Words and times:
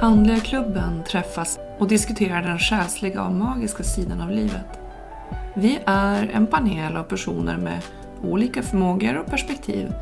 Andliga 0.00 0.40
klubben 0.40 1.04
träffas 1.04 1.58
och 1.78 1.88
diskuterar 1.88 2.42
den 2.42 2.58
själsliga 2.58 3.22
och 3.22 3.32
magiska 3.32 3.82
sidan 3.82 4.20
av 4.20 4.30
livet. 4.30 4.80
Vi 5.54 5.78
är 5.86 6.28
en 6.28 6.46
panel 6.46 6.96
av 6.96 7.02
personer 7.02 7.56
med 7.56 7.82
olika 8.22 8.62
förmågor 8.62 9.16
och 9.16 9.26
perspektiv 9.26 9.92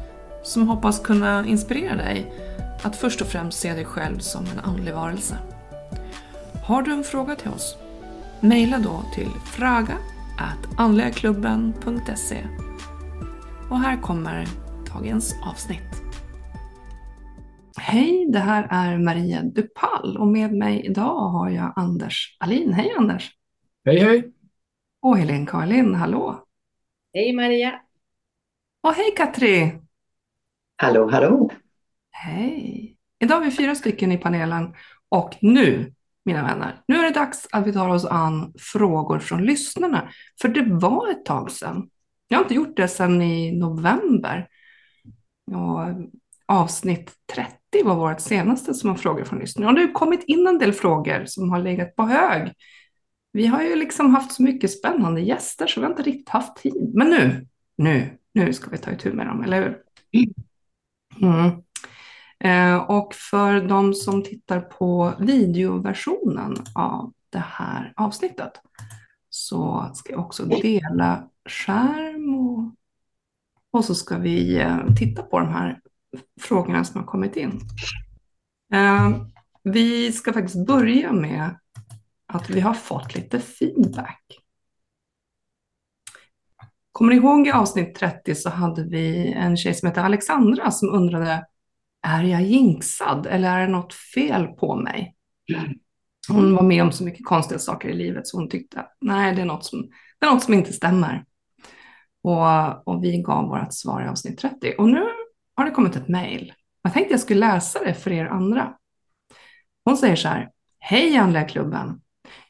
som 0.42 0.68
hoppas 0.68 1.00
kunna 1.00 1.46
inspirera 1.46 1.96
dig 1.96 2.32
att 2.82 2.96
först 2.96 3.20
och 3.20 3.26
främst 3.26 3.60
se 3.60 3.72
dig 3.72 3.84
själv 3.84 4.18
som 4.18 4.44
en 4.44 4.60
andlig 4.64 4.94
varelse. 4.94 5.38
Har 6.64 6.82
du 6.82 6.92
en 6.92 7.04
fråga 7.04 7.36
till 7.36 7.50
oss? 7.50 7.76
Mejla 8.40 8.78
då 8.78 9.04
till 9.14 9.30
fraga.andligaklubben.se 9.46 12.44
Och 13.70 13.80
här 13.80 14.02
kommer 14.02 14.46
dagens 14.94 15.34
avsnitt. 15.50 16.03
Hej, 17.86 18.26
det 18.28 18.38
här 18.38 18.68
är 18.70 18.98
Maria 18.98 19.42
Dupall 19.42 20.16
och 20.16 20.26
med 20.26 20.52
mig 20.52 20.86
idag 20.86 21.28
har 21.28 21.50
jag 21.50 21.72
Anders 21.76 22.36
Alin. 22.40 22.72
Hej 22.72 22.94
Anders! 22.98 23.30
Hej 23.84 23.98
hej! 23.98 24.32
Och 25.02 25.18
Helene 25.18 25.46
Karlin, 25.46 25.94
hallå! 25.94 26.44
Hej 27.14 27.32
Maria! 27.32 27.80
Och 28.80 28.92
hej 28.92 29.14
Katri! 29.16 29.78
Hallå, 30.76 31.10
hallå! 31.10 31.50
Hej! 32.10 32.96
Idag 33.18 33.42
är 33.42 33.44
vi 33.44 33.50
fyra 33.50 33.74
stycken 33.74 34.12
i 34.12 34.18
panelen 34.18 34.74
och 35.08 35.36
nu, 35.40 35.92
mina 36.24 36.42
vänner, 36.42 36.82
nu 36.88 36.96
är 36.96 37.02
det 37.02 37.20
dags 37.20 37.48
att 37.52 37.66
vi 37.66 37.72
tar 37.72 37.88
oss 37.88 38.04
an 38.04 38.52
frågor 38.58 39.18
från 39.18 39.44
lyssnarna. 39.44 40.08
För 40.40 40.48
det 40.48 40.64
var 40.64 41.10
ett 41.10 41.24
tag 41.24 41.50
sedan. 41.50 41.88
Jag 42.28 42.38
har 42.38 42.42
inte 42.42 42.54
gjort 42.54 42.76
det 42.76 42.88
sedan 42.88 43.22
i 43.22 43.58
november. 43.58 44.48
Och 45.46 46.10
avsnitt 46.46 47.12
30 47.34 47.84
var 47.84 47.94
vårt 47.94 48.20
senaste 48.20 48.74
som 48.74 48.90
har 48.90 48.96
frågor 48.96 49.24
från 49.24 49.38
lyssnare. 49.38 49.68
Och 49.68 49.74
det 49.74 49.80
har 49.80 49.92
kommit 49.92 50.24
in 50.24 50.46
en 50.46 50.58
del 50.58 50.72
frågor 50.72 51.24
som 51.26 51.50
har 51.50 51.58
legat 51.58 51.96
på 51.96 52.02
hög. 52.02 52.52
Vi 53.32 53.46
har 53.46 53.62
ju 53.62 53.76
liksom 53.76 54.14
haft 54.14 54.32
så 54.32 54.42
mycket 54.42 54.70
spännande 54.70 55.20
gäster 55.20 55.66
så 55.66 55.80
vi 55.80 55.84
har 55.84 55.92
inte 55.92 56.02
riktigt 56.02 56.28
haft 56.28 56.56
tid. 56.56 56.90
Men 56.94 57.08
nu, 57.10 57.46
nu, 57.76 58.18
nu 58.32 58.52
ska 58.52 58.70
vi 58.70 58.78
ta 58.78 58.90
itu 58.90 59.12
med 59.12 59.26
dem, 59.26 59.42
eller 59.42 59.62
hur? 59.62 59.78
Mm. 61.22 61.62
Eh, 62.38 62.76
och 62.76 63.14
för 63.14 63.60
de 63.60 63.94
som 63.94 64.22
tittar 64.22 64.60
på 64.60 65.14
videoversionen 65.18 66.56
av 66.74 67.12
det 67.30 67.44
här 67.46 67.92
avsnittet 67.96 68.52
så 69.30 69.90
ska 69.94 70.12
jag 70.12 70.20
också 70.20 70.44
dela 70.44 71.28
skärm 71.48 72.34
och, 72.34 72.74
och 73.70 73.84
så 73.84 73.94
ska 73.94 74.18
vi 74.18 74.60
eh, 74.60 74.94
titta 74.98 75.22
på 75.22 75.38
de 75.38 75.48
här 75.48 75.80
frågorna 76.40 76.84
som 76.84 77.00
har 77.00 77.06
kommit 77.06 77.36
in. 77.36 77.60
Ehm, 78.72 79.14
vi 79.62 80.12
ska 80.12 80.32
faktiskt 80.32 80.66
börja 80.66 81.12
med 81.12 81.58
att 82.26 82.50
vi 82.50 82.60
har 82.60 82.74
fått 82.74 83.14
lite 83.14 83.40
feedback. 83.40 84.22
Kommer 86.92 87.10
ni 87.10 87.16
ihåg 87.16 87.46
i 87.46 87.50
avsnitt 87.50 87.94
30 87.94 88.34
så 88.34 88.50
hade 88.50 88.84
vi 88.84 89.32
en 89.32 89.56
tjej 89.56 89.74
som 89.74 89.88
hette 89.88 90.02
Alexandra 90.02 90.70
som 90.70 90.90
undrade 90.90 91.46
är 92.06 92.22
jag 92.22 92.42
jinxad 92.42 93.26
eller 93.26 93.58
är 93.58 93.66
det 93.66 93.72
något 93.72 93.94
fel 93.94 94.46
på 94.46 94.76
mig? 94.76 95.14
Hon 96.28 96.54
var 96.54 96.62
med 96.62 96.82
om 96.82 96.92
så 96.92 97.04
mycket 97.04 97.26
konstiga 97.26 97.58
saker 97.58 97.88
i 97.88 97.94
livet 97.94 98.26
så 98.26 98.36
hon 98.36 98.48
tyckte 98.48 98.86
nej, 99.00 99.34
det 99.34 99.42
är 99.42 99.46
något 99.46 99.64
som, 99.64 99.90
det 100.18 100.26
är 100.26 100.30
något 100.30 100.42
som 100.42 100.54
inte 100.54 100.72
stämmer. 100.72 101.24
Och, 102.22 102.88
och 102.88 103.04
vi 103.04 103.22
gav 103.22 103.48
vårt 103.48 103.74
svar 103.74 104.02
i 104.02 104.08
avsnitt 104.08 104.38
30. 104.38 104.74
Och 104.78 104.88
nu 104.88 105.06
har 105.54 105.64
det 105.64 105.70
kommit 105.70 105.96
ett 105.96 106.08
mejl. 106.08 106.52
Jag 106.82 106.92
tänkte 106.92 107.12
jag 107.12 107.20
skulle 107.20 107.40
läsa 107.40 107.84
det 107.84 107.94
för 107.94 108.12
er 108.12 108.26
andra. 108.26 108.74
Hon 109.84 109.96
säger 109.96 110.16
så 110.16 110.28
här. 110.28 110.50
Hej 110.78 111.16
Andliga 111.16 111.44
klubben! 111.44 112.00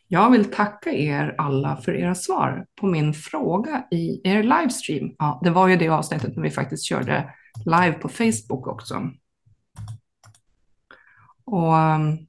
Jag 0.09 0.31
vill 0.31 0.44
tacka 0.44 0.92
er 0.92 1.34
alla 1.38 1.76
för 1.76 1.94
era 1.94 2.14
svar 2.14 2.66
på 2.81 2.87
min 2.87 3.14
fråga 3.14 3.84
i 3.91 4.20
er 4.25 4.43
livestream. 4.43 5.14
Ja, 5.19 5.41
det 5.44 5.50
var 5.50 5.69
ju 5.69 5.76
det 5.76 5.88
avsnittet 5.88 6.37
när 6.37 6.43
vi 6.43 6.50
faktiskt 6.50 6.84
körde 6.84 7.34
live 7.66 7.93
på 7.93 8.09
Facebook 8.09 8.66
också. 8.66 9.10
Och 11.44 11.75
um, 11.75 12.26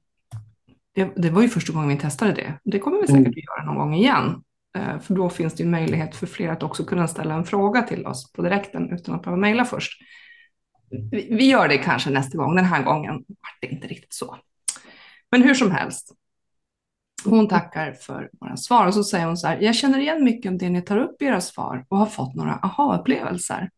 det, 0.94 1.12
det 1.16 1.30
var 1.30 1.42
ju 1.42 1.48
första 1.48 1.72
gången 1.72 1.88
vi 1.88 1.98
testade 1.98 2.32
det. 2.32 2.58
Det 2.64 2.78
kommer 2.78 3.00
vi 3.00 3.06
säkert 3.06 3.20
mm. 3.20 3.30
att 3.30 3.36
göra 3.36 3.64
någon 3.64 3.76
gång 3.76 3.94
igen. 3.94 4.42
Eh, 4.76 4.98
för 4.98 5.14
då 5.14 5.30
finns 5.30 5.54
det 5.54 5.62
ju 5.62 5.68
möjlighet 5.68 6.16
för 6.16 6.26
fler 6.26 6.48
att 6.48 6.62
också 6.62 6.84
kunna 6.84 7.08
ställa 7.08 7.34
en 7.34 7.44
fråga 7.44 7.82
till 7.82 8.06
oss 8.06 8.32
på 8.32 8.42
direkten 8.42 8.92
utan 8.92 9.14
att 9.14 9.22
behöva 9.22 9.40
mejla 9.40 9.64
först. 9.64 10.02
Vi, 11.10 11.50
gör 11.50 11.68
det 11.68 11.78
kanske 11.78 12.10
nästa 12.10 12.38
gång. 12.38 12.56
Den 12.56 12.64
här 12.64 12.82
gången 12.82 13.14
var 13.14 13.50
det 13.60 13.66
inte 13.66 13.86
riktigt 13.86 14.12
så. 14.12 14.36
Men 15.30 15.42
hur 15.42 15.54
som 15.54 15.70
helst. 15.70 16.12
Hon 17.24 17.48
tackar 17.48 17.92
för 17.92 18.30
våra 18.40 18.56
svar 18.56 18.86
och 18.86 18.94
så 18.94 19.04
säger 19.04 19.26
hon 19.26 19.36
så 19.36 19.46
här. 19.46 19.60
Jag 19.60 19.74
känner 19.74 19.98
igen 19.98 20.24
mycket 20.24 20.52
av 20.52 20.58
det 20.58 20.68
ni 20.68 20.82
tar 20.82 20.98
upp 20.98 21.22
i 21.22 21.24
era 21.24 21.40
svar 21.40 21.86
och 21.88 21.98
har 21.98 22.06
fått 22.06 22.34
några 22.34 22.54
aha-upplevelser. 22.54 23.70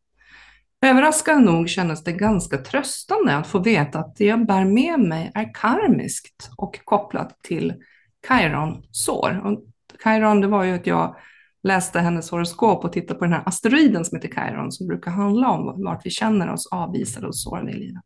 Överraskande 0.81 1.53
nog 1.53 1.69
kändes 1.69 2.05
det 2.05 2.13
ganska 2.13 2.59
tröstande 2.59 3.37
att 3.37 3.47
få 3.47 3.59
veta 3.59 3.99
att 3.99 4.17
det 4.17 4.25
jag 4.25 4.47
bär 4.47 4.65
med 4.65 5.01
mig 5.01 5.31
är 5.35 5.55
karmiskt 5.55 6.51
och 6.57 6.81
kopplat 6.85 7.43
till 7.43 7.75
Chiron-sår. 8.29 9.41
Och 9.45 9.65
Chiron, 10.05 10.41
det 10.41 10.47
var 10.47 10.65
ju 10.65 10.75
att 10.75 10.87
jag 10.87 11.17
läste 11.63 12.01
hennes 12.01 12.31
horoskop 12.31 12.85
och 12.85 12.93
tittade 12.93 13.19
på 13.19 13.25
den 13.25 13.35
här 13.35 13.43
asteroiden 13.47 14.05
som 14.05 14.17
heter 14.17 14.29
Chiron 14.29 14.73
som 14.73 14.87
brukar 14.87 15.11
handla 15.11 15.51
om 15.51 15.85
vart 15.85 16.07
vi 16.07 16.11
känner 16.11 16.53
oss 16.53 16.67
avvisade 16.67 17.27
och 17.27 17.37
sårade 17.37 17.71
i 17.71 17.75
livet. 17.75 18.05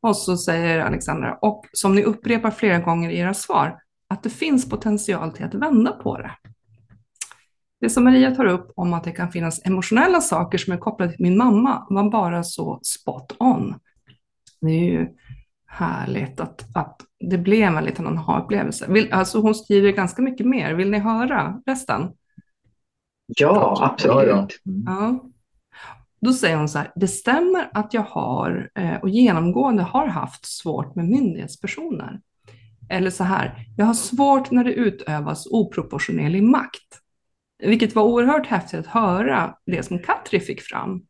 Och 0.00 0.16
så 0.16 0.36
säger 0.36 0.80
Alexandra, 0.80 1.38
och 1.42 1.66
som 1.72 1.94
ni 1.94 2.02
upprepar 2.02 2.50
flera 2.50 2.78
gånger 2.78 3.10
i 3.10 3.18
era 3.18 3.34
svar, 3.34 3.78
att 4.08 4.22
det 4.22 4.30
finns 4.30 4.68
potential 4.68 5.32
till 5.32 5.44
att 5.44 5.54
vända 5.54 5.92
på 5.92 6.18
det. 6.18 6.30
Det 7.80 7.90
som 7.90 8.04
Maria 8.04 8.34
tar 8.34 8.46
upp 8.46 8.72
om 8.76 8.94
att 8.94 9.04
det 9.04 9.12
kan 9.12 9.32
finnas 9.32 9.66
emotionella 9.66 10.20
saker 10.20 10.58
som 10.58 10.72
är 10.72 10.76
kopplade 10.76 11.12
till 11.12 11.22
min 11.22 11.36
mamma 11.36 11.86
var 11.90 12.10
bara 12.10 12.42
så 12.42 12.80
spot 12.82 13.36
on. 13.38 13.74
Det 14.60 14.70
är 14.70 14.84
ju 14.84 15.08
härligt 15.66 16.40
att, 16.40 16.76
att 16.76 17.00
det 17.30 17.38
blev 17.38 17.76
en 17.76 17.84
liten 17.84 18.06
aha-upplevelse. 18.06 19.08
Alltså 19.12 19.40
hon 19.40 19.54
skriver 19.54 19.92
ganska 19.92 20.22
mycket 20.22 20.46
mer. 20.46 20.74
Vill 20.74 20.90
ni 20.90 20.98
höra 20.98 21.60
resten? 21.66 22.10
Ja, 23.26 23.76
absolut. 23.80 24.60
Ja, 24.64 24.82
ja. 24.86 25.30
Då 26.20 26.32
säger 26.32 26.56
hon 26.56 26.68
så 26.68 26.78
här, 26.78 26.92
det 26.94 27.08
stämmer 27.08 27.70
att 27.72 27.94
jag 27.94 28.02
har 28.02 28.70
eh, 28.74 28.96
och 28.96 29.08
genomgående 29.08 29.82
har 29.82 30.06
haft 30.06 30.46
svårt 30.46 30.94
med 30.94 31.08
myndighetspersoner. 31.08 32.20
Eller 32.90 33.10
så 33.10 33.24
här, 33.24 33.66
jag 33.76 33.86
har 33.86 33.94
svårt 33.94 34.50
när 34.50 34.64
det 34.64 34.72
utövas 34.72 35.46
oproportionerlig 35.46 36.42
makt. 36.42 37.00
Vilket 37.62 37.94
var 37.94 38.02
oerhört 38.02 38.46
häftigt 38.46 38.80
att 38.80 38.86
höra 38.86 39.54
det 39.66 39.82
som 39.82 39.98
Katri 39.98 40.40
fick 40.40 40.62
fram. 40.62 41.02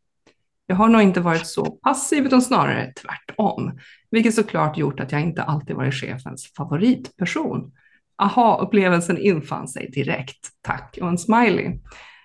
Jag 0.66 0.76
har 0.76 0.88
nog 0.88 1.02
inte 1.02 1.20
varit 1.20 1.46
så 1.46 1.64
passiv 1.64 2.26
utan 2.26 2.42
snarare 2.42 2.92
tvärtom. 2.92 3.78
Vilket 4.10 4.34
såklart 4.34 4.78
gjort 4.78 5.00
att 5.00 5.12
jag 5.12 5.20
inte 5.20 5.42
alltid 5.42 5.76
varit 5.76 5.94
chefens 5.94 6.52
favoritperson. 6.56 7.72
Aha-upplevelsen 8.16 9.18
infann 9.18 9.68
sig 9.68 9.90
direkt. 9.90 10.48
Tack 10.62 10.98
och 11.02 11.08
en 11.08 11.18
smiley. 11.18 11.64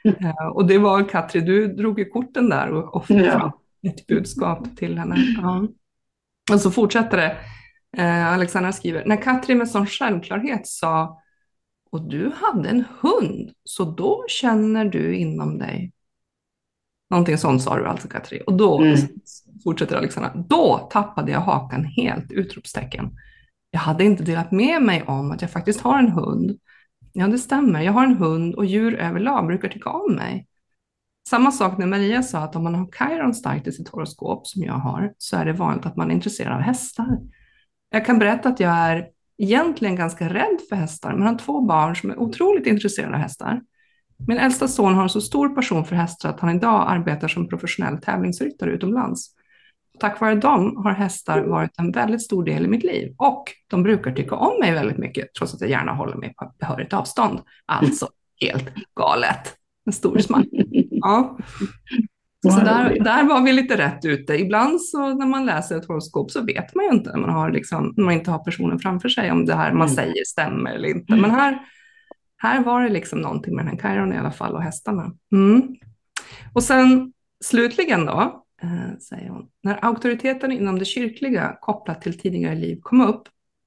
Mm. 0.04 0.26
Uh, 0.26 0.48
och 0.54 0.68
det 0.68 0.78
var 0.78 1.10
Katri, 1.10 1.42
du 1.42 1.74
drog 1.74 2.00
ju 2.00 2.06
korten 2.06 2.50
där 2.50 2.72
och, 2.72 3.06
fick 3.06 3.26
fram 3.26 3.52
ett 3.88 4.08
budskap 4.08 4.78
till 4.78 4.98
henne. 4.98 5.16
Uh. 5.16 5.64
Och 6.52 6.62
så 6.62 6.72
fortsätter 6.72 7.18
det. 7.18 7.38
Uh, 7.98 8.34
Alexandra 8.34 8.72
skriver, 8.72 9.06
när 9.06 9.22
Katri 9.22 9.56
med 9.56 9.70
sån 9.70 9.88
självklarhet 9.88 10.68
sa 10.68 11.22
och 11.92 12.10
du 12.10 12.32
hade 12.36 12.70
en 12.70 12.84
hund, 13.02 13.52
så 13.64 13.84
då 13.84 14.26
känner 14.28 14.86
du 14.86 15.16
inom 15.16 15.58
dig. 15.58 15.92
Någonting 17.10 17.38
sånt 17.38 17.64
sa 17.64 17.78
du 17.78 17.86
alltså 17.86 18.08
Katri. 18.08 18.42
Och 18.48 18.54
då, 18.54 18.80
mm. 18.80 18.98
fortsätter 19.64 19.96
Alexandra, 19.96 20.46
då 20.50 20.90
tappade 20.92 21.32
jag 21.32 21.40
hakan 21.40 21.86
helt, 21.86 22.32
utropstecken. 22.32 23.12
Jag 23.72 23.80
hade 23.80 24.04
inte 24.04 24.24
delat 24.24 24.52
med 24.52 24.82
mig 24.82 25.04
om 25.04 25.32
att 25.32 25.42
jag 25.42 25.52
faktiskt 25.52 25.82
har 25.82 26.00
en 26.00 26.12
hund. 26.12 26.60
Ja, 27.14 27.28
det 27.28 27.38
stämmer. 27.38 27.82
Jag 27.82 27.94
har 27.94 28.04
en 28.04 28.18
hund 28.18 28.56
och 28.56 28.66
djur 28.66 28.96
överlag 28.96 29.48
brukar 29.48 29.70
tycka 29.70 29.90
om 29.90 30.16
mig. 30.16 30.48
Samma 31.30 31.52
sak 31.52 31.78
när 31.78 31.88
Maria 31.88 32.24
sa 32.24 32.40
att 32.40 32.56
om 32.56 32.64
man 32.64 32.76
har 32.76 32.88
Chiron 32.98 33.34
starkt 33.34 33.68
i 33.68 33.72
sitt 33.72 33.90
horoskop, 33.90 34.48
som 34.48 34.64
jag 34.64 34.74
har, 34.74 35.14
så 35.18 35.38
är 35.38 35.46
det 35.46 35.54
vanligt 35.54 35.86
att 35.86 35.96
man 35.96 36.12
är 36.12 36.16
intresserad 36.16 36.54
av 36.54 36.62
hästar. 36.62 37.20
Jag 37.90 38.06
kan 38.06 38.20
berätta 38.20 38.50
att 38.50 38.60
jag 38.60 38.72
är 38.72 39.08
egentligen 39.38 39.96
ganska 39.96 40.30
rädd 40.30 40.60
för 40.70 40.76
hästar, 40.76 41.14
men 41.14 41.28
har 41.28 41.38
två 41.38 41.62
barn 41.62 41.96
som 41.96 42.10
är 42.10 42.20
otroligt 42.20 42.68
intresserade 42.68 43.16
av 43.16 43.22
hästar. 43.22 43.62
Min 44.28 44.38
äldsta 44.38 44.68
son 44.68 44.96
har 44.96 45.04
en 45.04 45.10
så 45.10 45.22
stor 45.22 45.50
passion 45.50 45.86
för 45.86 45.96
hästar 45.96 46.30
att 46.30 46.40
han 46.40 46.56
idag 46.56 46.86
arbetar 46.88 47.28
som 47.28 47.48
professionell 47.48 47.98
tävlingsryttare 47.98 48.72
utomlands. 48.72 49.36
Tack 50.00 50.22
vare 50.22 50.36
dem 50.36 50.78
har 50.78 50.92
hästar 50.92 51.42
varit 51.42 51.72
en 51.80 51.92
väldigt 51.92 52.22
stor 52.22 52.44
del 52.44 52.66
i 52.66 52.68
mitt 52.68 52.84
liv 52.84 53.16
och 53.18 53.44
de 53.70 53.84
brukar 53.84 54.12
tycka 54.12 54.36
om 54.36 54.60
mig 54.60 54.74
väldigt 54.74 54.98
mycket 54.98 55.34
trots 55.38 55.54
att 55.54 55.62
jag 55.62 55.70
gärna 55.70 55.94
håller 55.94 56.16
mig 56.16 56.34
på 56.38 56.54
behörigt 56.60 56.94
avstånd. 56.94 57.40
Alltså 57.66 58.08
helt 58.42 58.74
galet. 58.96 59.56
En 59.86 59.94
stor 59.94 60.18
smack. 60.18 60.46
Ja. 61.02 61.38
Så 62.44 62.60
där, 62.60 63.04
där 63.04 63.24
var 63.24 63.42
vi 63.42 63.54
lite 63.54 63.78
rätt 63.78 64.06
ute. 64.06 64.36
Ibland 64.36 64.82
så 64.82 65.14
när 65.14 65.26
man 65.26 65.46
läser 65.46 65.78
ett 65.78 65.88
horoskop 65.88 66.32
så 66.32 66.46
vet 66.46 66.76
man 66.76 66.86
ju 66.86 66.92
inte 66.92 67.12
när 67.12 67.20
man, 67.20 67.30
har 67.30 67.52
liksom, 67.52 67.94
när 67.98 68.06
man 68.06 68.14
inte 68.14 68.32
har 68.32 68.40
personen 68.40 68.80
framför 68.80 69.10
sig 69.10 69.32
om 69.32 69.46
det 69.46 69.56
här 69.56 69.74
man 69.74 69.88
mm. 69.88 69.96
säger 69.96 70.24
stämmer 70.28 70.72
eller 70.72 70.90
inte. 70.90 71.16
Men 71.16 71.32
här, 71.32 71.60
här 72.38 72.64
var 72.64 72.84
det 72.84 72.90
liksom 72.90 73.22
någonting 73.22 73.56
med 73.56 73.66
den 73.66 73.80
här 73.80 73.94
Chiron 73.94 74.14
i 74.14 74.18
alla 74.18 74.32
fall 74.32 74.56
och 74.56 74.64
hästarna. 74.64 75.12
Mm. 75.32 75.76
Och 76.54 76.64
sen 76.64 77.14
slutligen 77.44 78.06
då, 78.06 78.46
Eh, 78.62 78.98
säger 79.00 79.30
hon, 79.30 79.48
när 79.64 79.86
auktoriteten 79.86 80.52
inom 80.52 80.80
det 80.80 80.86
kyrkliga 80.86 81.58
kopplat 81.62 82.02
till 82.02 82.20
tidigare 82.20 82.56
liv 82.56 82.80
kom 82.82 83.02
upp 83.02 83.24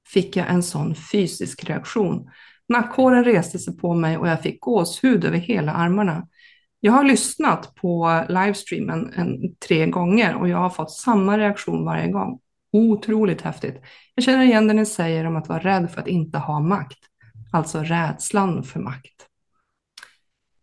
fick 0.07 0.35
jag 0.35 0.49
en 0.49 0.63
sån 0.63 0.95
fysisk 0.95 1.63
reaktion. 1.63 2.29
Nackhåren 2.69 3.23
reste 3.23 3.59
sig 3.59 3.77
på 3.77 3.93
mig 3.93 4.17
och 4.17 4.27
jag 4.27 4.41
fick 4.41 4.61
gåshud 4.61 5.25
över 5.25 5.37
hela 5.37 5.71
armarna. 5.73 6.27
Jag 6.79 6.91
har 6.91 7.03
lyssnat 7.03 7.75
på 7.75 8.23
livestreamen 8.29 9.13
en, 9.15 9.55
tre 9.67 9.85
gånger 9.85 10.35
och 10.35 10.49
jag 10.49 10.57
har 10.57 10.69
fått 10.69 10.91
samma 10.91 11.37
reaktion 11.37 11.85
varje 11.85 12.07
gång. 12.07 12.39
Otroligt 12.71 13.41
häftigt. 13.41 13.81
Jag 14.15 14.25
känner 14.25 14.43
igen 14.43 14.67
det 14.67 14.73
ni 14.73 14.85
säger 14.85 15.25
om 15.25 15.35
att 15.35 15.49
vara 15.49 15.59
rädd 15.59 15.91
för 15.91 16.01
att 16.01 16.07
inte 16.07 16.37
ha 16.37 16.59
makt, 16.59 16.99
alltså 17.51 17.79
rädslan 17.79 18.63
för 18.63 18.79
makt. 18.79 19.27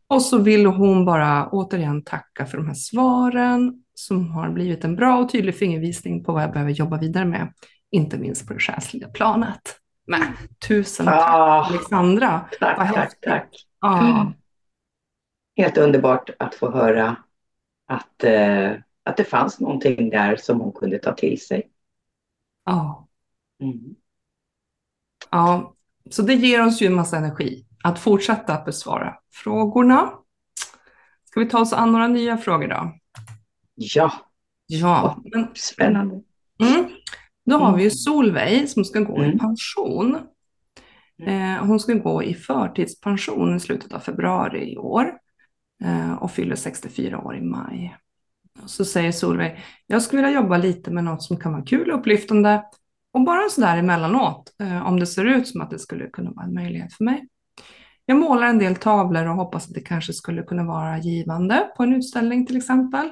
Och 0.09 0.23
så 0.23 0.39
vill 0.39 0.67
hon 0.67 1.05
bara 1.05 1.49
återigen 1.49 2.05
tacka 2.05 2.47
för 2.47 2.57
de 2.57 2.67
här 2.67 2.75
svaren 2.75 3.83
som 4.07 4.31
har 4.31 4.51
blivit 4.51 4.85
en 4.85 4.97
bra 4.97 5.19
och 5.19 5.33
tydlig 5.33 5.55
fingervisning 5.55 6.25
på 6.25 6.33
vad 6.33 6.43
jag 6.43 6.53
behöver 6.53 6.73
jobba 6.73 6.99
vidare 6.99 7.25
med, 7.25 7.53
inte 7.91 8.19
minst 8.19 8.47
på 8.47 8.53
det 8.53 8.61
själsliga 8.61 9.09
planet. 9.09 9.81
Men 10.07 10.23
tusen 10.69 11.07
tack 11.07 11.21
ah, 11.21 11.65
Alexandra. 11.65 12.41
Tack, 12.61 12.95
tack, 12.95 13.21
tack. 13.21 13.67
Ah. 13.79 14.27
Helt 15.57 15.79
underbart 15.79 16.31
att 16.39 16.55
få 16.55 16.71
höra 16.71 17.17
att, 17.87 18.25
eh, 18.25 18.73
att 19.05 19.17
det 19.17 19.25
fanns 19.25 19.61
någonting 19.61 20.11
där 20.11 20.37
som 20.37 20.61
hon 20.61 20.73
kunde 20.73 20.99
ta 20.99 21.13
till 21.13 21.41
sig. 21.41 21.71
Ja. 22.65 23.09
Mm. 23.63 23.95
Ja, 25.31 25.75
så 26.11 26.23
det 26.23 26.35
ger 26.35 26.67
oss 26.67 26.83
ju 26.83 26.87
en 26.87 26.95
massa 26.95 27.17
energi 27.17 27.67
att 27.85 27.99
fortsätta 27.99 28.55
att 28.55 28.65
besvara 28.65 29.15
frågorna. 29.33 30.11
Ska 31.25 31.41
vi 31.41 31.47
ta 31.47 31.61
oss 31.61 31.73
an 31.73 31.93
några 31.93 32.09
nya 32.09 32.37
frågor 32.37 32.69
då? 32.69 33.00
Ja. 33.81 34.13
Ja. 34.67 35.23
Men, 35.33 35.49
Spännande. 35.55 36.23
Mm, 36.63 36.91
då 37.47 37.57
har 37.57 37.77
vi 37.77 37.83
ju 37.83 37.91
Solveig 37.91 38.69
som 38.69 38.85
ska 38.85 39.01
gå 39.01 39.17
mm. 39.17 39.31
i 39.31 39.39
pension. 39.39 40.19
Eh, 41.23 41.67
hon 41.67 41.81
ska 41.81 41.95
gå 41.95 42.23
i 42.23 42.35
förtidspension 42.35 43.57
i 43.57 43.61
slutet 43.61 43.93
av 43.93 43.99
februari 43.99 44.73
i 44.73 44.77
år 44.77 45.13
eh, 45.85 46.13
och 46.13 46.31
fyller 46.31 46.57
64 46.57 47.19
år 47.19 47.37
i 47.37 47.41
maj. 47.41 47.97
Och 48.63 48.71
så 48.71 48.85
säger 48.85 49.13
Solveig, 49.13 49.59
jag 49.87 50.03
skulle 50.03 50.23
vilja 50.23 50.41
jobba 50.41 50.57
lite 50.57 50.91
med 50.91 51.05
något 51.05 51.23
som 51.23 51.37
kan 51.37 51.53
vara 51.53 51.65
kul 51.65 51.91
och 51.91 51.99
upplyftande 51.99 52.65
och 53.13 53.25
bara 53.25 53.49
sådär 53.49 53.77
emellanåt 53.77 54.55
eh, 54.63 54.87
om 54.87 55.01
det 55.01 55.07
ser 55.07 55.25
ut 55.25 55.49
som 55.49 55.61
att 55.61 55.71
det 55.71 55.79
skulle 55.79 56.07
kunna 56.07 56.31
vara 56.31 56.47
en 56.47 56.55
möjlighet 56.55 56.95
för 56.95 57.05
mig. 57.05 57.29
Jag 58.07 58.19
målar 58.19 58.47
en 58.47 58.59
del 58.59 58.77
tavlor 58.77 59.29
och 59.29 59.35
hoppas 59.35 59.69
att 59.69 59.75
det 59.75 59.81
kanske 59.81 60.13
skulle 60.13 60.43
kunna 60.43 60.65
vara 60.65 60.99
givande 60.99 61.71
på 61.77 61.83
en 61.83 61.95
utställning 61.95 62.47
till 62.47 62.57
exempel. 62.57 63.11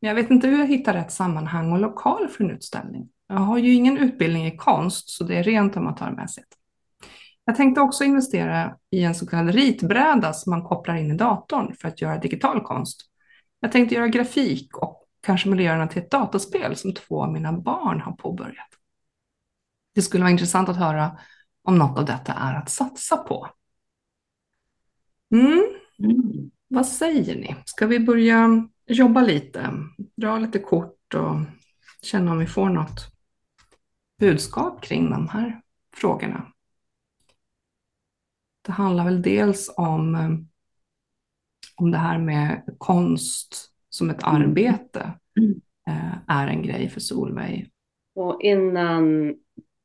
Men 0.00 0.08
jag 0.08 0.14
vet 0.14 0.30
inte 0.30 0.48
hur 0.48 0.58
jag 0.58 0.66
hittar 0.66 0.94
rätt 0.94 1.12
sammanhang 1.12 1.72
och 1.72 1.78
lokal 1.78 2.28
för 2.28 2.44
en 2.44 2.50
utställning. 2.50 3.08
Jag 3.28 3.36
har 3.36 3.58
ju 3.58 3.72
ingen 3.72 3.98
utbildning 3.98 4.46
i 4.46 4.56
konst 4.56 5.10
så 5.10 5.24
det 5.24 5.36
är 5.36 5.42
rent 5.42 5.76
amatörmässigt. 5.76 6.48
Jag 7.44 7.56
tänkte 7.56 7.80
också 7.80 8.04
investera 8.04 8.76
i 8.90 9.02
en 9.02 9.14
så 9.14 9.26
kallad 9.26 9.54
ritbräda 9.54 10.32
som 10.32 10.50
man 10.50 10.62
kopplar 10.62 10.96
in 10.96 11.10
i 11.10 11.16
datorn 11.16 11.74
för 11.80 11.88
att 11.88 12.00
göra 12.00 12.18
digital 12.18 12.60
konst. 12.60 13.00
Jag 13.60 13.72
tänkte 13.72 13.94
göra 13.94 14.08
grafik 14.08 14.76
och 14.76 15.08
kanske 15.22 15.48
miljöerna 15.48 15.86
till 15.86 16.02
ett 16.02 16.10
dataspel 16.10 16.76
som 16.76 16.94
två 16.94 17.22
av 17.22 17.32
mina 17.32 17.52
barn 17.52 18.00
har 18.00 18.12
påbörjat. 18.12 18.68
Det 19.94 20.02
skulle 20.02 20.22
vara 20.22 20.30
intressant 20.30 20.68
att 20.68 20.76
höra 20.76 21.18
om 21.62 21.78
något 21.78 21.98
av 21.98 22.04
detta 22.04 22.32
är 22.32 22.54
att 22.54 22.70
satsa 22.70 23.16
på. 23.16 23.48
Mm. 25.32 25.64
Mm. 25.98 26.50
Vad 26.68 26.86
säger 26.86 27.36
ni? 27.36 27.56
Ska 27.64 27.86
vi 27.86 28.00
börja 28.00 28.68
jobba 28.86 29.22
lite, 29.22 29.70
dra 30.16 30.38
lite 30.38 30.58
kort 30.58 31.14
och 31.14 31.36
känna 32.02 32.32
om 32.32 32.38
vi 32.38 32.46
får 32.46 32.68
något 32.68 33.12
budskap 34.18 34.82
kring 34.82 35.10
de 35.10 35.28
här 35.28 35.60
frågorna? 35.94 36.52
Det 38.62 38.72
handlar 38.72 39.04
väl 39.04 39.22
dels 39.22 39.74
om, 39.76 40.14
eh, 40.14 40.30
om 41.76 41.90
det 41.90 41.98
här 41.98 42.18
med 42.18 42.74
konst 42.78 43.72
som 43.88 44.10
ett 44.10 44.22
mm. 44.22 44.34
arbete 44.34 45.12
mm. 45.38 45.60
är 46.26 46.48
en 46.48 46.62
grej 46.62 46.88
för 46.88 47.00
Solveig. 47.00 47.70
Och 48.14 48.42
innan 48.42 49.34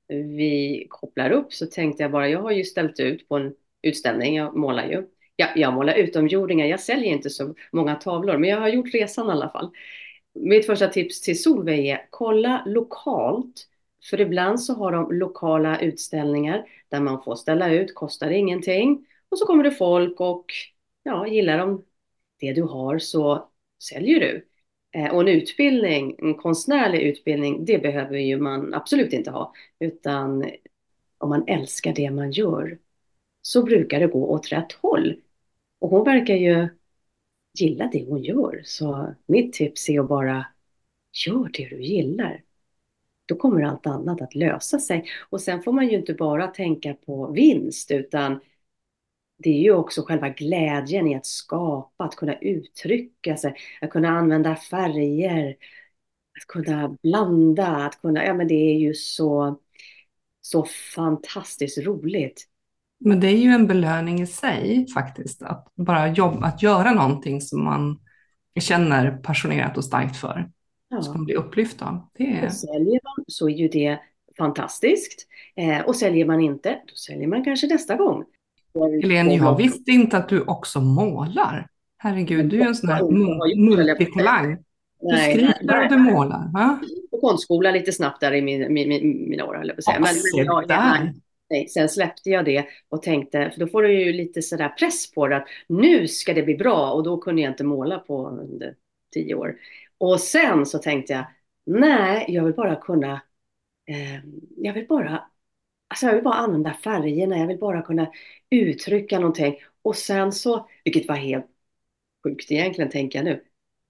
vi 0.08 0.86
kopplar 0.90 1.32
upp 1.32 1.54
så 1.54 1.66
tänkte 1.66 2.04
jag 2.04 2.12
bara, 2.12 2.30
jag 2.30 2.42
har 2.42 2.52
ju 2.52 2.64
ställt 2.64 3.00
ut 3.00 3.28
på 3.28 3.38
en 3.38 3.54
utställning, 3.82 4.36
jag 4.36 4.56
målar 4.56 4.86
ju. 4.86 5.08
Jag, 5.42 5.58
jag 5.58 5.74
målar 5.74 5.94
utomjordingar, 5.94 6.66
jag 6.66 6.80
säljer 6.80 7.12
inte 7.12 7.30
så 7.30 7.56
många 7.72 7.96
tavlor, 7.96 8.38
men 8.38 8.50
jag 8.50 8.60
har 8.60 8.70
gjort 8.70 8.94
resan 8.94 9.28
i 9.28 9.32
alla 9.32 9.50
fall. 9.50 9.70
Mitt 10.34 10.66
första 10.66 10.88
tips 10.88 11.22
till 11.22 11.42
Solveig 11.42 11.88
är, 11.88 12.08
kolla 12.10 12.64
lokalt 12.66 13.68
för 14.10 14.22
ibland 14.22 14.62
så 14.62 14.74
har 14.74 14.92
de 14.92 15.12
lokala 15.12 15.80
utställningar 15.80 16.66
där 16.90 17.00
man 17.00 17.24
får 17.24 17.36
ställa 17.36 17.74
ut, 17.74 17.96
kostar 17.96 18.30
ingenting. 18.30 19.06
Och 19.30 19.38
så 19.38 19.46
kommer 19.46 19.64
det 19.64 19.72
folk 19.72 20.20
och 20.20 20.46
ja, 21.04 21.28
gillar 21.28 21.58
de 21.58 21.84
det 22.40 22.54
du 22.54 22.64
har 22.64 23.00
så 23.00 23.50
säljer 23.84 24.20
du. 24.20 24.48
Eh, 25.00 25.14
och 25.14 25.22
en 25.22 25.28
utbildning, 25.28 26.16
en 26.20 26.34
konstnärlig 26.36 27.02
utbildning, 27.02 27.66
det 27.66 27.78
behöver 27.78 28.18
ju 28.18 28.38
man 28.38 28.74
absolut 28.74 29.14
inte 29.14 29.32
ha. 29.32 29.54
Utan 29.80 30.46
om 31.18 31.30
man 31.30 31.48
älskar 31.48 31.94
det 31.94 32.12
man 32.12 32.32
gör 32.32 32.78
så 33.42 33.64
brukar 33.64 34.00
det 34.00 34.08
gå 34.08 34.30
åt 34.30 34.52
rätt 34.52 34.72
håll. 34.72 35.22
Och 35.82 35.90
hon 35.90 36.04
verkar 36.06 36.36
ju 36.36 36.70
gilla 37.60 37.90
det 37.94 38.06
hon 38.10 38.24
gör. 38.24 38.62
Så 38.66 39.16
mitt 39.26 39.54
tips 39.54 39.90
är 39.90 40.00
att 40.00 40.10
bara 40.10 40.46
gör 41.28 41.50
det 41.54 41.70
du 41.70 41.84
gillar 41.84 42.44
då 43.26 43.36
kommer 43.36 43.64
allt 43.64 43.88
annat 43.88 44.22
att 44.22 44.36
lösa 44.36 44.80
sig. 44.80 45.06
Och 45.30 45.42
sen 45.42 45.64
får 45.64 45.72
man 45.72 45.88
ju 45.88 45.98
inte 45.98 46.14
bara 46.14 46.48
tänka 46.48 46.94
på 46.94 47.32
vinst 47.32 47.92
utan 47.92 48.40
det 49.38 49.50
är 49.50 49.62
ju 49.62 49.74
också 49.74 50.02
själva 50.02 50.30
glädjen 50.30 51.08
i 51.08 51.16
att 51.16 51.26
skapa, 51.26 52.04
att 52.04 52.16
kunna 52.16 52.38
uttrycka 52.40 53.38
sig, 53.38 53.56
att 53.82 53.90
kunna 53.90 54.10
använda 54.10 54.56
färger, 54.56 55.50
att 56.38 56.48
kunna 56.48 56.98
blanda, 57.04 57.68
att 57.68 58.02
kunna, 58.02 58.26
ja 58.26 58.34
men 58.34 58.48
det 58.48 58.74
är 58.74 58.80
ju 58.80 58.94
så, 58.94 59.60
så 60.42 60.66
fantastiskt 60.96 61.78
roligt. 61.78 62.51
Men 63.04 63.20
det 63.20 63.28
är 63.28 63.38
ju 63.38 63.50
en 63.50 63.68
belöning 63.68 64.22
i 64.22 64.28
sig 64.28 64.88
faktiskt, 64.94 65.42
att 65.42 65.68
bara 65.76 66.08
jobba, 66.08 66.48
att 66.48 66.64
göra 66.64 66.92
någonting 66.92 67.42
som 67.42 67.64
man 67.64 68.00
känner 68.60 69.12
passionerat 69.12 69.78
och 69.78 69.86
starkt 69.86 70.18
för 70.18 70.50
ja. 70.90 71.02
som 71.02 71.14
man 71.14 71.26
blir 71.26 71.36
upplyft 71.36 71.82
av. 71.82 72.08
Det 72.14 72.24
är... 72.24 72.46
Och 72.46 72.54
säljer 72.54 73.00
man 73.04 73.26
så 73.28 73.50
är 73.50 73.54
ju 73.54 73.68
det 73.68 74.00
fantastiskt. 74.38 75.28
Eh, 75.56 75.82
och 75.82 75.96
säljer 75.96 76.26
man 76.26 76.42
inte, 76.42 76.70
då 76.70 76.96
säljer 76.96 77.28
man 77.28 77.44
kanske 77.44 77.68
nästa 77.68 77.96
gång. 77.96 78.24
Helene, 79.02 79.36
jag 79.36 79.58
visste 79.58 79.92
inte 79.92 80.18
att 80.18 80.30
du 80.30 80.42
också 80.42 80.82
målar. 80.82 81.68
Herregud, 81.98 82.50
du 82.50 82.62
är 82.62 82.68
en 82.68 82.76
sån 82.76 82.90
här 82.90 83.04
multitalang. 83.56 84.58
Du 85.02 85.18
skriver 85.18 85.84
och 85.84 85.90
du 85.90 85.98
målar. 85.98 86.52
Va? 86.54 86.80
På 87.12 87.18
konstskola 87.18 87.72
lite 87.72 87.92
snabbt 87.92 88.22
där 88.22 88.34
i 88.34 88.42
min, 88.42 88.74
min, 88.74 88.90
min, 88.90 89.30
mina 89.30 89.46
år, 89.46 89.56
höll 89.56 89.68
jag 89.68 89.76
på 89.76 89.80
att 89.80 89.84
säga. 89.84 90.00
Men, 90.00 90.16
men 90.36 90.46
jag, 90.46 90.66
jag, 90.70 91.14
nej, 91.52 91.68
sen 91.70 91.90
släppte 91.90 92.30
jag 92.30 92.46
det 92.46 92.66
och 92.90 93.02
tänkte, 93.04 93.52
för 93.52 93.60
då 93.60 93.68
får 93.68 93.84
du 93.84 93.94
ju 94.06 94.14
lite 94.14 94.42
sådär 94.42 94.70
press 94.70 95.12
på 95.12 95.28
det, 95.28 95.38
att 95.38 95.48
nu 95.68 96.08
ska 96.08 96.34
det 96.34 96.44
bli 96.44 96.56
bra 96.56 96.92
och 96.92 97.04
då 97.04 97.18
kunde 97.18 97.42
jag 97.42 97.52
inte 97.52 97.64
måla 97.64 98.00
på 98.00 98.28
under 98.30 98.76
tio 99.14 99.36
år. 99.36 99.56
Och 99.98 100.20
sen 100.20 100.66
så 100.66 100.78
tänkte 100.80 101.14
jag, 101.14 101.26
nej, 101.66 102.26
jag 102.28 102.44
vill 102.46 102.54
bara 102.54 102.76
kunna, 102.76 103.14
eh, 103.88 104.22
jag 104.58 104.74
vill 104.74 104.88
bara, 104.88 105.32
alltså 105.88 106.06
jag 106.06 106.14
vill 106.14 106.24
bara 106.24 106.36
använda 106.36 106.74
färgerna, 106.74 107.38
jag 107.38 107.48
vill 107.48 107.60
bara 107.60 107.82
kunna 107.82 108.12
uttrycka 108.50 109.20
någonting. 109.20 109.56
Och 109.84 109.96
sen 109.96 110.32
så, 110.32 110.70
vilket 110.84 111.08
var 111.08 111.16
helt 111.16 111.48
sjukt 112.24 112.52
egentligen, 112.52 112.92
tänker 112.92 113.20
jag 113.20 113.26
nu. 113.26 113.44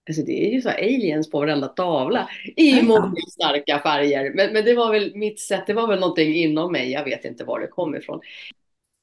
Alltså 0.09 0.23
det 0.23 0.47
är 0.47 0.53
ju 0.53 0.61
så 0.61 0.69
aliens 0.69 1.29
på 1.29 1.39
varenda 1.39 1.67
tavla 1.67 2.29
i 2.55 2.81
många 2.81 3.15
starka 3.31 3.79
färger. 3.79 4.33
Men, 4.35 4.53
men 4.53 4.65
det 4.65 4.73
var 4.73 4.91
väl 4.91 5.15
mitt 5.15 5.39
sätt, 5.39 5.63
det 5.67 5.73
var 5.73 5.87
väl 5.87 5.99
någonting 5.99 6.35
inom 6.35 6.71
mig, 6.71 6.91
jag 6.91 7.03
vet 7.03 7.25
inte 7.25 7.43
var 7.43 7.59
det 7.59 7.67
kom 7.67 7.95
ifrån. 7.95 8.19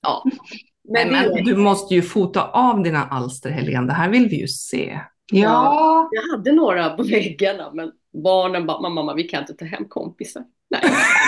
Ja. 0.02 0.25
Men, 0.88 1.12
men, 1.12 1.35
men 1.35 1.45
du 1.45 1.57
måste 1.57 1.95
ju 1.95 2.02
fota 2.02 2.49
av 2.49 2.83
dina 2.83 3.05
alster, 3.05 3.50
Helene, 3.50 3.87
det 3.87 3.93
här 3.93 4.11
vill 4.11 4.28
vi 4.28 4.40
ju 4.40 4.49
se. 4.49 5.00
Ja. 5.33 6.09
Jag 6.12 6.37
hade 6.37 6.52
några 6.52 6.90
på 6.90 7.02
väggarna, 7.02 7.71
men 7.75 7.93
barnen 8.23 8.67
bara, 8.67 8.81
mamma, 8.81 8.95
mamma, 8.95 9.14
vi 9.14 9.25
kan 9.25 9.40
inte 9.40 9.55
ta 9.55 9.64
hem 9.64 9.88
kompisar. 9.88 10.45
Nej, 10.71 10.83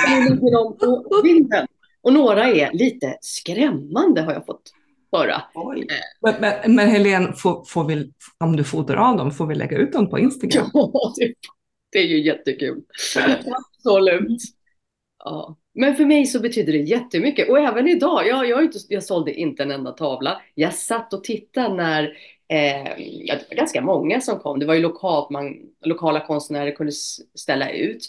nu 0.09 0.35
ligger 0.35 0.53
de 0.53 0.79
på 0.79 1.23
bilden. 1.23 1.67
Och 2.03 2.12
några 2.12 2.45
är 2.49 2.73
lite 2.73 3.19
skrämmande 3.21 4.23
har 4.23 4.33
jag 4.33 4.47
fått 4.47 4.73
Bara. 5.12 5.43
Men, 6.21 6.35
men, 6.40 6.75
men 6.75 6.88
Helene, 6.88 7.33
får, 7.33 7.64
får 7.64 7.85
vi, 7.85 8.12
om 8.38 8.57
du 8.57 8.64
fotar 8.64 8.97
av 8.97 9.17
dem, 9.17 9.31
får 9.31 9.47
vi 9.47 9.55
lägga 9.55 9.79
ut 9.79 9.93
dem 9.93 10.11
på 10.11 10.19
Instagram? 10.19 10.71
Ja, 10.75 11.12
det, 11.17 11.35
det 11.93 11.99
är 11.99 12.07
ju 12.07 12.21
jättekul. 12.21 12.83
Absolut. 13.76 14.40
Ja. 15.25 15.57
Men 15.75 15.97
för 15.97 16.05
mig 16.05 16.26
så 16.26 16.40
betyder 16.40 16.73
det 16.73 16.79
jättemycket. 16.79 17.49
Och 17.49 17.59
även 17.59 17.88
idag, 17.88 18.26
jag, 18.26 18.49
jag, 18.49 18.64
inte, 18.64 18.79
jag 18.88 19.05
sålde 19.05 19.35
inte 19.35 19.62
en 19.62 19.71
enda 19.71 19.93
tavla. 19.93 20.43
Jag 20.55 20.75
satt 20.75 21.12
och 21.12 21.25
tittade 21.25 21.75
när, 21.75 22.05
eh, 22.49 22.97
det 22.97 23.47
var 23.50 23.57
ganska 23.57 23.81
många 23.81 24.21
som 24.21 24.38
kom. 24.38 24.59
Det 24.59 24.67
var 24.67 24.75
ju 24.75 24.81
lokalt, 24.81 25.31
man, 25.31 25.57
lokala 25.85 26.26
konstnärer 26.26 26.71
kunde 26.71 26.93
ställa 27.35 27.71
ut. 27.71 28.09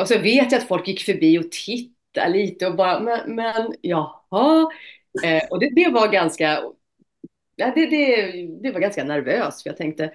Och 0.00 0.08
så 0.08 0.18
vet 0.18 0.52
jag 0.52 0.58
att 0.58 0.68
folk 0.68 0.88
gick 0.88 1.00
förbi 1.00 1.38
och 1.38 1.52
tittade 1.52 2.28
lite 2.28 2.66
och 2.66 2.76
bara, 2.76 3.00
men, 3.00 3.34
men 3.34 3.74
jaha. 3.80 4.70
Eh, 5.24 5.42
och 5.50 5.60
det, 5.60 5.70
det 5.74 5.90
var 5.90 6.08
ganska, 6.08 6.62
ja, 7.56 7.72
det, 7.74 7.86
det, 7.86 8.32
det 8.62 8.72
var 8.72 8.80
ganska 8.80 9.04
nervöst. 9.04 9.62
För 9.62 9.70
jag 9.70 9.76
tänkte, 9.76 10.12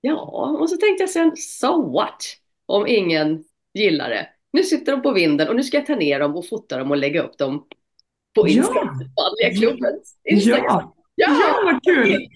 ja, 0.00 0.56
och 0.60 0.70
så 0.70 0.76
tänkte 0.76 1.02
jag 1.02 1.10
sen, 1.10 1.36
so 1.36 1.92
what? 1.92 2.22
Om 2.66 2.86
ingen 2.86 3.44
gillar 3.74 4.08
det. 4.08 4.28
Nu 4.52 4.62
sitter 4.62 4.92
de 4.92 5.02
på 5.02 5.12
vinden 5.12 5.48
och 5.48 5.56
nu 5.56 5.62
ska 5.62 5.76
jag 5.76 5.86
ta 5.86 5.94
ner 5.94 6.20
dem 6.20 6.36
och 6.36 6.48
fota 6.48 6.78
dem 6.78 6.90
och 6.90 6.96
lägga 6.96 7.22
upp 7.22 7.38
dem 7.38 7.66
på 8.34 8.48
Instagram. 8.48 9.00
Ja, 9.16 9.50
klubbens 9.58 10.18
Instagram. 10.24 10.64
Ja. 10.64 10.94
Ja. 11.14 11.26
ja, 11.28 11.72
vad 11.72 11.84
kul! 11.84 12.28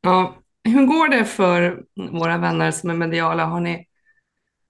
Ja, 0.00 0.34
hur 0.64 0.86
går 0.86 1.08
det 1.08 1.24
för 1.24 1.84
våra 1.94 2.38
vänner 2.38 2.70
som 2.70 2.90
är 2.90 2.94
mediala? 2.94 3.44
Har 3.44 3.60
ni, 3.60 3.86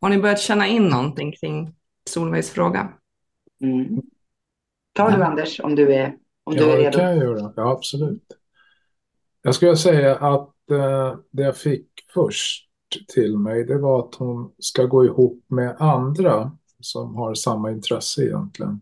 har 0.01 0.09
ni 0.09 0.19
börjat 0.19 0.41
känna 0.41 0.67
in 0.67 0.89
någonting 0.89 1.33
kring 1.33 1.75
Solveigs 2.11 2.51
fråga? 2.51 2.93
Mm. 3.65 4.03
Ta 4.93 5.11
du 5.11 5.23
Anders, 5.23 5.61
om 5.61 5.75
du 5.75 5.95
är, 5.95 6.17
om 6.45 6.57
ja, 6.57 6.65
du 6.65 6.71
är 6.71 6.77
redo. 6.77 6.85
Ja, 6.85 6.91
det 6.91 6.97
kan 6.99 7.05
jag 7.05 7.17
göra. 7.17 7.53
Ja, 7.57 7.71
absolut. 7.71 8.27
Jag 9.43 9.55
skulle 9.55 9.77
säga 9.77 10.17
att 10.17 10.71
eh, 10.71 11.17
det 11.31 11.43
jag 11.43 11.57
fick 11.57 11.89
först 12.15 12.69
till 13.15 13.39
mig, 13.39 13.65
det 13.65 13.79
var 13.79 13.99
att 13.99 14.15
hon 14.15 14.53
ska 14.59 14.85
gå 14.85 15.05
ihop 15.05 15.45
med 15.49 15.77
andra 15.79 16.57
som 16.81 17.17
har 17.17 17.35
samma 17.35 17.71
intresse 17.71 18.25
egentligen. 18.25 18.81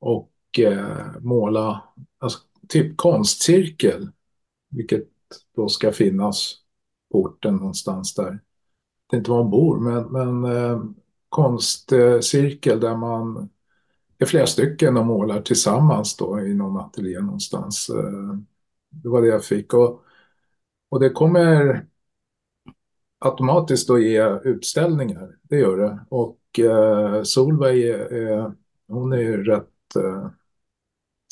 Och 0.00 0.58
eh, 0.58 1.06
måla, 1.20 1.82
alltså, 2.18 2.38
typ 2.68 2.96
konstcirkel, 2.96 4.10
vilket 4.70 5.08
då 5.56 5.68
ska 5.68 5.92
finnas 5.92 6.54
på 7.12 7.18
orten 7.18 7.56
någonstans 7.56 8.14
där. 8.14 8.40
Det 9.10 9.16
är 9.16 9.18
inte 9.18 9.30
var 9.30 9.38
hon 9.38 9.50
bor, 9.50 9.78
men, 9.78 10.04
men 10.04 10.56
eh, 10.56 10.82
konstcirkel 11.28 12.80
där 12.80 12.96
man 12.96 13.48
är 14.18 14.26
flera 14.26 14.46
stycken 14.46 14.96
och 14.96 15.06
målar 15.06 15.42
tillsammans 15.42 16.16
då 16.16 16.40
i 16.40 16.54
någon 16.54 16.76
ateljé 16.76 17.20
någonstans. 17.20 17.88
Eh, 17.90 18.38
det 18.90 19.08
var 19.08 19.22
det 19.22 19.28
jag 19.28 19.44
fick. 19.44 19.74
Och, 19.74 20.02
och 20.88 21.00
det 21.00 21.10
kommer 21.10 21.86
automatiskt 23.18 23.90
att 23.90 24.02
ge 24.02 24.38
utställningar, 24.44 25.36
det 25.42 25.56
gör 25.56 25.76
det. 25.76 25.98
Och 26.08 26.58
eh, 26.58 27.22
Solveig 27.22 27.84
är, 27.84 28.52
hon 28.88 29.12
är 29.12 29.20
ju 29.20 29.44
rätt 29.44 29.96
eh, 29.96 30.30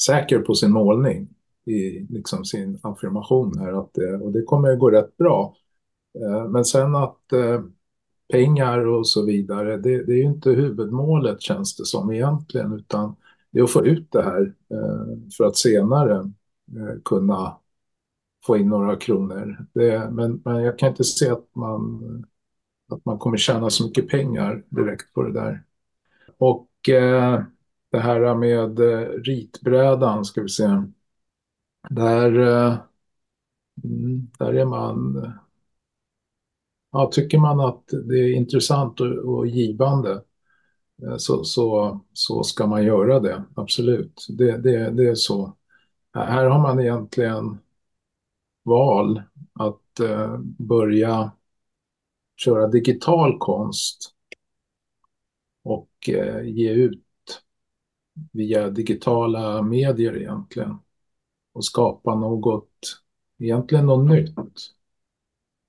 säker 0.01 0.39
på 0.39 0.55
sin 0.55 0.73
målning 0.73 1.29
i 1.65 2.07
liksom 2.11 2.45
sin 2.45 2.81
affirmation 2.83 3.59
här. 3.59 3.73
Att, 3.73 3.99
eh, 3.99 4.23
och 4.23 4.33
det 4.33 4.43
kommer 4.43 4.71
att 4.71 4.79
gå 4.79 4.91
rätt 4.91 5.17
bra. 5.17 5.57
Eh, 6.21 6.49
men 6.49 6.65
sen 6.65 6.95
att 6.95 7.33
eh, 7.33 7.63
pengar 8.33 8.87
och 8.87 9.09
så 9.09 9.25
vidare, 9.25 9.77
det, 9.77 10.05
det, 10.05 10.13
är 10.13 10.17
ju 10.17 10.23
inte 10.23 10.51
huvudmålet 10.51 11.41
känns 11.41 11.77
det 11.77 11.85
som 11.85 12.13
egentligen, 12.13 12.73
utan 12.73 13.17
det 13.51 13.59
är 13.59 13.65
att 13.65 13.71
få 13.71 13.87
ut 13.87 14.13
det 14.13 14.23
här 14.23 14.55
eh, 14.71 15.19
för 15.37 15.45
att 15.45 15.57
senare 15.57 16.17
eh, 16.77 17.01
kunna 17.05 17.57
få 18.47 18.57
in 18.57 18.69
några 18.69 18.97
kronor. 18.97 19.67
Det, 19.73 20.11
men, 20.11 20.43
men 20.45 20.63
jag 20.63 20.79
kan 20.79 20.89
inte 20.89 21.05
se 21.05 21.31
att 21.31 21.55
man, 21.55 22.27
att 22.93 23.05
man 23.05 23.19
kommer 23.19 23.37
tjäna 23.37 23.71
så 23.71 23.87
mycket 23.87 24.09
pengar 24.09 24.65
direkt 24.69 25.15
på 25.15 25.23
det 25.23 25.33
där. 25.33 25.65
Och 26.39 26.89
eh, 26.89 27.43
det 27.91 27.99
här 27.99 28.35
med 28.35 28.81
eh, 28.81 29.09
ritbrädan 29.09 30.25
ska 30.25 30.43
vi 30.43 30.49
se. 30.49 30.83
Där, 31.91 32.39
eh, 32.39 32.77
mm, 33.85 34.31
där 34.39 34.55
är 34.55 34.65
man... 34.65 35.33
Ja, 36.95 37.11
tycker 37.13 37.39
man 37.39 37.61
att 37.61 37.85
det 37.89 38.19
är 38.19 38.35
intressant 38.35 39.01
och, 39.01 39.07
och 39.07 39.47
givande 39.47 40.23
eh, 41.03 41.17
så, 41.17 41.45
så, 41.45 42.01
så 42.13 42.43
ska 42.43 42.67
man 42.67 42.85
göra 42.85 43.21
det, 43.21 43.45
absolut. 43.55 44.27
Det, 44.29 44.57
det, 44.57 44.91
det 44.91 45.09
är 45.09 45.15
så. 45.15 45.57
Här 46.13 46.45
har 46.47 46.59
man 46.59 46.81
egentligen 46.81 47.59
val 48.65 49.23
att 49.53 50.01
eh, 50.01 50.39
börja 50.59 51.33
köra 52.37 52.69
digital 52.69 53.39
konst 53.39 54.15
och 55.63 56.09
eh, 56.09 56.43
ge 56.45 56.71
ut 56.71 57.05
via 58.33 58.71
digitala 58.71 59.63
medier 59.63 60.17
egentligen 60.17 60.79
och 61.53 61.65
skapa 61.65 62.15
något, 62.15 63.03
egentligen 63.39 63.87
något 63.87 64.11
nytt. 64.11 64.35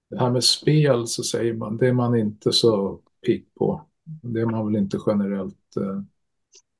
Det 0.09 0.19
här 0.19 0.31
med 0.31 0.43
spel 0.43 1.07
så 1.07 1.23
säger 1.23 1.53
man, 1.53 1.77
det 1.77 1.87
är 1.87 1.93
man 1.93 2.15
inte 2.15 2.51
så 2.51 3.01
pigg 3.25 3.53
på. 3.55 3.81
Det 4.03 4.41
är 4.41 4.45
man 4.45 4.65
väl 4.65 4.75
inte 4.75 4.99
generellt 5.07 5.77
eh, 5.77 6.01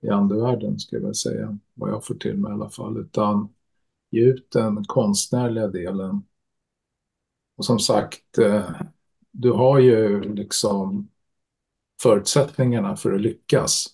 i 0.02 0.10
andevärlden 0.10 0.80
ska 0.80 0.96
jag 0.96 1.04
väl 1.04 1.16
säga, 1.16 1.58
vad 1.74 1.90
jag 1.90 2.06
får 2.06 2.16
till 2.16 2.38
mig 2.38 2.52
i 2.52 2.54
alla 2.54 2.70
fall, 2.70 2.98
utan 2.98 3.54
ge 4.12 4.22
ut 4.22 4.52
den 4.52 4.86
konstnärliga 4.86 5.68
delen. 5.68 6.24
Och 7.58 7.66
som 7.66 7.80
sagt, 7.80 8.38
eh, 8.38 8.70
du 9.32 9.52
har 9.52 9.80
ju 9.80 10.22
liksom 10.34 11.10
förutsättningarna 12.02 12.96
för 12.96 13.14
att 13.14 13.22
lyckas. 13.22 13.88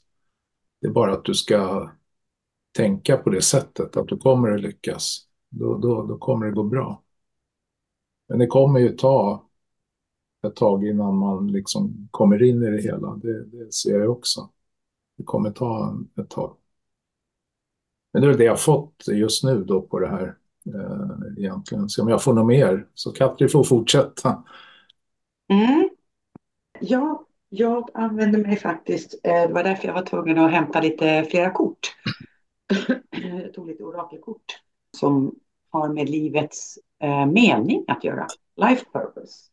Det 0.81 0.87
är 0.87 0.91
bara 0.91 1.13
att 1.13 1.25
du 1.25 1.33
ska 1.33 1.91
tänka 2.77 3.17
på 3.17 3.29
det 3.29 3.41
sättet, 3.41 3.97
att 3.97 4.07
du 4.07 4.17
kommer 4.17 4.51
att 4.51 4.61
lyckas. 4.61 5.27
Då, 5.49 5.77
då, 5.77 6.05
då 6.07 6.17
kommer 6.17 6.45
det 6.45 6.51
gå 6.51 6.63
bra. 6.63 7.03
Men 8.31 8.39
det 8.39 8.47
kommer 8.47 8.79
ju 8.79 8.89
ta 8.89 9.45
ett 10.47 10.55
tag 10.55 10.87
innan 10.87 11.15
man 11.15 11.47
liksom 11.47 12.07
kommer 12.11 12.43
in 12.43 12.63
i 12.63 12.69
det 12.69 12.81
hela. 12.81 13.15
Det, 13.15 13.45
det 13.45 13.73
ser 13.73 13.99
jag 13.99 14.11
också. 14.11 14.49
Det 15.17 15.23
kommer 15.23 15.51
ta 15.51 15.97
ett 16.21 16.29
tag. 16.29 16.55
Men 18.13 18.21
det 18.21 18.29
är 18.29 18.37
det 18.37 18.43
jag 18.43 18.61
fått 18.61 19.07
just 19.07 19.43
nu 19.43 19.63
då 19.63 19.81
på 19.81 19.99
det 19.99 20.07
här 20.07 20.37
eh, 20.65 21.37
egentligen. 21.37 21.89
Så 21.89 22.01
om 22.01 22.09
jag 22.09 22.23
får 22.23 22.33
något 22.33 22.47
mer 22.47 22.87
så 22.93 23.11
Katri 23.11 23.47
får 23.47 23.63
fortsätta. 23.63 24.43
Mm. 25.49 25.89
Ja, 26.79 27.25
jag 27.49 27.89
använder 27.93 28.39
mig 28.39 28.57
faktiskt, 28.57 29.19
eh, 29.23 29.47
det 29.47 29.53
var 29.53 29.63
därför 29.63 29.87
jag 29.87 29.93
var 29.93 30.05
tvungen 30.05 30.37
att 30.37 30.51
hämta 30.51 30.81
lite 30.81 31.23
flera 31.29 31.51
kort. 31.51 31.95
jag 33.41 33.53
tog 33.53 33.67
lite 33.67 33.83
orakelkort 33.83 34.61
som 34.97 35.35
har 35.69 35.89
med 35.89 36.09
livets 36.09 36.79
eh, 37.01 37.25
mening 37.25 37.85
att 37.87 38.03
göra, 38.03 38.27
life 38.55 38.85
purpose. 38.93 39.51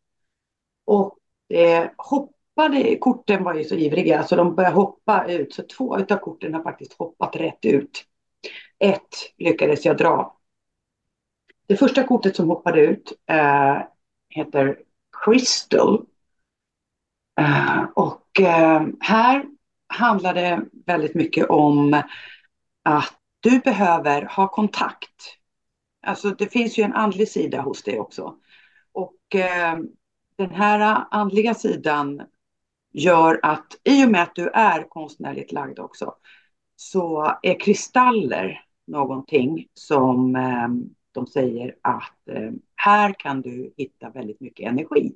Och 0.84 1.18
eh, 1.54 1.90
hoppade, 1.96 2.96
korten 2.96 3.44
var 3.44 3.54
ju 3.54 3.64
så 3.64 3.74
ivriga 3.74 4.22
så 4.22 4.36
de 4.36 4.54
började 4.54 4.74
hoppa 4.74 5.24
ut, 5.28 5.54
så 5.54 5.62
två 5.62 5.94
av 5.94 6.16
korten 6.16 6.54
har 6.54 6.62
faktiskt 6.62 6.92
hoppat 6.92 7.36
rätt 7.36 7.64
ut. 7.64 8.04
Ett 8.78 9.34
lyckades 9.38 9.84
jag 9.84 9.96
dra. 9.96 10.38
Det 11.66 11.76
första 11.76 12.04
kortet 12.04 12.36
som 12.36 12.48
hoppade 12.48 12.80
ut 12.80 13.12
eh, 13.26 13.78
heter 14.28 14.78
Crystal. 15.24 16.06
Äh, 17.40 17.82
och 17.94 18.40
äh, 18.40 18.86
här 19.00 19.44
handlar 19.88 20.34
det 20.34 20.60
väldigt 20.86 21.14
mycket 21.14 21.50
om 21.50 22.02
att 22.82 23.14
du 23.40 23.58
behöver 23.58 24.22
ha 24.22 24.48
kontakt. 24.48 25.37
Alltså 26.02 26.30
det 26.30 26.46
finns 26.46 26.78
ju 26.78 26.82
en 26.82 26.92
andlig 26.92 27.28
sida 27.28 27.60
hos 27.60 27.82
dig 27.82 28.00
också. 28.00 28.36
Och 28.92 29.34
eh, 29.34 29.78
den 30.36 30.50
här 30.50 31.04
andliga 31.10 31.54
sidan 31.54 32.22
gör 32.92 33.40
att 33.42 33.80
i 33.84 34.06
och 34.06 34.10
med 34.10 34.22
att 34.22 34.34
du 34.34 34.48
är 34.48 34.88
konstnärligt 34.88 35.52
lagd 35.52 35.78
också 35.78 36.14
så 36.76 37.36
är 37.42 37.60
kristaller 37.60 38.64
någonting 38.86 39.66
som 39.74 40.36
eh, 40.36 40.68
de 41.12 41.26
säger 41.26 41.76
att 41.82 42.28
eh, 42.28 42.50
här 42.76 43.14
kan 43.18 43.40
du 43.42 43.74
hitta 43.76 44.10
väldigt 44.10 44.40
mycket 44.40 44.66
energi. 44.68 45.12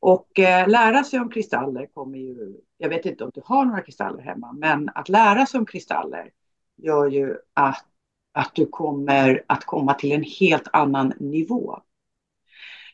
Och 0.00 0.38
eh, 0.38 0.68
lära 0.68 1.04
sig 1.04 1.20
om 1.20 1.30
kristaller 1.30 1.86
kommer 1.86 2.18
ju, 2.18 2.56
jag 2.78 2.88
vet 2.88 3.06
inte 3.06 3.24
om 3.24 3.30
du 3.34 3.42
har 3.44 3.64
några 3.64 3.82
kristaller 3.82 4.22
hemma, 4.22 4.52
men 4.52 4.90
att 4.94 5.08
lära 5.08 5.46
sig 5.46 5.58
om 5.58 5.66
kristaller 5.66 6.30
gör 6.76 7.06
ju 7.10 7.36
att, 7.54 7.86
att 8.32 8.54
du 8.54 8.66
kommer 8.66 9.44
att 9.46 9.64
komma 9.64 9.94
till 9.94 10.12
en 10.12 10.24
helt 10.40 10.68
annan 10.72 11.12
nivå. 11.20 11.78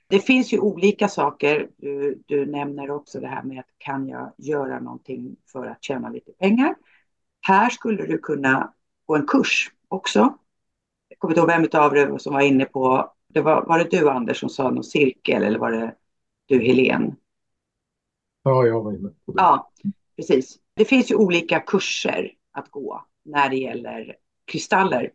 Det 0.08 0.20
finns 0.20 0.52
ju 0.52 0.58
olika 0.58 1.08
saker. 1.08 1.68
Du, 1.76 2.22
du 2.26 2.46
nämner 2.46 2.90
också 2.90 3.20
det 3.20 3.26
här 3.26 3.42
med 3.42 3.60
att 3.60 3.78
kan 3.78 4.08
jag 4.08 4.32
göra 4.36 4.80
någonting 4.80 5.36
för 5.52 5.66
att 5.66 5.84
tjäna 5.84 6.08
lite 6.08 6.32
pengar? 6.32 6.74
Här 7.40 7.70
skulle 7.70 8.06
du 8.06 8.18
kunna 8.18 8.74
gå 9.06 9.16
en 9.16 9.26
kurs 9.26 9.70
också. 9.88 10.34
Jag 11.08 11.18
kommer 11.18 11.32
inte 11.32 11.40
ihåg 11.40 11.70
vem 11.70 11.82
av 11.82 11.96
er 11.96 12.18
som 12.18 12.34
var 12.34 12.40
inne 12.40 12.64
på, 12.64 13.12
det 13.28 13.40
var, 13.40 13.66
var 13.66 13.78
det 13.78 13.90
du 13.90 14.10
Anders 14.10 14.40
som 14.40 14.48
sa 14.48 14.70
någon 14.70 14.84
cirkel 14.84 15.42
eller 15.42 15.58
var 15.58 15.70
det 15.70 15.94
du 16.46 16.58
Helene? 16.58 17.16
Ja, 18.42 18.66
jag 18.66 18.82
var 18.82 18.92
inne 18.92 19.08
på 19.08 19.32
det. 19.32 19.42
Ja, 19.42 19.70
precis. 20.16 20.58
Det 20.74 20.84
finns 20.84 21.10
ju 21.10 21.14
olika 21.14 21.60
kurser 21.60 22.32
att 22.52 22.70
gå 22.70 23.04
när 23.24 23.48
det 23.48 23.56
gäller 23.56 24.16
kristaller. 24.44 25.10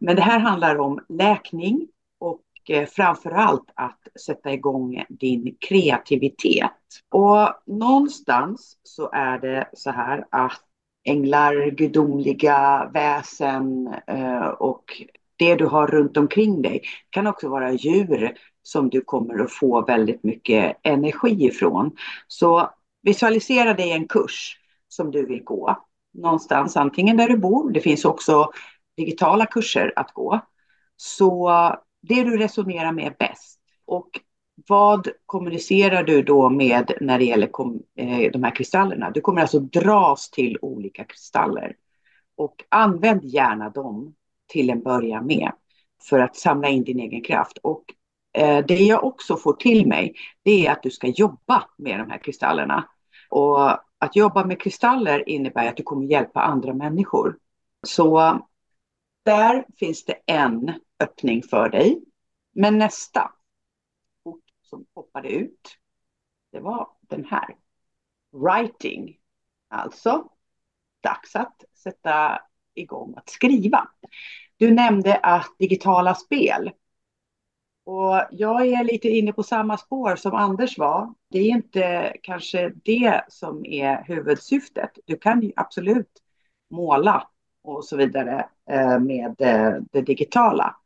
Men 0.00 0.16
det 0.16 0.22
här 0.22 0.38
handlar 0.38 0.78
om 0.78 1.00
läkning 1.08 1.88
och 2.18 2.42
eh, 2.68 2.86
framför 2.86 3.30
allt 3.30 3.70
att 3.74 3.98
sätta 4.26 4.52
igång 4.52 5.04
din 5.08 5.56
kreativitet. 5.60 6.72
Och 7.08 7.48
någonstans 7.66 8.78
så 8.82 9.10
är 9.12 9.38
det 9.38 9.70
så 9.72 9.90
här 9.90 10.26
att 10.30 10.62
änglar, 11.04 11.70
gudomliga 11.70 12.90
väsen 12.94 13.94
eh, 14.06 14.46
och 14.46 14.84
det 15.36 15.54
du 15.54 15.66
har 15.66 15.86
runt 15.86 16.16
omkring 16.16 16.62
dig 16.62 16.82
kan 17.10 17.26
också 17.26 17.48
vara 17.48 17.72
djur 17.72 18.34
som 18.62 18.90
du 18.90 19.00
kommer 19.00 19.38
att 19.38 19.52
få 19.52 19.84
väldigt 19.84 20.24
mycket 20.24 20.76
energi 20.82 21.44
ifrån. 21.44 21.96
Så 22.28 22.70
visualisera 23.02 23.74
dig 23.74 23.92
en 23.92 24.08
kurs 24.08 24.56
som 24.88 25.10
du 25.10 25.26
vill 25.26 25.44
gå 25.44 25.76
någonstans, 26.14 26.76
antingen 26.76 27.16
där 27.16 27.28
du 27.28 27.36
bor. 27.36 27.70
Det 27.70 27.80
finns 27.80 28.04
också 28.04 28.50
digitala 28.96 29.46
kurser 29.46 29.92
att 29.96 30.12
gå. 30.12 30.40
Så 30.96 31.50
det 32.02 32.22
du 32.22 32.36
resonerar 32.36 32.92
med 32.92 33.14
bäst. 33.18 33.60
Och 33.86 34.20
vad 34.68 35.08
kommunicerar 35.26 36.02
du 36.02 36.22
då 36.22 36.50
med 36.50 36.92
när 37.00 37.18
det 37.18 37.24
gäller 37.24 37.50
eh, 37.96 38.30
de 38.32 38.42
här 38.42 38.54
kristallerna? 38.54 39.10
Du 39.10 39.20
kommer 39.20 39.40
alltså 39.40 39.60
dras 39.60 40.30
till 40.30 40.58
olika 40.62 41.04
kristaller. 41.04 41.76
Och 42.36 42.64
använd 42.68 43.24
gärna 43.24 43.70
dem 43.70 44.14
till 44.46 44.70
en 44.70 44.82
början 44.82 45.26
med 45.26 45.52
för 46.08 46.20
att 46.20 46.36
samla 46.36 46.68
in 46.68 46.84
din 46.84 47.00
egen 47.00 47.22
kraft. 47.22 47.58
Och 47.62 47.84
eh, 48.32 48.64
det 48.66 48.78
jag 48.78 49.04
också 49.04 49.36
får 49.36 49.52
till 49.52 49.86
mig, 49.86 50.14
det 50.42 50.66
är 50.66 50.72
att 50.72 50.82
du 50.82 50.90
ska 50.90 51.06
jobba 51.06 51.64
med 51.76 51.98
de 51.98 52.10
här 52.10 52.18
kristallerna. 52.18 52.88
Och 53.28 53.70
att 53.98 54.16
jobba 54.16 54.44
med 54.44 54.60
kristaller 54.60 55.28
innebär 55.28 55.68
att 55.68 55.76
du 55.76 55.82
kommer 55.82 56.06
hjälpa 56.06 56.40
andra 56.40 56.74
människor. 56.74 57.36
Så 57.86 58.40
där 59.22 59.64
finns 59.76 60.04
det 60.04 60.18
en 60.26 60.72
öppning 61.00 61.42
för 61.42 61.68
dig. 61.68 62.00
Men 62.52 62.78
nästa 62.78 63.32
kort 64.22 64.44
som 64.62 64.86
hoppade 64.94 65.28
ut, 65.28 65.76
det 66.52 66.60
var 66.60 66.88
den 67.00 67.24
här. 67.24 67.56
Writing. 68.32 69.16
Alltså, 69.68 70.28
dags 71.00 71.36
att 71.36 71.64
sätta 71.74 72.40
igång 72.74 73.14
att 73.16 73.30
skriva. 73.30 73.88
Du 74.56 74.70
nämnde 74.70 75.16
att 75.16 75.54
digitala 75.58 76.14
spel. 76.14 76.70
Och 77.84 78.22
jag 78.30 78.66
är 78.66 78.84
lite 78.84 79.08
inne 79.08 79.32
på 79.32 79.42
samma 79.42 79.78
spår 79.78 80.16
som 80.16 80.34
Anders 80.34 80.78
var. 80.78 81.14
Det 81.30 81.38
är 81.38 81.48
inte 81.48 82.16
kanske 82.22 82.72
det 82.84 83.24
som 83.28 83.66
är 83.66 84.04
huvudsyftet. 84.04 84.90
Du 85.04 85.16
kan 85.18 85.42
ju 85.42 85.52
absolut 85.56 86.22
måla 86.70 87.28
och 87.62 87.84
så 87.84 87.96
vidare 87.96 88.48
eh, 88.70 88.98
med 88.98 89.40
eh, 89.40 89.82
det 89.92 90.02
digitala. 90.02 90.76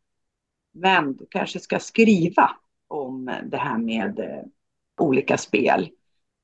Men 0.72 1.16
du 1.16 1.26
kanske 1.30 1.60
ska 1.60 1.78
skriva 1.78 2.56
om 2.88 3.30
det 3.44 3.56
här 3.56 3.78
med 3.78 4.18
eh, 4.18 4.42
olika 5.00 5.38
spel. 5.38 5.90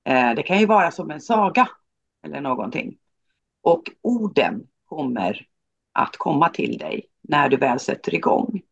Eh, 0.05 0.35
det 0.35 0.43
kan 0.43 0.59
ju 0.59 0.67
vara 0.67 0.91
som 0.91 1.11
en 1.11 1.21
saga 1.21 1.69
eller 2.27 2.41
någonting. 2.41 2.99
Och 3.63 3.83
orden 4.03 4.67
kommer 4.85 5.47
att 5.93 6.17
komma 6.17 6.49
till 6.49 6.79
dig 6.79 7.07
när 7.23 7.49
du 7.49 7.57
väl 7.57 7.81
sätter 7.81 8.15
igång. 8.15 8.63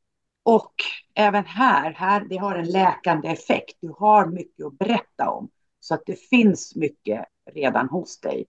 Och 0.43 0.75
även 1.15 1.45
här, 1.45 1.93
här, 1.93 2.27
det 2.29 2.37
har 2.37 2.55
en 2.55 2.71
läkande 2.71 3.29
effekt. 3.29 3.77
Du 3.81 3.95
har 3.99 4.27
mycket 4.27 4.67
att 4.67 4.79
berätta 4.79 5.31
om. 5.31 5.51
Så 5.81 5.95
att 5.95 6.03
det 6.07 6.21
finns 6.21 6.77
mycket 6.77 7.25
redan 7.53 7.89
hos 7.89 8.21
dig. 8.21 8.47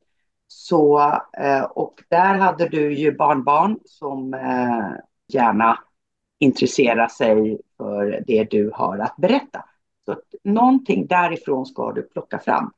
Så, 0.51 0.99
eh, 1.37 1.63
och 1.63 2.03
där 2.09 2.35
hade 2.35 2.69
du 2.69 2.93
ju 2.93 3.15
barnbarn 3.15 3.79
som 3.85 4.33
eh, 4.33 4.91
gärna 5.27 5.79
intresserar 6.39 7.07
sig 7.07 7.61
för 7.77 8.23
det 8.27 8.43
du 8.43 8.71
har 8.73 8.97
att 8.97 9.15
berätta. 9.17 9.65
Så 10.05 10.11
att 10.11 10.23
någonting 10.43 11.07
därifrån 11.07 11.65
ska 11.65 11.91
du 11.91 12.01
plocka 12.01 12.39
fram. 12.39 12.71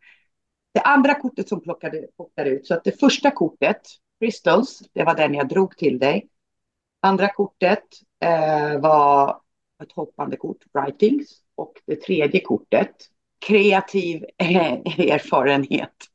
Det 0.74 0.82
andra 0.82 1.16
kortet 1.16 1.50
som 1.50 1.62
plockade, 1.62 2.08
plockade 2.16 2.50
ut, 2.50 2.68
så 2.68 2.74
att 2.74 2.84
det 2.84 3.00
första 3.00 3.32
kortet, 3.32 3.82
Crystals, 4.20 4.84
det 4.94 5.04
var 5.04 5.16
den 5.16 5.34
jag 5.34 5.48
drog 5.48 5.78
till 5.78 6.00
dig. 6.00 6.28
Andra 7.02 7.28
kortet 7.34 7.84
eh, 8.24 8.80
var 8.80 9.42
ett 9.84 9.92
hoppande 9.92 10.38
kort, 10.38 10.64
Writings. 10.74 11.42
Och 11.56 11.74
det 11.86 11.96
tredje 11.96 12.42
kortet, 12.42 12.96
kreativ 13.48 14.26
erfarenhet. 14.38 16.11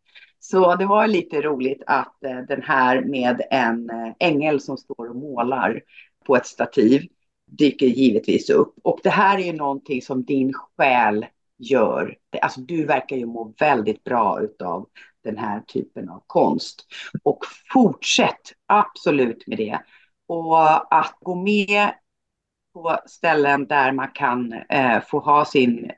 Så 0.51 0.77
det 0.77 0.87
var 0.87 1.09
lite 1.09 1.43
roligt 1.43 1.83
att 1.87 2.25
eh, 2.25 2.39
den 2.39 2.63
här 2.63 3.01
med 3.01 3.43
en 3.51 3.91
eh, 3.91 4.13
ängel 4.19 4.61
som 4.61 4.77
står 4.77 5.09
och 5.11 5.17
målar 5.17 5.83
på 6.27 6.37
ett 6.37 6.47
stativ 6.47 7.09
dyker 7.47 7.87
givetvis 7.87 8.51
upp. 8.51 8.75
Och 8.83 9.01
det 9.03 9.11
här 9.11 9.39
är 9.39 9.43
ju 9.43 9.53
någonting 9.53 10.03
som 10.03 10.25
din 10.25 10.53
själ 10.53 11.27
gör. 11.59 12.17
Alltså 12.43 12.61
du 12.61 12.85
verkar 12.85 13.17
ju 13.17 13.27
må 13.27 13.55
väldigt 13.59 14.05
bra 14.05 14.41
utav 14.43 14.89
den 15.25 15.39
här 15.39 15.61
typen 15.61 16.09
av 16.09 16.23
konst. 16.27 16.87
Och 17.23 17.39
fortsätt 17.73 18.53
absolut 18.67 19.47
med 19.47 19.59
det. 19.59 19.79
Och 20.27 20.95
att 20.95 21.17
gå 21.21 21.35
med 21.35 21.91
på 22.75 22.99
ställen 23.07 23.67
där 23.67 23.93
man 23.93 24.09
kan 24.15 24.53
eh, 24.53 25.01
få 25.01 25.19
ha 25.19 25.45
sin 25.45 25.91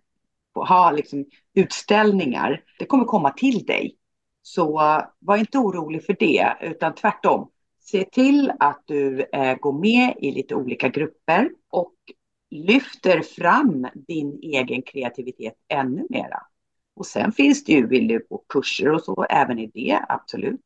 få 0.55 0.65
ha 0.65 0.91
liksom 0.91 1.25
utställningar. 1.55 2.63
Det 2.79 2.87
kommer 2.87 3.05
komma 3.05 3.31
till 3.31 3.67
dig. 3.67 3.99
Så 4.49 4.81
eh, 4.81 5.05
var 5.19 5.37
inte 5.37 5.59
orolig 5.59 6.05
för 6.05 6.17
det, 6.19 6.57
utan 6.61 6.95
tvärtom. 6.95 7.51
Se 7.81 8.05
till 8.05 8.53
att 8.61 8.83
du 8.87 9.23
eh, 9.33 9.55
går 9.59 9.73
med 9.73 10.15
i 10.19 10.31
lite 10.31 10.55
olika 10.55 10.89
grupper 10.89 11.51
och 11.71 11.95
lyfter 12.51 13.21
fram 13.21 13.87
din 13.95 14.39
egen 14.43 14.83
kreativitet 14.83 15.55
ännu 15.69 16.07
mera. 16.11 16.43
Och 16.95 17.07
sen 17.07 17.33
finns 17.33 17.65
det 17.65 17.73
ju, 17.73 17.87
vill 17.87 18.09
du 18.09 18.21
på 18.21 18.45
kurser 18.49 18.93
och 18.93 19.03
så, 19.03 19.25
även 19.31 19.59
i 19.59 19.67
det, 19.67 20.05
absolut. 20.09 20.61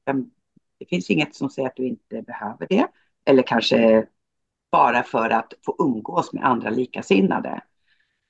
Det 0.79 0.87
finns 0.87 1.11
inget 1.11 1.35
som 1.35 1.51
säger 1.51 1.69
att 1.69 1.77
du 1.77 1.87
inte 1.87 2.23
behöver 2.23 2.67
det. 2.69 2.87
Eller 3.25 3.43
kanske 3.43 4.07
bara 4.73 5.03
för 5.03 5.31
att 5.31 5.55
få 5.67 5.77
umgås 5.79 6.33
med 6.33 6.45
andra 6.45 6.71
likasinnade. 6.71 7.61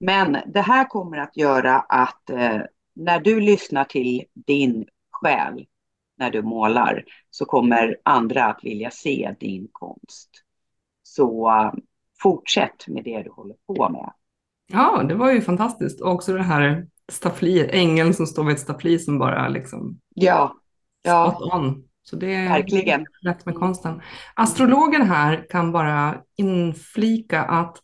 Men 0.01 0.37
det 0.47 0.61
här 0.61 0.85
kommer 0.89 1.19
att 1.19 1.37
göra 1.37 1.81
att 1.81 2.31
eh, 2.31 2.61
när 2.95 3.21
du 3.21 3.41
lyssnar 3.41 3.85
till 3.85 4.25
din 4.35 4.87
själ 5.23 5.67
när 6.19 6.31
du 6.31 6.43
målar 6.43 7.05
så 7.31 7.45
kommer 7.45 7.97
andra 8.03 8.45
att 8.45 8.65
vilja 8.65 8.91
se 8.91 9.35
din 9.41 9.69
konst. 9.73 10.31
Så 11.03 11.51
uh, 11.51 11.73
fortsätt 12.23 12.89
med 12.89 13.05
det 13.05 13.23
du 13.23 13.31
håller 13.31 13.57
på 13.67 13.89
med. 13.89 14.13
Ja, 14.73 15.03
det 15.03 15.15
var 15.15 15.33
ju 15.33 15.41
fantastiskt. 15.41 16.01
Och 16.01 16.11
också 16.11 16.33
det 16.33 16.43
här 16.43 16.87
staffliet, 17.13 17.71
ängeln 17.71 18.15
som 18.15 18.27
står 18.27 18.45
vid 18.45 18.55
ett 18.55 18.61
staffli 18.61 18.99
som 18.99 19.19
bara 19.19 19.49
liksom... 19.49 20.01
Ja. 20.15 20.57
ja. 21.03 21.31
Spot 21.31 21.55
on. 21.55 21.85
Så 22.03 22.17
det 22.17 22.35
är 22.35 22.49
Verkligen. 22.49 23.07
rätt 23.25 23.47
med 23.47 23.55
konsten. 23.55 24.01
Astrologen 24.35 25.03
här 25.03 25.47
kan 25.51 25.73
bara 25.73 26.21
inflika 26.37 27.43
att 27.43 27.79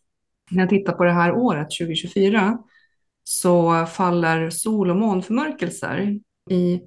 när 0.51 0.63
jag 0.63 0.69
tittar 0.69 0.93
på 0.93 1.03
det 1.03 1.11
här 1.11 1.33
året, 1.33 1.67
2024, 1.79 2.57
så 3.23 3.85
faller 3.85 4.49
sol 4.49 4.89
och 4.89 4.95
månförmörkelser 4.95 6.19
i 6.49 6.81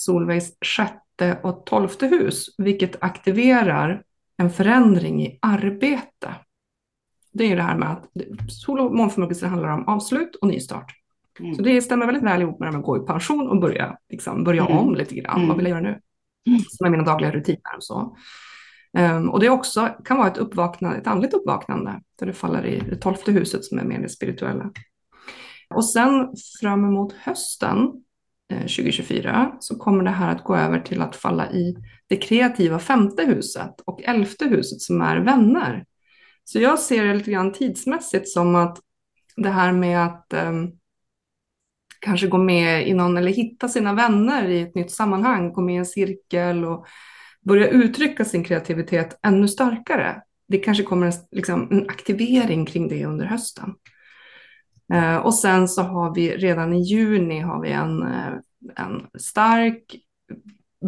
Solveigs 0.00 0.52
sjätte 0.64 1.38
och 1.42 1.66
tolfte 1.66 2.06
hus, 2.06 2.54
vilket 2.58 3.02
aktiverar 3.02 4.02
en 4.36 4.50
förändring 4.50 5.22
i 5.22 5.38
arbete. 5.42 6.34
Det 7.32 7.52
är 7.52 7.56
det 7.56 7.62
här 7.62 7.76
med 7.76 7.90
att 7.90 8.08
sol 8.52 8.80
och 8.80 8.94
månförmörkelser 8.94 9.46
handlar 9.46 9.68
om 9.68 9.88
avslut 9.88 10.36
och 10.36 10.48
nystart. 10.48 10.92
Mm. 11.40 11.54
Så 11.54 11.62
det 11.62 11.82
stämmer 11.82 12.06
väldigt 12.06 12.24
väl 12.24 12.42
ihop 12.42 12.60
med 12.60 12.72
med 12.72 12.78
att 12.78 12.84
gå 12.84 12.96
i 12.96 13.06
pension 13.06 13.48
och 13.48 13.60
börja, 13.60 13.96
liksom, 14.08 14.44
börja 14.44 14.66
mm. 14.66 14.78
om 14.78 14.94
lite 14.94 15.14
grann. 15.14 15.36
Mm. 15.36 15.48
Vad 15.48 15.56
vill 15.56 15.66
jag 15.66 15.70
göra 15.70 15.90
nu? 15.90 16.00
Mm. 16.46 16.60
Som 16.68 16.86
är 16.86 16.90
mina 16.90 17.04
dagliga 17.04 17.30
rutiner 17.30 17.76
och 17.76 17.84
så. 17.84 18.16
Um, 18.98 19.30
och 19.30 19.40
det 19.40 19.48
också 19.48 19.88
kan 20.04 20.16
vara 20.16 20.28
ett, 20.28 20.38
uppvaknande, 20.38 20.96
ett 20.96 21.06
andligt 21.06 21.34
uppvaknande, 21.34 22.00
där 22.18 22.26
det 22.26 22.32
faller 22.32 22.66
i 22.66 22.80
det 22.90 22.96
tolfte 22.96 23.32
huset 23.32 23.64
som 23.64 23.78
är 23.78 23.84
mer 23.84 23.98
det 23.98 24.08
spirituella. 24.08 24.70
Och 25.74 25.84
sen 25.84 26.28
fram 26.60 26.84
emot 26.84 27.12
hösten 27.12 28.04
Eh, 28.50 28.60
2024 28.60 29.52
så 29.60 29.78
kommer 29.78 30.04
det 30.04 30.10
här 30.10 30.32
att 30.32 30.44
gå 30.44 30.56
över 30.56 30.80
till 30.80 31.02
att 31.02 31.16
falla 31.16 31.52
i 31.52 31.76
det 32.08 32.16
kreativa 32.16 32.78
femte 32.78 33.24
huset 33.24 33.80
och 33.84 34.02
elfte 34.02 34.44
huset 34.44 34.80
som 34.80 35.00
är 35.00 35.16
vänner. 35.16 35.84
Så 36.44 36.60
jag 36.60 36.78
ser 36.78 37.04
det 37.04 37.14
lite 37.14 37.30
grann 37.30 37.52
tidsmässigt 37.52 38.28
som 38.28 38.54
att 38.54 38.78
det 39.36 39.48
här 39.48 39.72
med 39.72 40.04
att 40.06 40.34
um, 40.34 40.72
kanske 42.00 42.26
gå 42.26 42.38
med 42.38 42.88
i 42.88 42.94
någon 42.94 43.16
eller 43.16 43.32
hitta 43.32 43.68
sina 43.68 43.92
vänner 43.94 44.48
i 44.48 44.60
ett 44.60 44.74
nytt 44.74 44.90
sammanhang, 44.90 45.52
gå 45.52 45.60
med 45.60 45.74
i 45.74 45.78
en 45.78 45.86
cirkel 45.86 46.64
och 46.64 46.86
börja 47.40 47.68
uttrycka 47.68 48.24
sin 48.24 48.44
kreativitet 48.44 49.18
ännu 49.22 49.48
starkare. 49.48 50.22
det 50.48 50.58
kanske 50.58 50.84
kommer 50.84 51.12
liksom, 51.30 51.68
en 51.70 51.90
aktivering 51.90 52.66
kring 52.66 52.88
det 52.88 53.04
under 53.04 53.26
hösten. 53.26 53.74
Eh, 54.92 55.16
och 55.16 55.34
sen 55.34 55.68
så 55.68 55.82
har 55.82 56.14
vi 56.14 56.36
redan 56.36 56.72
i 56.72 56.82
juni 56.82 57.40
har 57.40 57.62
vi 57.62 57.70
en, 57.70 58.02
eh, 58.02 58.32
en 58.76 59.06
stark, 59.18 59.96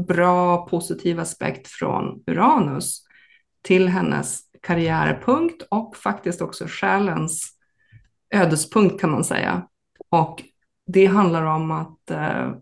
bra, 0.06 0.66
positiv 0.66 1.20
aspekt 1.20 1.68
från 1.68 2.22
Uranus 2.26 3.02
till 3.62 3.88
hennes 3.88 4.40
karriärpunkt 4.62 5.62
och 5.70 5.96
faktiskt 5.96 6.42
också 6.42 6.64
själens 6.68 7.52
ödespunkt 8.34 9.00
kan 9.00 9.10
man 9.10 9.24
säga. 9.24 9.68
Och 10.08 10.42
det 10.86 11.06
handlar 11.06 11.44
om 11.44 11.70
att 11.70 12.10
eh, 12.10 12.52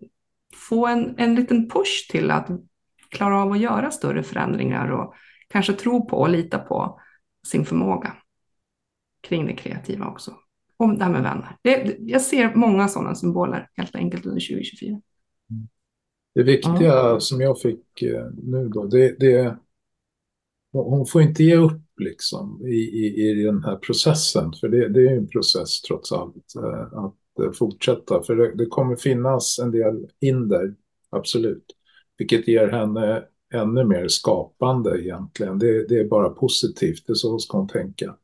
få 0.54 0.86
en, 0.86 1.14
en 1.18 1.34
liten 1.34 1.70
push 1.70 2.10
till 2.10 2.30
att 2.30 2.48
klara 3.08 3.42
av 3.42 3.52
att 3.52 3.60
göra 3.60 3.90
större 3.90 4.22
förändringar 4.22 4.90
och 4.90 5.14
kanske 5.48 5.72
tro 5.72 6.06
på 6.06 6.16
och 6.16 6.30
lita 6.30 6.58
på 6.58 7.00
sin 7.46 7.64
förmåga 7.64 8.16
kring 9.20 9.46
det 9.46 9.54
kreativa 9.54 10.06
också. 10.06 10.34
Och 10.80 10.98
det 10.98 11.04
här 11.04 11.12
med 11.12 11.22
vänner. 11.22 11.56
Det, 11.62 11.96
jag 12.00 12.22
ser 12.22 12.54
många 12.54 12.88
sådana 12.88 13.14
symboler 13.14 13.68
helt 13.76 13.94
enkelt 13.94 14.26
under 14.26 14.40
2024. 14.40 15.00
Det 16.34 16.42
viktiga 16.42 16.94
ja. 16.94 17.20
som 17.20 17.40
jag 17.40 17.60
fick 17.60 18.02
eh, 18.02 18.26
nu 18.42 18.68
då, 18.68 18.84
det, 18.84 19.16
det 19.18 19.56
hon 20.72 21.06
får 21.06 21.22
inte 21.22 21.44
ge 21.44 21.56
upp 21.56 21.82
liksom 22.00 22.66
i, 22.66 22.74
i, 22.74 23.30
i 23.30 23.42
den 23.42 23.64
här 23.64 23.76
processen, 23.76 24.52
för 24.60 24.68
det, 24.68 24.88
det 24.88 25.00
är 25.00 25.16
en 25.16 25.28
process 25.28 25.80
trots 25.82 26.12
allt 26.12 26.54
eh, 26.56 26.98
att 26.98 27.44
eh, 27.44 27.52
fortsätta, 27.52 28.22
för 28.22 28.36
det, 28.36 28.54
det 28.54 28.66
kommer 28.66 28.96
finnas 28.96 29.58
en 29.58 29.70
del 29.70 30.06
hinder, 30.20 30.74
absolut, 31.10 31.66
vilket 32.18 32.48
ger 32.48 32.68
henne 32.68 33.24
ännu 33.54 33.84
mer 33.84 34.08
skapande 34.08 35.02
egentligen. 35.02 35.58
Det, 35.58 35.88
det 35.88 35.98
är 35.98 36.08
bara 36.08 36.30
positivt, 36.30 37.06
det 37.06 37.12
är 37.12 37.14
så 37.14 37.38
ska 37.38 37.58
hon 37.58 37.68
tänka. 37.68 38.16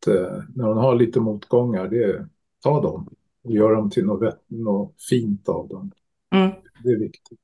Att 0.00 0.06
eh, 0.06 0.42
när 0.54 0.64
hon 0.64 0.76
har 0.76 0.94
lite 0.94 1.20
motgångar, 1.20 1.88
det 1.88 2.26
ta 2.62 2.82
dem 2.82 3.08
och 3.44 3.52
gör 3.52 3.72
dem 3.74 3.90
till 3.90 4.06
något, 4.06 4.44
något 4.46 5.02
fint 5.08 5.48
av 5.48 5.68
dem. 5.68 5.92
Mm. 6.34 6.50
Det 6.82 6.90
är 6.90 6.98
viktigt. 6.98 7.38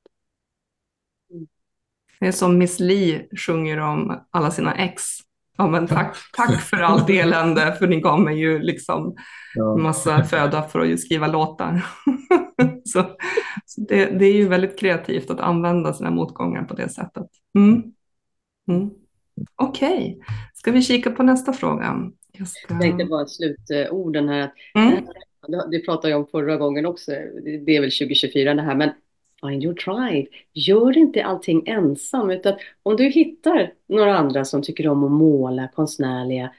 Det 2.19 2.27
är 2.27 2.31
som 2.31 2.57
Miss 2.57 2.79
Li 2.79 3.27
sjunger 3.37 3.79
om 3.79 4.19
alla 4.31 4.51
sina 4.51 4.75
ex. 4.75 5.03
Ja, 5.57 5.67
men 5.67 5.87
tack, 5.87 6.17
tack 6.33 6.61
för 6.61 6.77
allt 6.77 7.09
elände, 7.09 7.75
för 7.79 7.87
ni 7.87 8.01
gav 8.01 8.21
mig 8.21 8.39
ju 8.39 8.59
liksom 8.59 9.15
ja. 9.55 9.77
massa 9.77 10.23
föda 10.23 10.63
för 10.63 10.79
att 10.79 10.99
skriva 10.99 11.27
låtar. 11.27 11.85
så, 12.83 13.05
så 13.65 13.81
det, 13.81 14.05
det, 14.05 14.25
är 14.25 14.33
ju 14.33 14.47
väldigt 14.47 14.79
kreativt 14.79 15.29
att 15.29 15.39
använda 15.39 15.93
sina 15.93 16.11
motgångar 16.11 16.63
på 16.63 16.73
det 16.73 16.89
sättet. 16.89 17.27
Mm. 17.57 17.83
Mm. 18.67 18.89
Okej, 19.55 20.19
okay. 20.21 20.35
Ska 20.59 20.71
vi 20.71 20.81
kika 20.81 21.11
på 21.11 21.23
nästa 21.23 21.53
fråga? 21.53 22.11
Jag, 22.31 22.47
ska... 22.47 22.73
jag 22.73 22.81
tänkte 22.81 23.05
bara 23.05 23.25
slutorden 23.25 24.29
här. 24.29 24.51
Mm. 24.75 25.05
Det 25.71 25.79
pratade 25.79 26.09
jag 26.09 26.19
om 26.19 26.27
förra 26.27 26.57
gången 26.57 26.85
också. 26.85 27.11
Det 27.65 27.75
är 27.75 27.81
väl 27.81 27.91
2024 27.91 28.53
det 28.53 28.61
här, 28.61 28.75
men 28.75 28.89
find 29.41 29.63
your 29.63 29.73
tribe. 29.73 30.27
Gör 30.53 30.97
inte 30.97 31.25
allting 31.25 31.67
ensam, 31.67 32.29
utan 32.29 32.53
om 32.83 32.95
du 32.95 33.03
hittar 33.03 33.73
några 33.87 34.17
andra 34.17 34.45
som 34.45 34.61
tycker 34.61 34.87
om 34.87 35.03
att 35.03 35.11
måla, 35.11 35.67
konstnärliga. 35.67 36.51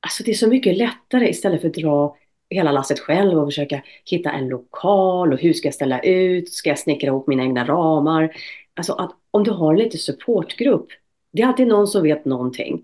Alltså 0.00 0.22
det 0.24 0.30
är 0.30 0.34
så 0.34 0.48
mycket 0.48 0.76
lättare 0.76 1.28
istället 1.28 1.60
för 1.60 1.68
att 1.68 1.74
dra 1.74 2.16
hela 2.50 2.72
lasset 2.72 2.98
själv 2.98 3.38
och 3.38 3.46
försöka 3.46 3.82
hitta 4.04 4.32
en 4.32 4.48
lokal 4.48 5.32
och 5.32 5.40
hur 5.40 5.52
ska 5.52 5.66
jag 5.66 5.74
ställa 5.74 6.00
ut, 6.00 6.52
ska 6.52 6.68
jag 6.68 6.78
snickra 6.78 7.08
ihop 7.08 7.26
mina 7.26 7.42
egna 7.42 7.64
ramar. 7.64 8.36
Alltså 8.74 8.92
att 8.92 9.12
om 9.30 9.44
du 9.44 9.50
har 9.50 9.76
lite 9.76 9.98
supportgrupp, 9.98 10.86
det 11.32 11.42
är 11.42 11.46
alltid 11.46 11.66
någon 11.66 11.86
som 11.86 12.02
vet 12.02 12.24
någonting. 12.24 12.82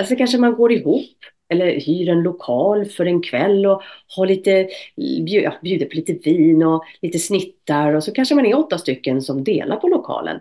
Alltså 0.00 0.16
kanske 0.16 0.38
man 0.38 0.54
går 0.54 0.72
ihop 0.72 1.16
eller 1.48 1.80
hyr 1.80 2.08
en 2.08 2.22
lokal 2.22 2.84
för 2.84 3.06
en 3.06 3.22
kväll 3.22 3.66
och 3.66 3.82
har 4.16 4.26
lite, 4.26 4.68
bjuder 5.62 5.86
på 5.86 5.96
lite 5.96 6.12
vin 6.12 6.62
och 6.62 6.84
lite 7.02 7.18
snittar 7.18 7.94
och 7.94 8.04
så 8.04 8.12
kanske 8.12 8.34
man 8.34 8.46
är 8.46 8.58
åtta 8.58 8.78
stycken 8.78 9.22
som 9.22 9.44
delar 9.44 9.76
på 9.76 9.88
lokalen. 9.88 10.40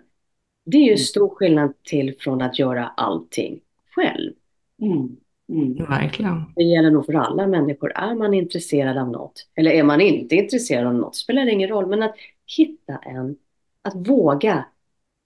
Det 0.65 0.77
är 0.77 0.81
ju 0.81 0.87
mm. 0.87 0.97
stor 0.97 1.29
skillnad 1.29 1.73
till 1.83 2.15
från 2.19 2.41
att 2.41 2.59
göra 2.59 2.87
allting 2.87 3.59
själv. 3.95 4.33
Mm. 4.81 5.15
Mm. 5.49 5.85
Verkligen. 5.85 6.43
Det 6.55 6.63
gäller 6.63 6.91
nog 6.91 7.05
för 7.05 7.13
alla 7.13 7.47
människor. 7.47 7.91
Är 7.95 8.15
man 8.15 8.33
intresserad 8.33 8.97
av 8.97 9.09
något 9.09 9.47
eller 9.55 9.71
är 9.71 9.83
man 9.83 10.01
inte 10.01 10.35
intresserad 10.35 10.87
av 10.87 10.95
något 10.95 11.15
spelar 11.15 11.45
det 11.45 11.51
ingen 11.51 11.69
roll. 11.69 11.87
Men 11.87 12.03
att 12.03 12.15
hitta 12.57 12.97
en, 12.97 13.35
att 13.81 14.07
våga 14.07 14.65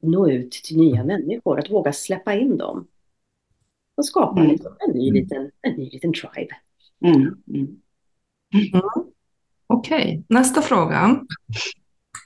nå 0.02 0.30
ut 0.30 0.52
till 0.52 0.78
nya 0.78 1.04
människor, 1.04 1.60
att 1.60 1.72
våga 1.72 1.94
släppa 1.94 2.34
in 2.34 2.58
dem 2.58 2.88
och 3.98 4.06
skapa 4.06 4.40
mm. 4.40 4.52
liksom 4.52 4.76
en, 4.88 4.94
ny 4.94 5.10
mm. 5.10 5.22
liten, 5.22 5.52
en 5.62 5.74
ny 5.74 5.90
liten 5.90 6.14
tribe. 6.14 6.56
Mm. 7.06 7.16
Mm. 7.16 7.78
mm. 8.54 8.82
Okej, 9.68 10.04
okay. 10.04 10.24
nästa 10.30 10.62
fråga. 10.62 11.20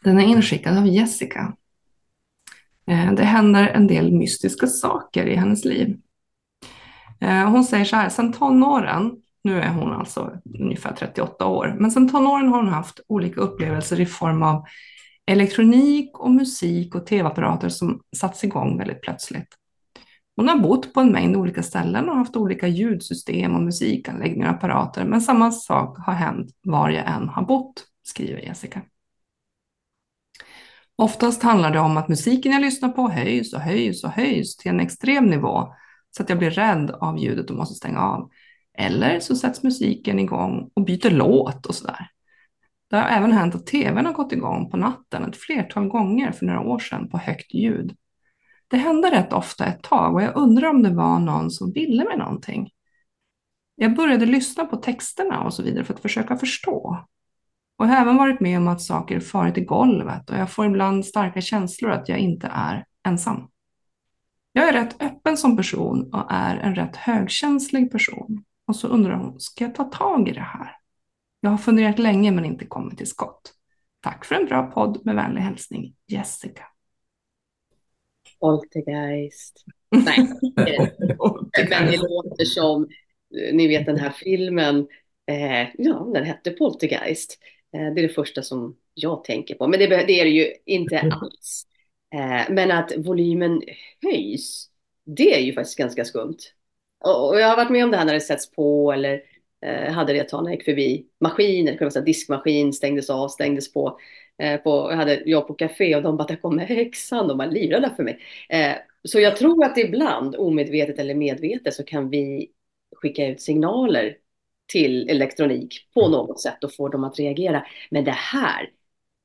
Den 0.04 0.20
är 0.20 0.24
inskickad 0.24 0.78
av 0.78 0.88
Jessica. 0.88 1.54
Eh, 2.88 3.14
det 3.14 3.24
händer 3.24 3.68
en 3.68 3.88
del 3.88 4.12
mystiska 4.12 4.68
saker 4.68 5.26
i 5.26 5.36
hennes 5.36 5.66
liv. 5.66 5.98
Eh, 7.22 7.50
hon 7.50 7.64
säger 7.64 7.86
så 7.86 7.96
här, 7.96 8.10
sedan 8.10 8.34
tonåren, 8.34 9.12
nu 9.44 9.62
är 9.62 9.70
hon 9.70 9.92
alltså 9.92 10.32
ungefär 10.60 10.94
38 10.94 11.46
år, 11.46 11.76
men 11.80 11.92
sedan 11.92 12.10
tonåren 12.10 12.48
har 12.48 12.58
hon 12.58 12.74
haft 12.74 13.00
olika 13.08 13.42
upplevelser 13.42 14.00
i 14.00 14.06
form 14.06 14.44
av 14.44 14.66
elektronik 15.26 16.20
och 16.20 16.32
musik 16.32 16.96
och 16.96 17.06
tv-apparater 17.06 17.70
som 17.70 18.02
satts 18.18 18.44
igång 18.44 18.78
väldigt 18.78 19.02
plötsligt. 19.02 19.48
Hon 20.38 20.48
har 20.48 20.58
bott 20.58 20.94
på 20.94 21.00
en 21.00 21.12
mängd 21.12 21.36
olika 21.36 21.64
ställen 21.64 22.10
och 22.10 22.16
haft 22.16 22.36
olika 22.36 22.68
ljudsystem 22.68 23.56
och 23.56 23.62
musikanläggningar 23.62 24.50
och 24.50 24.56
apparater, 24.56 25.06
men 25.06 25.22
samma 25.22 25.52
sak 25.52 25.98
har 25.98 26.14
hänt 26.14 26.52
var 26.62 26.90
jag 26.90 27.08
än 27.08 27.30
har 27.30 27.46
bott, 27.46 27.86
skriver 28.04 28.42
Jessica. 28.42 28.82
Oftast 30.96 31.44
handlar 31.44 31.72
det 31.72 31.80
om 31.80 31.98
att 31.98 32.08
musiken 32.08 32.52
jag 32.52 32.62
lyssnar 32.62 32.90
på 32.90 33.10
höjs 33.10 33.54
och 33.54 33.62
höjs 33.62 34.04
och 34.04 34.10
höjs 34.10 34.58
till 34.58 34.72
en 34.72 34.80
extrem 34.80 35.26
nivå 35.26 35.74
så 36.12 36.24
att 36.24 36.30
jag 36.30 36.40
blir 36.40 36.52
rädd 36.52 36.92
av 36.92 37.18
ljudet 37.18 37.50
och 37.50 37.58
måste 37.58 37.76
stänga 37.76 38.02
av. 38.02 38.30
Eller 38.78 39.20
så 39.20 39.36
sätts 39.36 39.64
musiken 39.64 40.20
igång 40.20 40.70
och 40.74 40.84
byter 40.84 41.10
låt 41.10 41.66
och 41.66 41.76
sådär. 41.76 42.10
Det 42.90 42.96
har 42.96 43.10
även 43.10 43.32
hänt 43.32 43.56
att 43.56 43.66
tvn 43.66 44.06
har 44.06 44.14
gått 44.14 44.32
igång 44.32 44.70
på 44.70 44.78
natten 44.78 45.24
ett 45.24 45.38
flertal 45.38 45.88
gånger 45.88 46.32
för 46.32 46.46
några 46.46 46.62
år 46.62 46.80
sedan 46.80 47.10
på 47.10 47.18
högt 47.18 47.54
ljud. 47.54 47.96
Det 48.68 48.78
hände 48.78 49.12
rätt 49.12 49.34
ofta 49.34 49.66
ett 49.66 49.84
tag 49.84 50.16
och 50.16 50.22
jag 50.22 50.38
undrar 50.38 50.70
om 50.70 50.84
det 50.84 50.94
var 50.94 51.20
någon 51.20 51.52
som 51.52 51.72
ville 51.72 52.04
mig 52.04 52.18
någonting. 52.18 52.70
Jag 53.76 53.96
började 53.96 54.26
lyssna 54.26 54.66
på 54.66 54.78
texterna 54.78 55.44
och 55.44 55.54
så 55.54 55.64
vidare 55.64 55.84
för 55.84 55.94
att 55.94 56.00
försöka 56.00 56.38
förstå. 56.38 57.06
Och 57.78 57.86
jag 57.86 57.90
har 57.90 58.02
även 58.02 58.18
varit 58.18 58.40
med 58.40 58.58
om 58.58 58.68
att 58.68 58.82
saker 58.82 59.20
farit 59.20 59.58
i 59.58 59.62
golvet 59.62 60.30
och 60.30 60.38
jag 60.38 60.52
får 60.52 60.66
ibland 60.66 61.06
starka 61.06 61.42
känslor 61.42 61.92
att 61.92 62.10
jag 62.10 62.18
inte 62.20 62.48
är 62.54 62.86
ensam. 63.08 63.48
Jag 64.52 64.70
är 64.70 64.74
rätt 64.74 65.02
öppen 65.02 65.38
som 65.38 65.58
person 65.58 66.14
och 66.14 66.26
är 66.30 66.58
en 66.58 66.76
rätt 66.76 66.96
högkänslig 66.96 67.92
person. 67.92 68.44
Och 68.68 68.76
så 68.76 68.88
undrar 68.88 69.16
hon, 69.16 69.40
ska 69.40 69.64
jag 69.64 69.76
ta 69.76 69.84
tag 69.84 70.30
i 70.30 70.34
det 70.34 70.42
här? 70.42 70.72
Jag 71.40 71.50
har 71.50 71.58
funderat 71.58 72.00
länge 72.00 72.32
men 72.32 72.46
inte 72.46 72.66
kommit 72.66 72.98
till 72.98 73.08
skott. 73.08 73.54
Tack 74.02 74.26
för 74.26 74.36
en 74.36 74.46
bra 74.46 74.72
podd 74.72 75.06
med 75.06 75.16
vänlig 75.16 75.42
hälsning 75.42 75.96
Jessica. 76.08 76.64
Poltergeist. 78.40 79.64
Nej, 79.90 80.18
men 81.70 81.92
det 81.92 81.98
låter 81.98 82.46
som, 82.46 82.88
ni 83.54 83.68
vet 83.68 83.86
den 83.86 84.00
här 84.00 84.10
filmen, 84.10 84.88
eh, 85.32 85.68
ja 85.78 86.12
den 86.14 86.24
hette 86.24 86.52
Poltergeist. 86.52 87.40
Eh, 87.74 87.94
det 87.94 88.02
är 88.02 88.08
det 88.08 88.14
första 88.14 88.42
som 88.42 88.78
jag 88.94 89.24
tänker 89.24 89.56
på, 89.56 89.68
men 89.68 89.80
det, 89.80 89.88
det 89.88 90.20
är 90.20 90.26
det 90.26 90.32
ju 90.32 90.54
inte 90.66 91.00
alls. 91.00 91.68
Eh, 92.14 92.54
men 92.54 92.72
att 92.72 92.92
volymen 92.98 93.62
höjs, 94.02 94.70
det 95.06 95.36
är 95.36 95.40
ju 95.40 95.54
faktiskt 95.54 95.78
ganska 95.78 96.06
skumt. 96.06 96.38
Och, 97.00 97.30
och 97.30 97.40
jag 97.40 97.48
har 97.48 97.56
varit 97.58 97.72
med 97.72 97.84
om 97.84 97.92
det 97.92 97.98
här 97.98 98.06
när 98.06 98.14
det 98.14 98.22
sätts 98.22 98.52
på 98.52 98.92
eller 98.92 99.22
eh, 99.66 99.92
hade 99.92 100.14
det 100.14 100.20
ett 100.20 100.30
tag 100.30 100.44
när 100.44 100.52
jag 100.52 100.58
gick 100.58 100.66
förbi 100.66 101.06
maskiner, 101.20 101.78
kunde 101.78 101.92
säga 101.92 102.06
diskmaskin 102.06 102.74
stängdes 102.74 103.10
av, 103.10 103.28
stängdes 103.28 103.74
på. 103.74 104.00
Eh, 104.38 104.62
på, 104.62 104.70
jag 104.92 104.98
hade 104.98 105.30
jobb 105.30 105.48
på 105.48 105.54
café 105.54 105.96
och 105.96 106.04
de 106.04 106.18
bara, 106.18 106.28
där 106.28 106.36
kommer 106.36 106.66
häxan, 106.66 107.28
de 107.28 107.38
var 107.38 107.48
livrädda 107.48 107.96
för 107.96 108.04
mig. 108.04 108.20
Eh, 108.50 108.76
så 109.04 109.20
jag 109.20 109.38
tror 109.38 109.66
att 109.66 109.78
ibland, 109.78 110.36
omedvetet 110.36 111.00
eller 111.00 111.16
medvetet, 111.16 111.74
så 111.74 111.84
kan 111.84 112.10
vi 112.10 112.52
skicka 112.96 113.28
ut 113.28 113.42
signaler 113.42 114.18
till 114.68 115.10
elektronik 115.10 115.90
på 115.94 116.08
något 116.08 116.42
sätt 116.42 116.64
och 116.64 116.74
få 116.76 116.90
dem 116.90 117.04
att 117.04 117.20
reagera. 117.20 117.66
Men 117.92 118.04
det 118.04 118.12
här, 118.12 118.70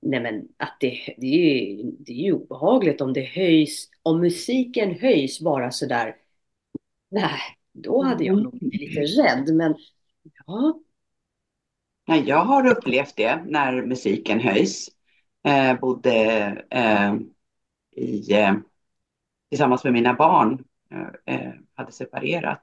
nej 0.02 0.20
men 0.20 0.48
att 0.56 0.76
det, 0.80 1.14
det, 1.18 1.26
är, 1.26 1.82
det 1.98 2.12
är 2.12 2.24
ju 2.24 2.32
obehagligt 2.32 3.00
om 3.00 3.12
det 3.12 3.24
höjs, 3.24 3.88
om 4.02 4.20
musiken 4.20 4.98
höjs 5.00 5.40
bara 5.40 5.70
sådär. 5.70 6.16
Nej, 7.10 7.40
då 7.72 8.02
hade 8.02 8.24
jag 8.24 8.42
nog 8.42 8.58
blivit 8.58 8.80
lite 8.80 9.22
rädd, 9.22 9.54
men 9.54 9.74
ja. 10.46 10.80
Nej, 12.08 12.24
jag 12.26 12.44
har 12.44 12.66
upplevt 12.66 13.16
det 13.16 13.44
när 13.46 13.82
musiken 13.82 14.40
höjs 14.40 14.88
eh, 15.44 15.80
bodde 15.80 16.14
eh, 16.70 17.14
i, 17.96 18.32
eh, 18.32 18.54
tillsammans 19.48 19.84
med 19.84 19.92
mina 19.92 20.14
barn 20.14 20.64
eh, 21.26 21.52
hade 21.74 21.92
separerat, 21.92 22.62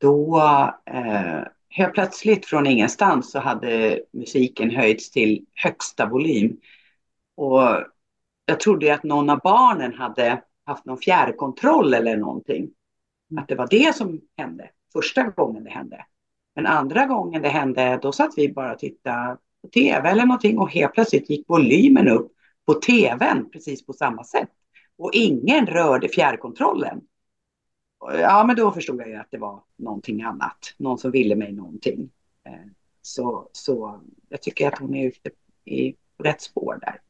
då 0.00 0.38
eh, 0.84 1.42
helt 1.68 1.94
plötsligt 1.94 2.46
från 2.46 2.66
ingenstans 2.66 3.30
så 3.30 3.38
hade 3.38 4.00
musiken 4.12 4.70
höjts 4.70 5.10
till 5.10 5.46
högsta 5.54 6.06
volym. 6.06 6.60
Och 7.34 7.60
jag 8.46 8.60
trodde 8.60 8.94
att 8.94 9.02
någon 9.02 9.30
av 9.30 9.40
barnen 9.44 9.94
hade 9.94 10.42
haft 10.64 10.84
någon 10.84 10.98
fjärrkontroll 10.98 11.94
eller 11.94 12.16
någonting. 12.16 12.70
Att 13.38 13.48
det 13.48 13.54
var 13.54 13.66
det 13.70 13.96
som 13.96 14.20
hände 14.36 14.70
första 14.92 15.22
gången 15.22 15.64
det 15.64 15.70
hände. 15.70 16.04
Men 16.54 16.66
andra 16.66 17.06
gången 17.06 17.42
det 17.42 17.48
hände, 17.48 17.98
då 18.02 18.12
satt 18.12 18.32
vi 18.36 18.52
bara 18.52 18.72
och 18.72 18.78
tittade 18.78 19.36
tv 19.74 20.08
eller 20.08 20.26
någonting 20.26 20.58
och 20.58 20.70
helt 20.70 20.92
plötsligt 20.94 21.30
gick 21.30 21.48
volymen 21.48 22.08
upp 22.08 22.32
på 22.66 22.74
tvn 22.74 23.50
precis 23.50 23.86
på 23.86 23.92
samma 23.92 24.24
sätt. 24.24 24.50
Och 24.98 25.10
ingen 25.14 25.66
rörde 25.66 26.08
fjärrkontrollen. 26.08 27.00
Ja, 28.00 28.44
men 28.46 28.56
då 28.56 28.70
förstod 28.70 29.00
jag 29.00 29.08
ju 29.08 29.14
att 29.14 29.30
det 29.30 29.38
var 29.38 29.62
någonting 29.76 30.22
annat. 30.22 30.58
Någon 30.76 30.98
som 30.98 31.10
ville 31.10 31.36
mig 31.36 31.52
någonting. 31.52 32.10
Eh, 32.44 32.52
så, 33.02 33.48
så 33.52 34.00
jag 34.28 34.42
tycker 34.42 34.68
att 34.68 34.78
hon 34.78 34.94
är 34.94 35.06
ute 35.06 35.30
i 35.64 35.96
rätt 36.18 36.42
spår 36.42 36.78
där. 36.80 37.00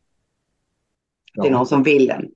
Ja. 1.34 1.42
Det 1.42 1.48
är 1.48 1.52
någon 1.52 1.66
som 1.66 1.82
vill 1.82 2.10
en. 2.10 2.32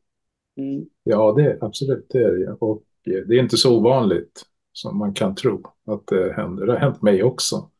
Mm. 0.57 0.87
Ja, 1.05 1.33
det 1.33 1.42
är 1.42 1.64
absolut 1.64 2.07
det 2.09 2.18
är 2.18 2.33
det. 2.33 2.53
Och 2.53 2.83
det 3.05 3.12
är 3.12 3.42
inte 3.42 3.57
så 3.57 3.79
ovanligt 3.79 4.42
som 4.73 4.99
man 4.99 5.14
kan 5.14 5.35
tro 5.35 5.62
att 5.87 6.07
det 6.07 6.33
händer. 6.33 6.66
Det 6.66 6.73
har 6.73 6.81
hänt 6.81 7.03
mig 7.03 7.23
också 7.23 7.70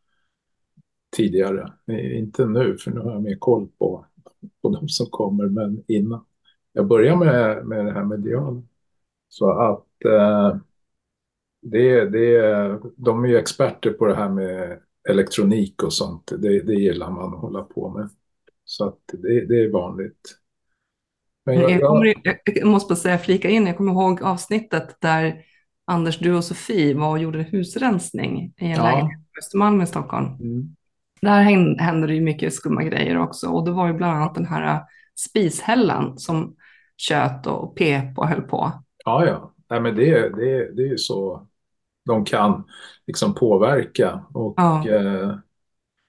tidigare. 1.17 1.73
Inte 2.17 2.47
nu, 2.47 2.77
för 2.77 2.91
nu 2.91 3.01
har 3.01 3.13
jag 3.13 3.23
mer 3.23 3.37
koll 3.37 3.69
på, 3.79 4.07
på 4.63 4.69
de 4.69 4.89
som 4.89 5.07
kommer, 5.07 5.47
men 5.47 5.85
innan. 5.89 6.25
Jag 6.73 6.87
börjar 6.87 7.17
med, 7.17 7.67
med 7.67 7.87
det 7.87 7.93
här 7.93 8.05
mediala. 8.05 8.63
Så 9.29 9.51
att 9.51 10.05
eh, 10.05 10.57
det, 11.63 12.05
det, 12.05 12.79
de 12.97 13.25
är 13.25 13.29
ju 13.29 13.39
experter 13.39 13.91
på 13.91 14.07
det 14.07 14.15
här 14.15 14.29
med 14.29 14.81
elektronik 15.09 15.83
och 15.83 15.93
sånt. 15.93 16.33
Det, 16.39 16.61
det 16.61 16.75
gillar 16.75 17.11
man 17.11 17.35
att 17.35 17.41
hålla 17.41 17.63
på 17.63 17.89
med. 17.89 18.09
Så 18.65 18.89
att 18.89 19.01
det, 19.13 19.47
det 19.47 19.65
är 19.65 19.73
vanligt. 19.73 20.37
Men 21.45 21.55
jag, 21.55 21.71
jag, 21.71 21.89
kommer, 21.89 22.15
jag 22.45 22.69
måste 22.69 22.91
bara 22.91 22.97
säga, 22.97 23.19
flika 23.19 23.49
in, 23.49 23.67
jag 23.67 23.77
kommer 23.77 23.93
ihåg 23.93 24.23
avsnittet 24.23 24.97
där 25.01 25.45
Anders, 25.85 26.19
du 26.19 26.37
och 26.37 26.45
Sofie 26.45 26.95
var 26.95 27.11
och 27.11 27.19
gjorde 27.19 27.43
husrensning 27.43 28.55
i 28.57 28.65
en 28.65 28.71
ja. 28.71 28.83
lägenhet 28.83 29.21
på 29.21 29.39
Östermalm 29.39 29.81
i 29.81 29.87
Stockholm. 29.87 30.27
Mm. 30.27 30.77
Där 31.23 31.43
hände 31.79 32.07
det 32.07 32.15
ju 32.15 32.21
mycket 32.21 32.55
skumma 32.55 32.83
grejer 32.83 33.19
också 33.19 33.49
och 33.49 33.65
det 33.65 33.71
var 33.71 33.87
ju 33.87 33.93
bland 33.93 34.17
annat 34.17 34.35
den 34.35 34.47
här 34.47 34.75
äh, 34.75 34.81
spishällan 35.15 36.19
som 36.19 36.57
tjöt 36.97 37.47
och 37.47 37.77
pep 37.77 38.19
och 38.19 38.29
höll 38.29 38.43
på. 38.43 38.73
Ja, 39.05 39.27
ja. 39.27 39.55
Nej, 39.71 39.81
men 39.81 39.97
det, 39.97 40.29
det, 40.29 40.75
det 40.75 40.83
är 40.83 40.89
ju 40.89 40.99
så 40.99 41.47
de 42.05 42.25
kan 42.25 42.65
liksom 43.07 43.35
påverka 43.35 44.25
och 44.35 44.55
ja. 44.57 44.89
eh, 44.89 45.35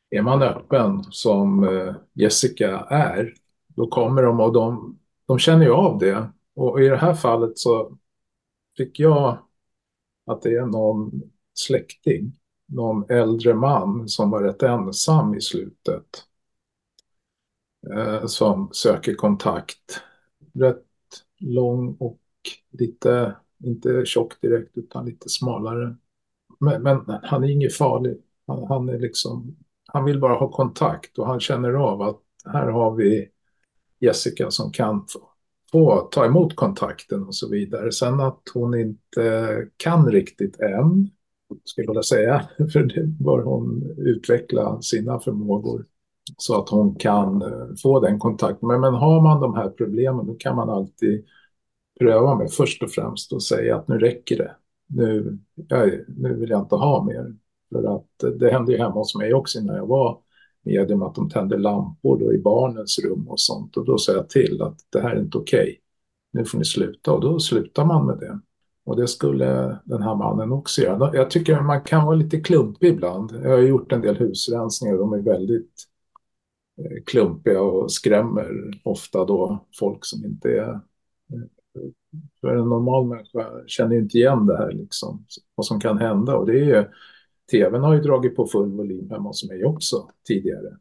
är 0.09 0.21
man 0.21 0.41
öppen 0.41 1.03
som 1.03 1.63
eh, 1.63 1.95
Jessica 2.13 2.79
är, 2.89 3.33
då 3.67 3.87
kommer 3.87 4.23
de 4.23 4.39
och 4.39 4.53
de, 4.53 4.99
de 5.27 5.39
känner 5.39 5.65
ju 5.65 5.71
av 5.71 5.99
det. 5.99 6.29
Och 6.55 6.81
i 6.81 6.87
det 6.87 6.97
här 6.97 7.13
fallet 7.13 7.57
så 7.57 7.97
fick 8.77 8.99
jag 8.99 9.37
att 10.25 10.41
det 10.41 10.55
är 10.55 10.65
någon 10.65 11.21
släkting, 11.53 12.33
någon 12.71 13.05
äldre 13.09 13.53
man 13.53 14.09
som 14.09 14.29
var 14.29 14.43
rätt 14.43 14.63
ensam 14.63 15.35
i 15.35 15.41
slutet. 15.41 16.25
Eh, 17.95 18.25
som 18.25 18.69
söker 18.71 19.15
kontakt. 19.15 20.01
Rätt 20.53 20.85
lång 21.39 21.97
och 21.99 22.19
lite, 22.71 23.35
inte 23.63 24.05
tjock 24.05 24.41
direkt 24.41 24.77
utan 24.77 25.05
lite 25.05 25.29
smalare. 25.29 25.95
Men, 26.59 26.83
men 26.83 27.19
han 27.23 27.43
är 27.43 27.49
inget 27.49 27.75
farlig. 27.75 28.17
Han, 28.47 28.67
han, 28.67 28.89
är 28.89 28.99
liksom, 28.99 29.57
han 29.87 30.05
vill 30.05 30.19
bara 30.19 30.33
ha 30.33 30.51
kontakt 30.51 31.17
och 31.17 31.27
han 31.27 31.39
känner 31.39 31.73
av 31.73 32.01
att 32.01 32.19
här 32.45 32.67
har 32.67 32.95
vi 32.95 33.29
Jessica 33.99 34.51
som 34.51 34.71
kan 34.71 35.05
få 35.71 36.09
ta 36.11 36.25
emot 36.25 36.55
kontakten 36.55 37.23
och 37.23 37.35
så 37.35 37.49
vidare. 37.49 37.91
Sen 37.91 38.19
att 38.19 38.41
hon 38.53 38.79
inte 38.79 39.67
kan 39.77 40.11
riktigt 40.11 40.59
än, 40.59 41.09
skulle 41.63 41.85
jag 41.85 41.91
vilja 41.91 42.03
säga, 42.03 42.49
för 42.73 42.83
det 42.83 43.03
bör 43.03 43.43
hon 43.43 43.95
utveckla 43.97 44.81
sina 44.81 45.19
förmågor 45.19 45.85
så 46.37 46.61
att 46.61 46.69
hon 46.69 46.95
kan 46.95 47.41
eh, 47.41 47.75
få 47.81 47.99
den 47.99 48.19
kontakten. 48.19 48.67
Men, 48.67 48.81
men 48.81 48.93
har 48.93 49.21
man 49.21 49.41
de 49.41 49.55
här 49.55 49.69
problemen 49.69 50.27
då 50.27 50.33
kan 50.33 50.55
man 50.55 50.69
alltid 50.69 51.25
pröva 51.99 52.35
med 52.35 52.51
först 52.51 52.83
och 52.83 52.91
främst 52.91 53.33
och 53.33 53.43
säga 53.43 53.75
att 53.75 53.87
nu 53.87 53.97
räcker 53.97 54.37
det. 54.37 54.55
Nu, 54.87 55.39
jag, 55.55 55.91
nu 56.07 56.35
vill 56.35 56.49
jag 56.49 56.61
inte 56.61 56.75
ha 56.75 57.03
mer. 57.03 57.35
För 57.71 57.95
att 57.95 58.23
eh, 58.23 58.29
det 58.29 58.51
hände 58.51 58.71
ju 58.71 58.77
hemma 58.77 58.95
hos 58.95 59.15
mig 59.15 59.33
också 59.33 59.59
när 59.59 59.75
jag 59.75 59.87
var 59.87 60.17
medium 60.63 61.01
att 61.01 61.15
de 61.15 61.29
tände 61.29 61.57
lampor 61.57 62.19
då 62.19 62.33
i 62.33 62.37
barnens 62.37 62.99
rum 62.99 63.27
och 63.27 63.39
sånt. 63.39 63.77
Och 63.77 63.85
då 63.85 63.97
sa 63.97 64.13
jag 64.13 64.29
till 64.29 64.61
att 64.61 64.77
det 64.89 65.01
här 65.01 65.15
är 65.15 65.21
inte 65.21 65.37
okej. 65.37 65.61
Okay. 65.61 65.77
Nu 66.33 66.45
får 66.45 66.57
ni 66.57 66.65
sluta. 66.65 67.11
Och 67.11 67.21
då 67.21 67.39
slutar 67.39 67.85
man 67.85 68.05
med 68.05 68.17
det. 68.17 68.39
Och 68.85 68.97
det 68.97 69.07
skulle 69.07 69.79
den 69.85 70.01
här 70.01 70.15
mannen 70.15 70.51
också 70.51 70.81
göra. 70.81 71.15
Jag 71.15 71.29
tycker 71.29 71.61
man 71.61 71.81
kan 71.81 72.05
vara 72.05 72.15
lite 72.15 72.41
klumpig 72.41 72.87
ibland. 72.87 73.31
Jag 73.43 73.49
har 73.49 73.57
gjort 73.57 73.91
en 73.91 74.01
del 74.01 74.17
husrensningar 74.17 74.93
och 74.93 74.99
de 74.99 75.13
är 75.13 75.21
väldigt 75.21 75.83
eh, 76.77 77.03
klumpiga 77.05 77.61
och 77.61 77.91
skrämmer 77.91 78.51
ofta 78.83 79.25
då 79.25 79.65
folk 79.79 80.05
som 80.05 80.25
inte 80.25 80.49
är... 80.49 80.69
Eh, 80.69 80.79
för 82.41 82.55
en 82.55 82.69
normal 82.69 83.07
människa 83.07 83.47
känner 83.67 83.95
inte 83.95 84.17
igen 84.17 84.45
det 84.45 84.57
här 84.57 84.71
liksom, 84.71 85.25
vad 85.55 85.65
som 85.65 85.79
kan 85.79 85.97
hända. 85.97 86.37
Och 86.37 86.45
det 86.45 86.59
är 86.59 86.65
ju 86.65 86.85
tvn 87.51 87.81
har 87.81 87.93
ju 87.93 88.01
dragit 88.01 88.35
på 88.35 88.47
full 88.47 88.71
volym 88.71 89.09
hemma 89.09 89.29
hos 89.29 89.49
mig 89.49 89.65
också 89.65 90.07
tidigare. 90.27 90.77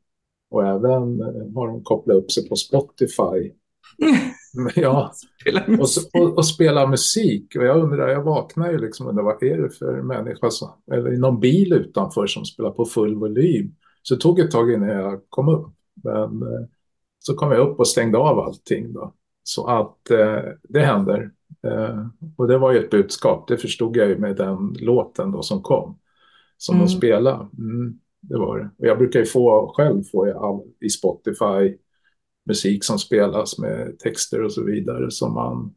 Och 0.50 0.66
även 0.66 1.20
eh, 1.20 1.54
har 1.54 1.66
de 1.66 1.84
kopplat 1.84 2.16
upp 2.16 2.32
sig 2.32 2.48
på 2.48 2.56
Spotify. 2.56 3.52
ja, 4.74 5.12
och, 5.78 6.20
och, 6.20 6.36
och, 6.36 6.46
spela 6.46 6.86
musik. 6.86 7.56
Och 7.56 7.64
jag 7.64 7.82
undrar, 7.82 8.08
jag 8.08 8.22
vaknar 8.22 8.72
ju 8.72 8.78
liksom 8.78 9.06
undrar 9.06 9.24
vad 9.24 9.42
är 9.42 9.58
det 9.58 9.70
för 9.70 10.02
människa 10.02 10.50
som, 10.50 10.70
eller 10.92 11.12
i 11.12 11.18
någon 11.18 11.40
bil 11.40 11.72
utanför 11.72 12.26
som 12.26 12.44
spelar 12.44 12.70
på 12.70 12.84
full 12.84 13.14
volym. 13.14 13.74
Så 14.02 14.14
det 14.14 14.20
tog 14.20 14.40
ett 14.40 14.50
tag 14.50 14.72
innan 14.72 14.88
jag 14.88 15.20
kom 15.28 15.48
upp. 15.48 15.72
Men 16.04 16.42
eh, 16.42 16.66
så 17.18 17.34
kom 17.34 17.52
jag 17.52 17.68
upp 17.68 17.78
och 17.78 17.88
stängde 17.88 18.18
av 18.18 18.38
allting 18.38 18.92
då. 18.92 19.14
Så 19.42 19.66
att 19.66 20.10
eh, 20.10 20.42
det 20.62 20.80
händer. 20.80 21.30
Eh, 21.66 22.06
och 22.36 22.48
det 22.48 22.58
var 22.58 22.72
ju 22.72 22.78
ett 22.78 22.90
budskap, 22.90 23.48
det 23.48 23.56
förstod 23.56 23.96
jag 23.96 24.08
ju 24.08 24.18
med 24.18 24.36
den 24.36 24.76
låten 24.80 25.32
då 25.32 25.42
som 25.42 25.62
kom 25.62 25.98
som 26.60 26.74
mm. 26.74 26.86
de 26.86 26.92
spelar. 26.92 27.48
Mm, 27.58 27.98
det 28.20 28.38
var 28.38 28.58
det. 28.58 28.70
Och 28.78 28.86
jag 28.86 28.98
brukar 28.98 29.20
ju 29.20 29.26
få, 29.26 29.72
själv 29.76 30.02
få 30.02 30.28
jag 30.28 30.36
all, 30.36 30.60
i 30.80 30.88
Spotify 30.88 31.76
musik 32.44 32.84
som 32.84 32.98
spelas 32.98 33.58
med 33.58 33.98
texter 33.98 34.42
och 34.42 34.52
så 34.52 34.64
vidare 34.64 35.10
som 35.10 35.34
man... 35.34 35.74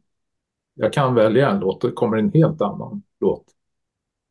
Jag 0.74 0.92
kan 0.92 1.14
välja 1.14 1.50
en 1.50 1.60
låt 1.60 1.84
och 1.84 1.90
det 1.90 1.96
kommer 1.96 2.16
en 2.16 2.32
helt 2.32 2.60
annan 2.60 3.02
låt. 3.20 3.44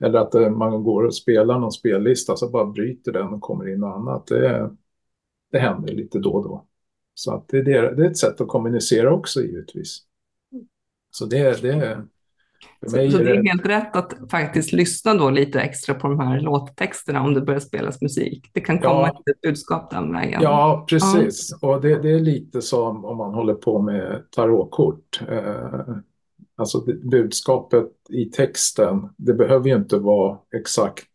Eller 0.04 0.20
att 0.20 0.36
eh, 0.36 0.50
man 0.50 0.84
går 0.84 1.04
och 1.04 1.16
spelar 1.16 1.60
någon 1.60 1.72
spellista 1.72 2.36
så 2.36 2.50
bara 2.50 2.66
bryter 2.66 3.12
den 3.12 3.28
och 3.28 3.42
kommer 3.42 3.74
in 3.74 3.80
något 3.80 3.96
annat. 3.96 4.28
Det, 4.28 4.72
det 5.52 5.60
händer 5.60 5.94
lite 5.94 6.20
då 6.20 6.32
och 6.32 6.44
då. 6.44 6.66
Så 7.14 7.34
att 7.34 7.48
det, 7.48 7.62
det, 7.62 7.96
det 7.96 8.06
är 8.06 8.10
ett 8.10 8.18
sätt 8.18 8.42
att 8.42 8.48
kommunicera 8.48 9.14
också 9.14 9.42
givetvis. 9.42 10.00
Så 11.12 11.26
det, 11.26 11.62
det, 11.62 12.08
så, 12.82 12.90
så, 12.90 13.18
det 13.18 13.32
är 13.32 13.48
helt 13.48 13.66
rätt 13.66 13.96
att 13.96 14.14
faktiskt 14.32 14.72
lyssna 14.72 15.14
då 15.14 15.30
lite 15.30 15.62
extra 15.62 15.96
på 15.96 16.08
de 16.08 16.20
här 16.20 16.40
låttexterna 16.40 17.24
om 17.24 17.34
det 17.34 17.42
börjar 17.42 17.60
spelas 17.60 18.02
musik. 18.02 18.50
Det 18.54 18.62
kan 18.62 18.80
komma 18.80 19.12
ja, 19.14 19.32
ett 19.32 19.42
budskap 19.42 19.92
den 19.92 20.14
vägen. 20.14 20.42
Ja, 20.42 20.86
precis. 20.90 21.50
Ja. 21.62 21.68
Och 21.68 21.82
det, 21.82 22.02
det, 22.02 22.12
är 22.12 22.20
lite 22.20 22.62
som 22.62 23.06
om 23.06 23.18
man 23.18 23.34
håller 23.34 23.54
på 23.54 23.82
med 23.82 24.24
tarotkort. 24.32 25.22
Eh, 25.30 25.98
alltså 26.56 26.86
budskapet 27.04 27.90
i 28.10 28.26
texten, 28.26 29.10
det 29.18 29.34
behöver 29.34 29.70
ju 29.70 29.76
inte 29.76 29.98
vara 29.98 30.38
exakt 30.56 31.10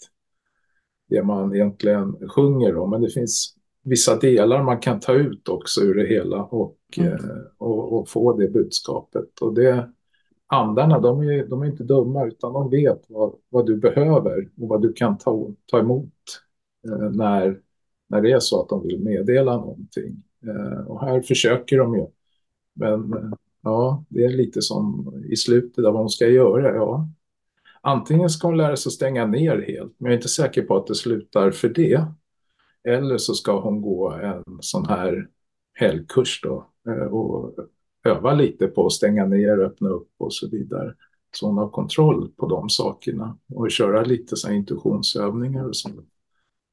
det 1.09 1.23
man 1.23 1.55
egentligen 1.55 2.29
sjunger 2.29 2.77
om, 2.77 2.91
men 2.91 3.01
det 3.01 3.11
finns 3.11 3.55
vissa 3.85 4.19
delar 4.19 4.63
man 4.63 4.79
kan 4.79 5.01
ta 5.01 5.13
ut 5.13 5.49
också 5.49 5.81
ur 5.81 5.95
det 5.95 6.07
hela 6.07 6.43
och, 6.45 6.77
mm. 6.97 7.13
eh, 7.13 7.21
och, 7.59 7.93
och, 7.93 8.09
få 8.09 8.33
det 8.33 8.49
budskapet. 8.49 9.39
Och 9.41 9.55
det 9.55 9.91
andarna, 10.49 11.01
de 11.01 11.21
är, 11.21 11.47
de 11.47 11.63
är 11.63 11.67
inte 11.67 11.85
dumma 11.85 12.27
utan 12.27 12.53
de 12.53 12.71
vet 12.71 13.05
vad, 13.09 13.35
vad 13.49 13.67
du 13.67 13.77
behöver 13.77 14.49
och 14.61 14.69
vad 14.69 14.83
du 14.83 14.93
kan 14.93 15.19
ta, 15.19 15.51
ta 15.67 15.79
emot 15.79 16.13
eh, 16.89 17.11
när, 17.11 17.61
när 18.09 18.23
det 18.23 18.33
är 18.33 18.41
så 18.41 18.63
att 18.63 18.69
de 18.69 18.83
vill 18.83 19.05
meddela 19.05 19.57
någonting. 19.57 20.23
Eh, 20.47 20.87
och 20.87 21.01
här 21.01 21.21
försöker 21.21 21.79
de 21.79 21.97
ju. 21.97 22.07
Men 22.75 23.13
eh, 23.13 23.31
ja, 23.63 24.05
det 24.09 24.25
är 24.25 24.29
lite 24.29 24.63
som 24.63 25.15
i 25.29 25.37
slutet 25.37 25.85
av 25.85 25.93
vad 25.93 26.03
hon 26.03 26.11
ska 26.11 26.27
göra. 26.27 26.75
Ja. 26.75 27.09
Antingen 27.81 28.31
ska 28.31 28.49
hon 28.49 28.57
lära 28.57 28.77
sig 28.77 28.91
att 28.91 28.95
stänga 28.95 29.27
ner 29.27 29.65
helt, 29.69 29.95
men 29.99 30.07
jag 30.07 30.13
är 30.13 30.17
inte 30.17 30.29
säker 30.29 30.63
på 30.63 30.77
att 30.77 30.87
det 30.87 30.95
slutar 30.95 31.51
för 31.51 31.69
det. 31.69 32.05
Eller 32.85 33.19
så 33.19 33.35
ska 33.35 33.61
hon 33.61 33.83
gå 33.83 34.11
en 34.11 34.45
sån 34.61 34.87
här 34.87 35.29
helgkurs 35.75 36.41
då 36.43 36.67
eh, 36.89 37.07
och 37.07 37.55
öva 38.05 38.35
lite 38.35 38.67
på 38.67 38.87
att 38.87 38.93
stänga 38.93 39.27
ner, 39.27 39.59
öppna 39.59 39.89
upp 39.89 40.11
och 40.19 40.35
så 40.35 40.49
vidare. 40.49 40.95
så 41.37 41.47
hon 41.47 41.59
har 41.59 41.69
kontroll 41.69 42.31
på 42.37 42.49
de 42.49 42.69
sakerna 42.69 43.39
och 43.55 43.71
köra 43.71 44.03
lite 44.03 44.37
så 44.37 44.53
intuitionsövningar 44.53 45.65
och 45.69 45.77
så. 45.77 45.89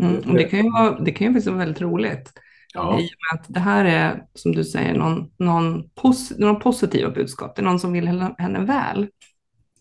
Mm, 0.03 0.33
det, 0.33 0.43
kan 0.43 0.63
ju 0.63 0.71
vara, 0.71 0.99
det 0.99 1.11
kan 1.11 1.33
ju 1.33 1.39
vara 1.39 1.57
väldigt 1.57 1.81
roligt. 1.81 2.33
Ja. 2.73 2.99
I 2.99 3.05
och 3.05 3.17
med 3.33 3.39
att 3.39 3.45
det 3.47 3.59
här 3.59 3.85
är, 3.85 4.25
som 4.33 4.51
du 4.51 4.63
säger, 4.63 4.97
någon, 4.97 5.31
någon, 5.37 5.89
pos, 5.89 6.37
någon 6.37 6.59
positiva 6.59 7.09
budskap. 7.09 7.55
Det 7.55 7.61
är 7.61 7.63
någon 7.63 7.79
som 7.79 7.93
vill 7.93 8.07
henne, 8.37 8.65
väl. 8.65 9.07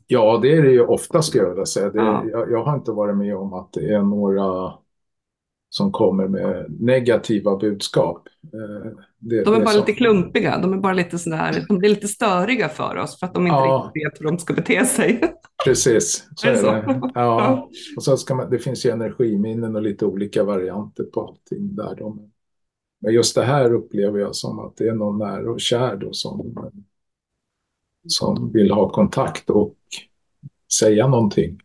Ja, 0.07 0.39
det 0.43 0.57
är 0.57 0.63
det 0.63 0.73
ju 0.73 0.81
ofta 0.81 1.23
ska 1.23 1.39
jag 1.39 1.51
vilja 1.51 1.67
säga. 1.67 1.91
Det, 1.91 1.99
ja. 1.99 2.25
jag, 2.33 2.51
jag, 2.51 2.65
har 2.65 2.75
inte 2.75 2.93
varit 2.93 3.17
med 3.17 3.37
om 3.37 3.53
att 3.53 3.73
det 3.73 3.95
är 3.95 4.03
några 4.03 4.75
som 5.75 5.93
kommer 5.93 6.29
med 6.29 6.67
negativa 6.81 7.57
budskap. 7.57 8.29
Eh, 8.43 8.91
det, 9.19 9.45
de 9.45 9.55
är 9.55 9.59
bara 9.59 9.69
som... 9.69 9.81
lite 9.81 9.93
klumpiga, 9.93 10.59
de 10.59 10.73
är 10.73 10.77
bara 10.77 10.93
lite 10.93 11.19
sådär, 11.19 11.65
de 11.69 11.79
blir 11.79 11.89
lite 11.89 12.09
störiga 12.09 12.69
för 12.69 12.97
oss 12.97 13.19
för 13.19 13.27
att 13.27 13.35
de 13.35 13.47
inte 13.47 13.57
ja. 13.57 13.93
riktigt 13.95 14.07
vet 14.07 14.21
hur 14.21 14.27
de 14.27 14.39
ska 14.39 14.55
bete 14.55 14.87
sig. 14.87 15.21
Precis, 15.65 16.29
så 16.37 16.49
är 16.49 16.53
det. 16.53 16.59
Så? 16.59 17.11
Ja. 17.15 17.69
Och 17.97 18.03
så 18.03 18.17
ska 18.17 18.35
man, 18.35 18.51
det 18.51 18.59
finns 18.59 18.87
ju 18.87 18.91
energiminnen 18.91 19.77
och 19.77 19.83
lite 19.83 20.07
olika 20.07 20.45
varianter 20.45 21.05
på 21.05 21.21
allting 21.27 21.75
där. 21.75 21.97
De, 21.99 22.31
men 23.01 23.15
just 23.15 23.35
det 23.35 23.45
här 23.45 23.73
upplever 23.73 24.19
jag 24.19 24.35
som 24.35 24.59
att 24.59 24.77
det 24.77 24.89
är 24.89 24.95
någon 24.95 25.19
nära 25.19 25.51
och 25.51 25.61
kär 25.61 25.97
då 25.97 26.13
som, 26.13 26.71
som 28.07 28.53
vill 28.53 28.71
ha 28.71 28.89
kontakt 28.89 29.51
och 29.51 29.77
säga 30.79 31.09
någonting. 31.09 31.59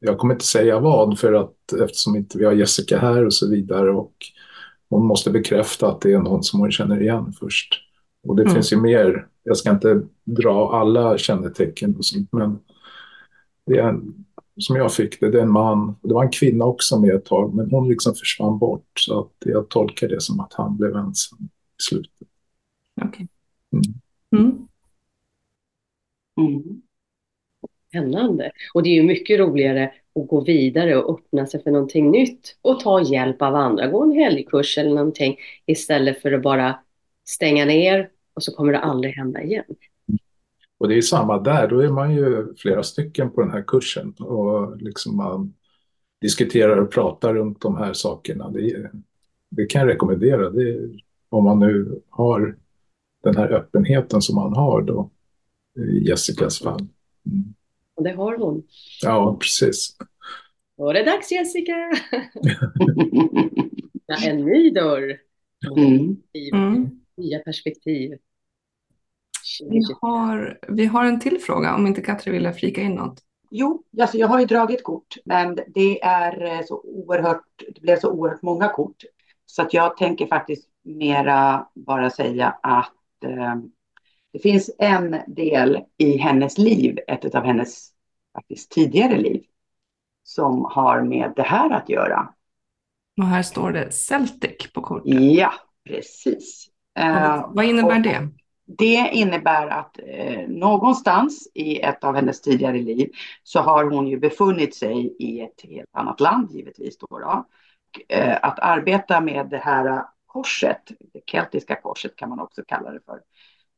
Jag 0.00 0.18
kommer 0.18 0.34
inte 0.34 0.46
säga 0.46 0.80
vad 0.80 1.18
för 1.18 1.32
att 1.32 1.72
eftersom 1.82 2.16
inte 2.16 2.38
vi 2.38 2.44
har 2.44 2.52
Jessica 2.52 2.98
här 2.98 3.26
och 3.26 3.34
så 3.34 3.50
vidare 3.50 3.90
och 3.90 4.14
hon 4.88 5.06
måste 5.06 5.30
bekräfta 5.30 5.88
att 5.88 6.00
det 6.00 6.12
är 6.12 6.18
någon 6.18 6.42
som 6.42 6.60
hon 6.60 6.72
känner 6.72 7.02
igen 7.02 7.32
först. 7.40 7.74
Och 8.22 8.36
det 8.36 8.42
mm. 8.42 8.54
finns 8.54 8.72
ju 8.72 8.76
mer, 8.76 9.26
jag 9.42 9.56
ska 9.56 9.70
inte 9.70 10.02
dra 10.24 10.72
alla 10.72 11.18
kännetecken 11.18 11.96
och 11.96 12.04
sånt, 12.04 12.28
men 12.32 12.58
det 13.66 13.78
är 13.78 13.88
en, 13.88 14.24
som 14.56 14.76
jag 14.76 14.92
fick 14.92 15.20
det, 15.20 15.30
det 15.30 15.38
är 15.38 15.42
en 15.42 15.52
man, 15.52 15.94
det 16.02 16.14
var 16.14 16.24
en 16.24 16.30
kvinna 16.30 16.64
också 16.64 17.00
med 17.00 17.14
ett 17.14 17.24
tag, 17.24 17.54
men 17.54 17.70
hon 17.70 17.88
liksom 17.88 18.14
försvann 18.14 18.58
bort 18.58 18.90
så 18.94 19.20
att 19.20 19.32
jag 19.38 19.68
tolkar 19.68 20.08
det 20.08 20.20
som 20.20 20.40
att 20.40 20.52
han 20.52 20.76
blev 20.76 20.96
ensam 20.96 21.38
i 21.42 21.82
slutet. 21.82 22.28
Okej. 23.02 23.28
Okay. 23.70 23.92
Mm. 24.32 24.66
Mm. 26.40 26.82
Spännande. 27.90 28.50
Och 28.74 28.82
det 28.82 28.88
är 28.88 28.94
ju 28.94 29.02
mycket 29.02 29.38
roligare 29.38 29.92
att 30.14 30.28
gå 30.28 30.40
vidare 30.44 30.96
och 30.96 31.18
öppna 31.18 31.46
sig 31.46 31.62
för 31.62 31.70
någonting 31.70 32.10
nytt 32.10 32.56
och 32.62 32.80
ta 32.80 33.02
hjälp 33.02 33.42
av 33.42 33.54
andra. 33.54 33.86
Gå 33.86 34.02
en 34.02 34.12
helgkurs 34.12 34.78
eller 34.78 34.90
någonting 34.90 35.36
istället 35.66 36.22
för 36.22 36.32
att 36.32 36.42
bara 36.42 36.78
stänga 37.28 37.64
ner 37.64 38.08
och 38.34 38.42
så 38.42 38.52
kommer 38.52 38.72
det 38.72 38.78
aldrig 38.78 39.14
hända 39.14 39.42
igen. 39.42 39.64
Och 40.78 40.88
det 40.88 40.96
är 40.96 41.02
samma 41.02 41.38
där, 41.38 41.68
då 41.68 41.80
är 41.80 41.88
man 41.88 42.14
ju 42.14 42.54
flera 42.56 42.82
stycken 42.82 43.30
på 43.30 43.40
den 43.40 43.50
här 43.50 43.64
kursen 43.66 44.12
och 44.18 44.82
liksom 44.82 45.16
man 45.16 45.54
diskuterar 46.20 46.76
och 46.76 46.90
pratar 46.90 47.34
runt 47.34 47.60
de 47.60 47.76
här 47.76 47.92
sakerna. 47.92 48.50
Det, 48.50 48.90
det 49.48 49.66
kan 49.66 49.80
jag 49.80 49.88
rekommendera, 49.88 50.50
det, 50.50 50.90
om 51.28 51.44
man 51.44 51.58
nu 51.58 52.00
har 52.08 52.56
den 53.22 53.36
här 53.36 53.52
öppenheten 53.52 54.22
som 54.22 54.36
man 54.36 54.54
har 54.54 54.82
då 54.82 55.10
i 55.78 56.08
Jessicas 56.08 56.58
fall. 56.58 56.80
Mm. 57.26 57.54
Och 58.00 58.04
det 58.04 58.12
har 58.12 58.36
hon. 58.36 58.62
Ja, 59.02 59.36
precis. 59.40 59.96
Då 60.76 60.90
är 60.90 60.94
det 60.94 61.04
dags 61.04 61.32
Jessica! 61.32 61.90
en 64.26 64.44
ny 64.44 64.70
dörr. 64.70 65.18
Mm. 65.76 66.16
Mm. 66.52 66.90
Nya 67.16 67.38
perspektiv. 67.38 68.18
Vi 69.70 69.80
har, 70.00 70.58
vi 70.68 70.86
har 70.86 71.04
en 71.04 71.20
till 71.20 71.38
fråga, 71.38 71.74
om 71.74 71.86
inte 71.86 72.00
Katri 72.00 72.32
vill 72.32 72.52
flika 72.52 72.80
in 72.80 72.94
något. 72.94 73.20
Jo, 73.50 73.82
alltså 74.00 74.18
jag 74.18 74.28
har 74.28 74.40
ju 74.40 74.46
dragit 74.46 74.84
kort, 74.84 75.16
men 75.24 75.58
det 75.74 76.02
är 76.02 76.44
eh, 76.44 76.64
så 76.66 76.80
oerhört, 76.84 77.44
det 77.74 77.80
blev 77.80 77.98
så 77.98 78.10
oerhört 78.10 78.42
många 78.42 78.68
kort. 78.68 79.04
Så 79.46 79.62
att 79.62 79.74
jag 79.74 79.96
tänker 79.96 80.26
faktiskt 80.26 80.68
mera 80.82 81.66
bara 81.74 82.10
säga 82.10 82.58
att 82.62 83.24
eh, 83.24 83.54
det 84.32 84.38
finns 84.38 84.70
en 84.78 85.16
del 85.26 85.78
i 85.98 86.16
hennes 86.16 86.58
liv, 86.58 86.98
ett 87.06 87.34
av 87.34 87.44
hennes 87.44 87.90
faktiskt 88.34 88.70
tidigare 88.70 89.18
liv, 89.18 89.42
som 90.22 90.64
har 90.64 91.02
med 91.02 91.32
det 91.36 91.42
här 91.42 91.70
att 91.70 91.88
göra. 91.88 92.34
Och 93.20 93.26
här 93.26 93.42
står 93.42 93.72
det 93.72 93.92
Celtic 93.92 94.72
på 94.72 94.82
kortet. 94.82 95.14
Ja, 95.14 95.52
precis. 95.88 96.68
Uh, 96.98 97.50
vad 97.54 97.64
innebär 97.64 97.98
det? 97.98 98.28
Det 98.78 99.10
innebär 99.12 99.66
att 99.66 99.98
eh, 100.06 100.48
någonstans 100.48 101.48
i 101.54 101.80
ett 101.80 102.04
av 102.04 102.14
hennes 102.14 102.40
tidigare 102.40 102.78
liv 102.78 103.10
så 103.42 103.60
har 103.60 103.84
hon 103.84 104.06
ju 104.06 104.18
befunnit 104.18 104.74
sig 104.74 105.16
i 105.18 105.40
ett 105.40 105.60
helt 105.62 105.88
annat 105.92 106.20
land 106.20 106.50
givetvis. 106.50 106.98
Då, 106.98 107.06
då. 107.10 107.16
Och, 107.16 108.12
eh, 108.12 108.38
att 108.42 108.58
arbeta 108.58 109.20
med 109.20 109.48
det 109.48 109.58
här 109.58 110.04
korset, 110.26 110.82
det 111.12 111.20
keltiska 111.26 111.80
korset 111.80 112.16
kan 112.16 112.28
man 112.28 112.40
också 112.40 112.62
kalla 112.66 112.90
det 112.90 113.00
för, 113.06 113.20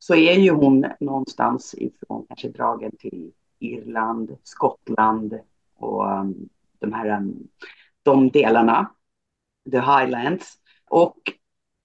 så 0.03 0.15
är 0.15 0.39
ju 0.39 0.51
hon 0.51 0.85
någonstans 0.99 1.75
ifrån 1.77 2.25
kanske 2.27 2.49
dragen 2.49 2.91
till 2.99 3.31
Irland, 3.59 4.37
Skottland 4.43 5.39
och 5.75 6.05
um, 6.05 6.49
de 6.79 6.93
här 6.93 7.17
um, 7.17 7.47
de 8.03 8.29
delarna, 8.29 8.91
the 9.71 9.79
highlands. 9.79 10.53
Och 10.89 11.17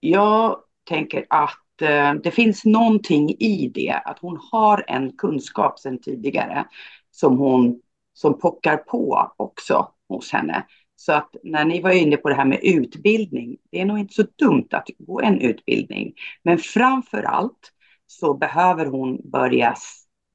jag 0.01 0.59
tänker 0.89 1.27
att 1.31 1.83
uh, 1.83 2.21
det 2.23 2.31
finns 2.31 2.65
någonting 2.65 3.31
i 3.31 3.71
det, 3.75 4.03
att 4.05 4.19
hon 4.19 4.39
har 4.53 4.85
en 4.89 5.17
kunskap 5.17 5.79
sedan 5.79 5.99
tidigare 5.99 6.67
som 7.11 7.39
hon 7.39 7.81
som 8.15 8.39
pockar 8.39 8.77
på 8.77 9.33
också 9.37 9.89
hos 10.09 10.33
henne. 10.33 10.67
Så 10.97 11.13
att 11.13 11.37
när 11.43 11.65
ni 11.65 11.81
var 11.81 11.91
inne 11.91 12.17
på 12.17 12.29
det 12.29 12.35
här 12.35 12.45
med 12.45 12.61
utbildning, 12.63 13.57
det 13.71 13.81
är 13.81 13.85
nog 13.85 13.99
inte 13.99 14.15
så 14.15 14.25
dumt 14.37 14.69
att 14.71 14.89
gå 14.99 15.21
en 15.21 15.41
utbildning. 15.41 16.15
Men 16.43 16.59
framför 16.59 17.23
allt 17.23 17.73
så 18.11 18.35
behöver 18.35 18.87
hon 18.87 19.31
börja 19.31 19.75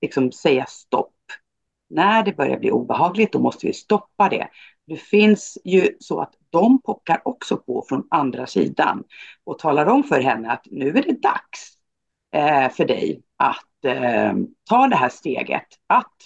liksom 0.01 0.31
säga 0.31 0.65
stopp. 0.65 1.13
När 1.89 2.23
det 2.23 2.38
börjar 2.38 2.59
bli 2.59 2.71
obehagligt, 2.71 3.31
då 3.31 3.39
måste 3.39 3.67
vi 3.67 3.73
stoppa 3.73 4.29
det. 4.29 4.47
Det 4.88 4.97
finns 4.97 5.57
ju 5.63 5.97
så 5.99 6.19
att 6.19 6.33
de 6.49 6.81
pockar 6.81 7.21
också 7.25 7.57
på 7.57 7.86
från 7.89 8.07
andra 8.09 8.47
sidan 8.47 9.03
och 9.43 9.59
talar 9.59 9.86
om 9.86 10.03
för 10.03 10.21
henne 10.21 10.51
att 10.51 10.65
nu 10.71 10.89
är 10.89 11.03
det 11.03 11.21
dags 11.21 11.77
eh, 12.31 12.69
för 12.69 12.86
dig 12.86 13.21
att 13.38 13.86
eh, 13.86 14.33
ta 14.69 14.88
det 14.88 14.95
här 14.95 15.09
steget, 15.09 15.67
att 15.88 16.17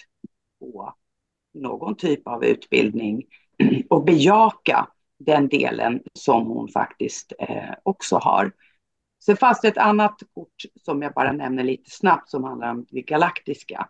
få 0.60 0.94
någon 1.54 1.96
typ 1.96 2.28
av 2.28 2.46
utbildning 2.46 3.24
och 3.90 4.04
bejaka 4.04 4.88
den 5.20 5.48
delen 5.48 6.04
som 6.14 6.46
hon 6.46 6.68
faktiskt 6.68 7.34
eh, 7.40 7.74
också 7.84 8.18
har. 8.18 8.52
Sen 9.28 9.38
fanns 9.38 9.62
det 9.62 9.68
ett 9.68 9.78
annat 9.78 10.24
kort 10.34 10.84
som 10.86 11.02
jag 11.02 11.14
bara 11.14 11.32
nämner 11.32 11.64
lite 11.64 11.90
snabbt 11.90 12.30
som 12.30 12.44
handlar 12.44 12.72
om 12.72 12.86
det 12.90 13.02
galaktiska. 13.02 13.88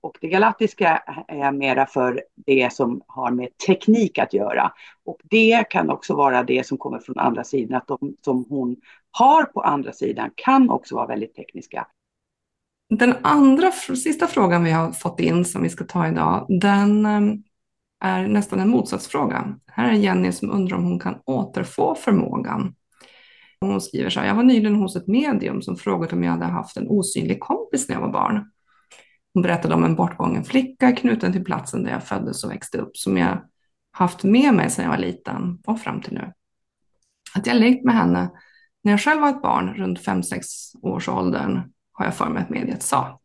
Och 0.00 0.18
det 0.20 0.28
galaktiska 0.28 1.02
är 1.28 1.52
mera 1.52 1.86
för 1.86 2.22
det 2.34 2.72
som 2.72 3.02
har 3.06 3.30
med 3.30 3.48
teknik 3.66 4.18
att 4.18 4.34
göra. 4.34 4.72
Och 5.04 5.20
det 5.24 5.64
kan 5.70 5.90
också 5.90 6.14
vara 6.14 6.42
det 6.42 6.66
som 6.66 6.78
kommer 6.78 6.98
från 6.98 7.18
andra 7.18 7.44
sidan, 7.44 7.76
att 7.76 7.86
de 7.86 8.16
som 8.24 8.46
hon 8.48 8.76
har 9.10 9.44
på 9.44 9.62
andra 9.62 9.92
sidan 9.92 10.30
kan 10.34 10.70
också 10.70 10.94
vara 10.94 11.06
väldigt 11.06 11.34
tekniska. 11.34 11.86
Den 12.88 13.14
andra, 13.22 13.72
sista 13.72 14.26
frågan 14.26 14.64
vi 14.64 14.70
har 14.70 14.92
fått 14.92 15.20
in 15.20 15.44
som 15.44 15.62
vi 15.62 15.68
ska 15.68 15.84
ta 15.84 16.08
idag, 16.08 16.46
den 16.48 17.06
ehm, 17.06 17.42
är 18.00 18.28
nästan 18.28 18.60
en 18.60 18.70
motsatsfråga. 18.70 19.54
Här 19.66 19.90
är 19.90 19.96
Jenny 19.96 20.32
som 20.32 20.50
undrar 20.50 20.76
om 20.76 20.84
hon 20.84 20.98
kan 20.98 21.18
återfå 21.24 21.94
förmågan. 21.94 22.74
Hon 23.60 23.80
skriver 23.80 24.10
så 24.10 24.20
här, 24.20 24.26
jag 24.26 24.34
var 24.34 24.42
nyligen 24.42 24.74
hos 24.74 24.96
ett 24.96 25.06
medium 25.06 25.62
som 25.62 25.76
frågade 25.76 26.16
om 26.16 26.24
jag 26.24 26.32
hade 26.32 26.44
haft 26.44 26.76
en 26.76 26.88
osynlig 26.88 27.40
kompis 27.40 27.88
när 27.88 27.96
jag 27.96 28.02
var 28.02 28.12
barn. 28.12 28.50
Hon 29.34 29.42
berättade 29.42 29.74
om 29.74 29.84
en 29.84 29.96
bortgången 29.96 30.44
flicka 30.44 30.92
knuten 30.92 31.32
till 31.32 31.44
platsen 31.44 31.84
där 31.84 31.90
jag 31.90 32.04
föddes 32.04 32.44
och 32.44 32.50
växte 32.50 32.78
upp 32.78 32.96
som 32.96 33.16
jag 33.16 33.44
haft 33.92 34.24
med 34.24 34.54
mig 34.54 34.70
sedan 34.70 34.84
jag 34.84 34.90
var 34.90 34.98
liten 34.98 35.58
och 35.66 35.80
fram 35.80 36.02
till 36.02 36.12
nu. 36.12 36.32
Att 37.34 37.46
jag 37.46 37.56
lekt 37.56 37.84
med 37.84 37.94
henne 37.94 38.30
när 38.82 38.92
jag 38.92 39.00
själv 39.00 39.20
var 39.20 39.28
ett 39.28 39.42
barn 39.42 39.74
runt 39.74 40.00
5-6 40.00 40.42
års 40.82 41.08
åldern 41.08 41.60
har 41.92 42.04
jag 42.04 42.14
för 42.14 42.28
mig 42.28 42.42
att 42.42 42.50
mediet 42.50 42.82
sa. 42.82 43.20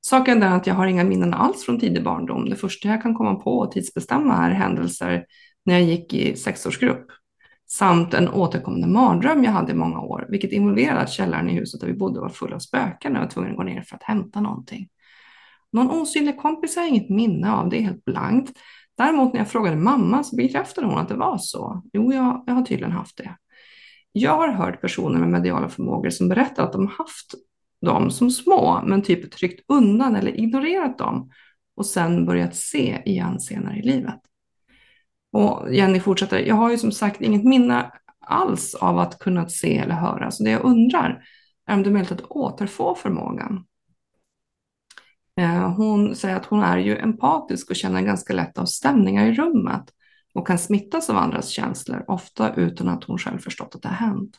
Saken 0.00 0.42
är 0.42 0.56
att 0.56 0.66
jag 0.66 0.74
har 0.74 0.86
inga 0.86 1.04
minnen 1.04 1.34
alls 1.34 1.64
från 1.64 1.80
tidig 1.80 2.04
barndom. 2.04 2.50
Det 2.50 2.56
första 2.56 2.88
jag 2.88 3.02
kan 3.02 3.14
komma 3.14 3.34
på 3.34 3.58
och 3.58 3.72
tidsbestämma 3.72 4.46
är 4.46 4.50
händelser 4.50 5.26
när 5.64 5.74
jag 5.74 5.82
gick 5.82 6.14
i 6.14 6.36
sexårsgrupp 6.36 7.06
samt 7.78 8.14
en 8.14 8.28
återkommande 8.28 8.86
mardröm 8.86 9.44
jag 9.44 9.52
hade 9.52 9.72
i 9.72 9.74
många 9.74 10.00
år, 10.00 10.26
vilket 10.28 10.52
involverade 10.52 11.00
att 11.00 11.10
källaren 11.10 11.50
i 11.50 11.52
huset 11.52 11.80
där 11.80 11.88
vi 11.88 11.94
bodde 11.94 12.20
var 12.20 12.28
full 12.28 12.52
av 12.52 12.58
spöken 12.58 13.12
och 13.12 13.18
jag 13.18 13.22
var 13.24 13.30
tvungen 13.30 13.50
att 13.50 13.56
gå 13.56 13.62
ner 13.62 13.82
för 13.82 13.96
att 13.96 14.02
hämta 14.02 14.40
någonting. 14.40 14.88
Någon 15.72 15.90
osynlig 15.90 16.38
kompis 16.38 16.76
har 16.76 16.82
jag 16.82 16.90
inget 16.90 17.10
minne 17.10 17.52
av, 17.52 17.68
det 17.68 17.76
är 17.76 17.82
helt 17.82 18.04
blankt. 18.04 18.58
Däremot 18.96 19.32
när 19.32 19.40
jag 19.40 19.48
frågade 19.48 19.76
mamma 19.76 20.24
så 20.24 20.36
bekräftade 20.36 20.86
hon 20.86 20.98
att 20.98 21.08
det 21.08 21.14
var 21.14 21.38
så. 21.38 21.82
Jo, 21.92 22.12
jag, 22.12 22.44
jag 22.46 22.54
har 22.54 22.62
tydligen 22.62 22.92
haft 22.92 23.16
det. 23.16 23.36
Jag 24.12 24.36
har 24.36 24.48
hört 24.48 24.80
personer 24.80 25.18
med 25.18 25.28
mediala 25.28 25.68
förmågor 25.68 26.10
som 26.10 26.28
berättar 26.28 26.62
att 26.64 26.72
de 26.72 26.86
haft 26.86 27.34
dem 27.80 28.10
som 28.10 28.30
små, 28.30 28.82
men 28.84 29.02
typ 29.02 29.32
tryckt 29.32 29.64
undan 29.68 30.16
eller 30.16 30.40
ignorerat 30.40 30.98
dem 30.98 31.30
och 31.76 31.86
sen 31.86 32.26
börjat 32.26 32.56
se 32.56 33.02
igen 33.04 33.40
senare 33.40 33.76
i 33.78 33.82
livet. 33.82 34.20
Och 35.34 35.74
Jenny 35.74 36.00
fortsätter, 36.00 36.38
jag 36.38 36.54
har 36.54 36.70
ju 36.70 36.78
som 36.78 36.92
sagt 36.92 37.20
inget 37.20 37.44
minne 37.44 37.90
alls 38.20 38.74
av 38.74 38.98
att 38.98 39.18
kunna 39.18 39.48
se 39.48 39.78
eller 39.78 39.94
höra, 39.94 40.30
så 40.30 40.44
det 40.44 40.50
jag 40.50 40.64
undrar 40.64 41.24
är 41.66 41.74
om 41.74 41.82
det 41.82 41.88
är 41.88 41.92
möjligt 41.92 42.12
att 42.12 42.22
återfå 42.22 42.94
förmågan. 42.94 43.64
Eh, 45.40 45.76
hon 45.76 46.16
säger 46.16 46.36
att 46.36 46.46
hon 46.46 46.62
är 46.62 46.78
ju 46.78 46.98
empatisk 46.98 47.70
och 47.70 47.76
känner 47.76 48.02
ganska 48.02 48.32
lätt 48.32 48.58
av 48.58 48.64
stämningar 48.64 49.26
i 49.26 49.34
rummet 49.34 49.84
och 50.34 50.46
kan 50.46 50.58
smittas 50.58 51.10
av 51.10 51.16
andras 51.16 51.48
känslor, 51.48 52.04
ofta 52.08 52.54
utan 52.54 52.88
att 52.88 53.04
hon 53.04 53.18
själv 53.18 53.38
förstått 53.38 53.74
att 53.74 53.82
det 53.82 53.88
har 53.88 54.06
hänt. 54.06 54.36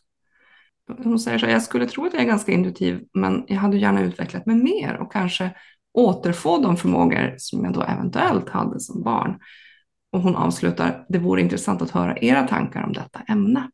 Hon 1.04 1.20
säger 1.20 1.38
så 1.38 1.46
här, 1.46 1.54
jag 1.54 1.64
skulle 1.64 1.88
tro 1.88 2.06
att 2.06 2.14
jag 2.14 2.22
är 2.22 2.28
ganska 2.28 2.52
intuitiv, 2.52 3.04
men 3.14 3.44
jag 3.48 3.58
hade 3.58 3.78
gärna 3.78 4.02
utvecklat 4.02 4.46
mig 4.46 4.56
mer 4.56 4.98
och 5.02 5.12
kanske 5.12 5.52
återfå 5.94 6.58
de 6.58 6.78
förmågor 6.78 7.36
som 7.38 7.66
jag 7.66 7.74
då 7.74 7.82
eventuellt 7.82 8.50
hade 8.50 8.80
som 8.80 9.04
barn. 9.04 9.40
Och 10.16 10.22
hon 10.22 10.36
avslutar, 10.36 11.06
det 11.10 11.20
vore 11.20 11.42
intressant 11.42 11.82
att 11.82 11.92
höra 11.92 12.18
era 12.18 12.48
tankar 12.48 12.84
om 12.84 12.94
detta 12.94 13.20
ämne. 13.20 13.70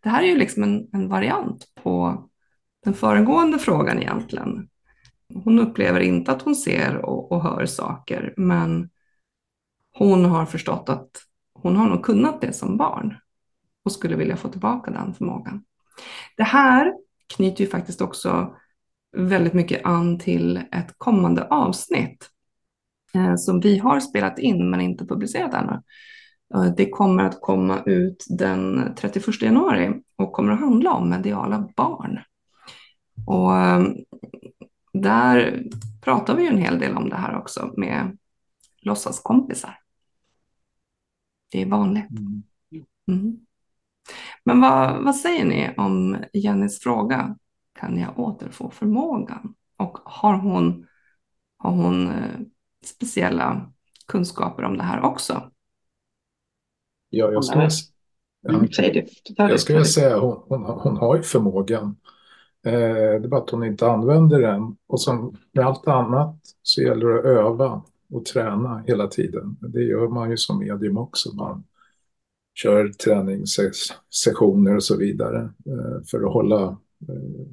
Det 0.00 0.08
här 0.08 0.22
är 0.22 0.26
ju 0.26 0.36
liksom 0.36 0.62
en, 0.62 0.88
en 0.92 1.08
variant 1.08 1.64
på 1.82 2.24
den 2.84 2.94
föregående 2.94 3.58
frågan 3.58 3.98
egentligen. 3.98 4.68
Hon 5.44 5.58
upplever 5.58 6.00
inte 6.00 6.32
att 6.32 6.42
hon 6.42 6.56
ser 6.56 6.96
och, 6.96 7.32
och 7.32 7.42
hör 7.42 7.66
saker, 7.66 8.34
men 8.36 8.90
hon 9.92 10.24
har 10.24 10.46
förstått 10.46 10.88
att 10.88 11.10
hon 11.54 11.76
har 11.76 11.88
nog 11.88 12.02
kunnat 12.02 12.40
det 12.40 12.52
som 12.52 12.76
barn 12.76 13.16
och 13.84 13.92
skulle 13.92 14.16
vilja 14.16 14.36
få 14.36 14.48
tillbaka 14.48 14.90
den 14.90 15.14
förmågan. 15.14 15.64
Det 16.36 16.44
här 16.44 16.92
knyter 17.36 17.64
ju 17.64 17.70
faktiskt 17.70 18.00
också 18.00 18.54
väldigt 19.16 19.54
mycket 19.54 19.84
an 19.84 20.18
till 20.18 20.56
ett 20.56 20.94
kommande 20.98 21.48
avsnitt 21.48 22.30
som 23.36 23.60
vi 23.60 23.78
har 23.78 24.00
spelat 24.00 24.38
in 24.38 24.70
men 24.70 24.80
inte 24.80 25.06
publicerat 25.06 25.54
ännu. 25.54 25.82
Eh, 26.54 26.74
det 26.76 26.90
kommer 26.90 27.24
att 27.24 27.40
komma 27.40 27.82
ut 27.86 28.24
den 28.28 28.94
31 28.96 29.42
januari 29.42 30.02
och 30.16 30.32
kommer 30.32 30.52
att 30.52 30.60
handla 30.60 30.92
om 30.92 31.10
mediala 31.10 31.68
barn. 31.76 32.18
Och 33.26 33.56
eh, 33.56 33.84
där 34.92 35.64
pratar 36.00 36.36
vi 36.36 36.42
ju 36.42 36.48
en 36.48 36.58
hel 36.58 36.78
del 36.78 36.96
om 36.96 37.08
det 37.08 37.16
här 37.16 37.38
också 37.38 37.74
med 37.76 38.18
låtsaskompisar. 38.82 39.78
Det 41.50 41.62
är 41.62 41.66
vanligt. 41.66 42.10
Mm. 42.10 42.42
mm. 43.08 43.38
Men 44.44 44.60
vad, 44.60 45.04
vad 45.04 45.16
säger 45.16 45.44
ni 45.44 45.74
om 45.76 46.16
Jennys 46.32 46.80
fråga? 46.80 47.36
Kan 47.72 47.98
jag 47.98 48.18
återfå 48.18 48.70
förmågan? 48.70 49.54
Och 49.76 49.98
har 50.04 50.34
hon, 50.34 50.86
har 51.56 51.70
hon 51.70 52.08
eh, 52.08 52.40
speciella 52.88 53.72
kunskaper 54.06 54.62
om 54.62 54.76
det 54.76 54.82
här 54.82 55.02
också? 55.02 55.50
Ja, 57.10 57.32
jag 57.32 57.44
skulle, 57.44 57.68
ja, 58.42 58.50
mm, 58.50 58.68
jag 59.36 59.60
skulle 59.60 59.84
säga 59.84 60.18
hon, 60.18 60.42
hon, 60.48 60.64
hon 60.64 60.96
har 60.96 61.16
ju 61.16 61.22
förmågan. 61.22 61.96
Eh, 62.66 62.72
det 62.72 63.24
är 63.24 63.28
bara 63.28 63.40
att 63.40 63.50
hon 63.50 63.64
inte 63.64 63.86
använder 63.86 64.40
den. 64.40 64.76
Och 64.86 65.00
som 65.00 65.36
med 65.52 65.66
allt 65.66 65.88
annat 65.88 66.36
så 66.62 66.82
gäller 66.82 67.06
det 67.06 67.18
att 67.18 67.24
öva 67.24 67.82
och 68.10 68.24
träna 68.24 68.84
hela 68.86 69.06
tiden. 69.06 69.56
Det 69.60 69.82
gör 69.82 70.08
man 70.08 70.30
ju 70.30 70.36
som 70.36 70.58
medium 70.58 70.98
också. 70.98 71.34
Man 71.34 71.64
kör 72.54 72.88
träningssessioner 72.88 74.76
och 74.76 74.84
så 74.84 74.96
vidare 74.96 75.38
eh, 75.66 76.02
för 76.10 76.26
att 76.26 76.32
hålla 76.32 76.62
eh, 77.08 77.46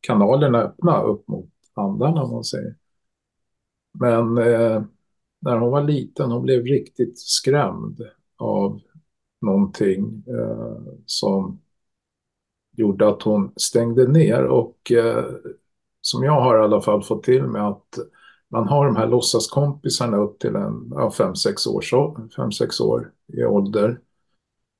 kanalerna 0.00 0.62
öppna 0.62 1.02
upp 1.02 1.28
mot 1.28 1.50
andarna 1.74 2.22
om 2.22 2.30
man 2.30 2.44
säger. 2.44 2.74
Men 4.00 4.38
eh, 4.38 4.82
när 5.40 5.58
hon 5.58 5.70
var 5.70 5.82
liten, 5.82 6.30
hon 6.30 6.42
blev 6.42 6.62
riktigt 6.64 7.18
skrämd 7.18 8.00
av 8.36 8.80
någonting 9.40 10.24
eh, 10.28 10.92
som 11.06 11.60
gjorde 12.76 13.08
att 13.08 13.22
hon 13.22 13.52
stängde 13.56 14.06
ner 14.06 14.44
och 14.44 14.92
eh, 14.92 15.24
som 16.00 16.24
jag 16.24 16.40
har 16.40 16.58
i 16.58 16.62
alla 16.62 16.80
fall 16.80 17.02
fått 17.02 17.22
till 17.22 17.42
mig 17.42 17.62
att 17.62 17.98
man 18.48 18.68
har 18.68 18.86
de 18.86 18.96
här 18.96 19.06
låtsaskompisarna 19.06 20.16
upp 20.16 20.38
till 20.38 20.56
en 20.56 20.92
5-6 20.92 21.68
år, 21.68 22.28
fem, 22.36 22.52
sex 22.52 22.80
år 22.80 23.12
i 23.26 23.44
ålder. 23.44 24.00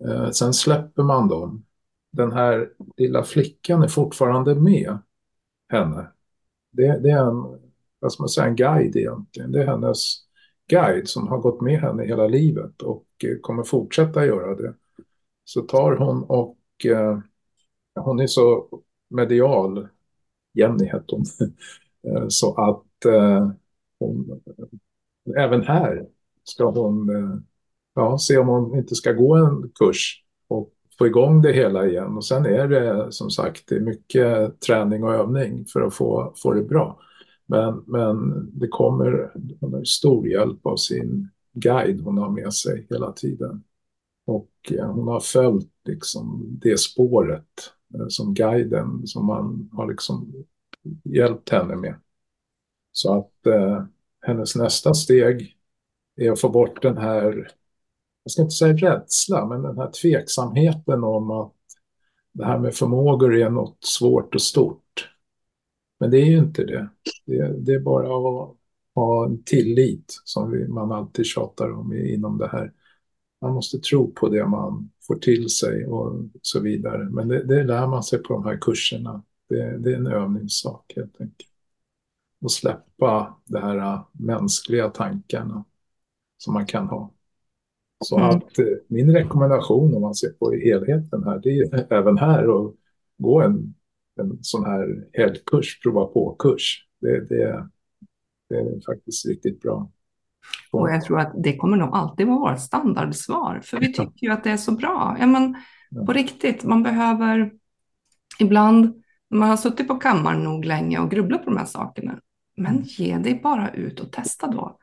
Eh, 0.04 0.30
sen 0.30 0.54
släpper 0.54 1.02
man 1.02 1.28
dem. 1.28 1.64
Den 2.12 2.32
här 2.32 2.70
lilla 2.96 3.22
flickan 3.22 3.82
är 3.82 3.88
fortfarande 3.88 4.54
med 4.54 4.98
henne. 5.68 6.12
Det, 6.70 6.98
det 7.02 7.10
är 7.10 7.26
en, 7.26 7.67
vad 8.00 8.12
ska 8.12 8.22
man 8.22 8.28
säga, 8.28 8.46
en 8.46 8.56
guide 8.56 8.96
egentligen. 8.96 9.52
Det 9.52 9.62
är 9.62 9.66
hennes 9.66 10.14
guide 10.70 11.08
som 11.08 11.28
har 11.28 11.38
gått 11.38 11.60
med 11.60 11.80
henne 11.80 12.04
hela 12.04 12.26
livet 12.26 12.82
och 12.82 13.06
eh, 13.24 13.38
kommer 13.40 13.62
fortsätta 13.62 14.26
göra 14.26 14.54
det. 14.54 14.74
Så 15.44 15.60
tar 15.62 15.96
hon 15.96 16.24
och 16.24 16.58
eh, 16.86 17.18
hon 18.00 18.20
är 18.20 18.26
så 18.26 18.68
medial, 19.10 19.88
Jenny 20.54 20.84
hette 20.84 21.14
hon, 21.14 21.24
eh, 22.16 22.26
så 22.28 22.54
att 22.54 23.04
eh, 23.04 23.50
hon, 23.98 24.40
även 25.36 25.62
här 25.62 26.06
ska 26.44 26.70
hon 26.70 27.16
eh, 27.16 27.38
ja, 27.94 28.18
se 28.18 28.38
om 28.38 28.48
hon 28.48 28.78
inte 28.78 28.94
ska 28.94 29.12
gå 29.12 29.34
en 29.34 29.70
kurs 29.74 30.24
och 30.48 30.72
få 30.98 31.06
igång 31.06 31.42
det 31.42 31.52
hela 31.52 31.86
igen. 31.86 32.16
Och 32.16 32.24
sen 32.24 32.46
är 32.46 32.68
det 32.68 33.12
som 33.12 33.30
sagt 33.30 33.68
det 33.68 33.74
är 33.74 33.80
mycket 33.80 34.60
träning 34.60 35.04
och 35.04 35.14
övning 35.14 35.64
för 35.72 35.80
att 35.80 35.94
få, 35.94 36.34
få 36.42 36.52
det 36.52 36.62
bra. 36.62 37.00
Men, 37.48 37.84
men 37.86 38.50
det 38.58 38.68
kommer, 38.68 39.32
hon 39.60 39.74
har 39.74 39.84
stor 39.84 40.28
hjälp 40.28 40.66
av 40.66 40.76
sin 40.76 41.28
guide 41.52 42.00
hon 42.00 42.18
har 42.18 42.30
med 42.30 42.54
sig 42.54 42.86
hela 42.90 43.12
tiden. 43.12 43.64
Och 44.26 44.50
eh, 44.70 44.92
hon 44.92 45.08
har 45.08 45.20
följt 45.20 45.72
liksom 45.84 46.46
det 46.62 46.80
spåret 46.80 47.72
eh, 47.94 48.06
som 48.08 48.34
guiden 48.34 49.06
som 49.06 49.26
man 49.26 49.70
har 49.72 49.88
liksom 49.88 50.44
hjälpt 51.04 51.48
henne 51.48 51.76
med. 51.76 51.94
Så 52.92 53.18
att 53.18 53.46
eh, 53.46 53.84
hennes 54.20 54.56
nästa 54.56 54.94
steg 54.94 55.56
är 56.16 56.32
att 56.32 56.40
få 56.40 56.48
bort 56.48 56.82
den 56.82 56.96
här 56.96 57.52
jag 58.22 58.32
ska 58.32 58.42
inte 58.42 58.54
säga 58.54 58.74
rädsla, 58.74 59.46
men 59.46 59.62
den 59.62 59.78
här 59.78 59.90
tveksamheten 59.90 61.04
om 61.04 61.30
att 61.30 61.54
det 62.32 62.44
här 62.44 62.58
med 62.58 62.74
förmågor 62.74 63.36
är 63.36 63.50
något 63.50 63.84
svårt 63.84 64.34
och 64.34 64.42
stort. 64.42 65.10
Men 66.00 66.10
det 66.10 66.18
är 66.18 66.26
ju 66.26 66.38
inte 66.38 66.64
det. 66.64 66.88
Det, 67.26 67.54
det 67.58 67.74
är 67.74 67.80
bara 67.80 68.06
att 68.06 68.56
ha 68.94 69.26
en 69.26 69.42
tillit 69.42 70.20
som 70.24 70.50
vi, 70.50 70.68
man 70.68 70.92
alltid 70.92 71.26
tjatar 71.26 71.72
om 71.72 71.92
inom 71.92 72.38
det 72.38 72.48
här. 72.48 72.72
Man 73.40 73.54
måste 73.54 73.78
tro 73.78 74.12
på 74.12 74.28
det 74.28 74.46
man 74.46 74.90
får 75.06 75.16
till 75.16 75.48
sig 75.48 75.86
och 75.86 76.24
så 76.42 76.60
vidare. 76.60 77.04
Men 77.10 77.28
det, 77.28 77.44
det 77.44 77.64
lär 77.64 77.86
man 77.86 78.02
sig 78.02 78.22
på 78.22 78.34
de 78.34 78.44
här 78.44 78.58
kurserna. 78.60 79.22
Det, 79.48 79.78
det 79.78 79.92
är 79.92 79.96
en 79.96 80.06
övningssak 80.06 80.92
helt 80.96 81.20
enkelt. 81.20 81.50
Och 82.40 82.52
släppa 82.52 83.36
de 83.44 83.58
här 83.58 84.00
mänskliga 84.12 84.88
tankarna 84.88 85.64
som 86.38 86.54
man 86.54 86.66
kan 86.66 86.88
ha. 86.88 87.12
Så 88.04 88.18
mm. 88.18 88.28
att 88.28 88.58
eh, 88.58 88.64
min 88.88 89.12
rekommendation 89.12 89.94
om 89.94 90.02
man 90.02 90.14
ser 90.14 90.30
på 90.30 90.52
helheten 90.52 91.24
här, 91.24 91.38
det 91.38 91.58
är 91.58 91.92
även 91.92 92.18
här 92.18 92.42
att 92.42 92.74
gå 93.18 93.42
en, 93.42 93.74
en 94.18 94.38
sån 94.40 94.64
här 94.64 95.08
helgkurs, 95.12 95.80
prova 95.82 96.04
på-kurs. 96.04 96.84
Det, 97.00 97.28
det, 97.28 97.68
det 98.48 98.56
är 98.56 98.94
faktiskt 98.94 99.26
riktigt 99.26 99.60
bra. 99.60 99.90
Och 100.70 100.90
jag 100.90 101.04
tror 101.04 101.20
att 101.20 101.32
det 101.42 101.56
kommer 101.56 101.76
nog 101.76 101.94
alltid 101.94 102.26
vara 102.26 102.38
vårt 102.38 102.60
standardsvar, 102.60 103.60
för 103.64 103.80
vi 103.80 103.86
tycker 103.92 104.26
ju 104.26 104.30
att 104.30 104.44
det 104.44 104.50
är 104.50 104.56
så 104.56 104.72
bra. 104.72 105.16
Ja, 105.20 105.26
men 105.26 105.56
på 106.06 106.12
riktigt, 106.12 106.64
man 106.64 106.82
behöver 106.82 107.52
ibland, 108.38 109.02
man 109.30 109.48
har 109.48 109.56
suttit 109.56 109.88
på 109.88 109.94
kammaren 109.94 110.44
nog 110.44 110.64
länge 110.64 110.98
och 110.98 111.10
grubblat 111.10 111.44
på 111.44 111.50
de 111.50 111.56
här 111.56 111.66
sakerna, 111.66 112.20
men 112.56 112.72
mm. 112.72 112.82
ge 112.86 113.18
dig 113.18 113.40
bara 113.42 113.70
ut 113.70 114.00
och 114.00 114.12
testa 114.12 114.46
då. 114.46 114.78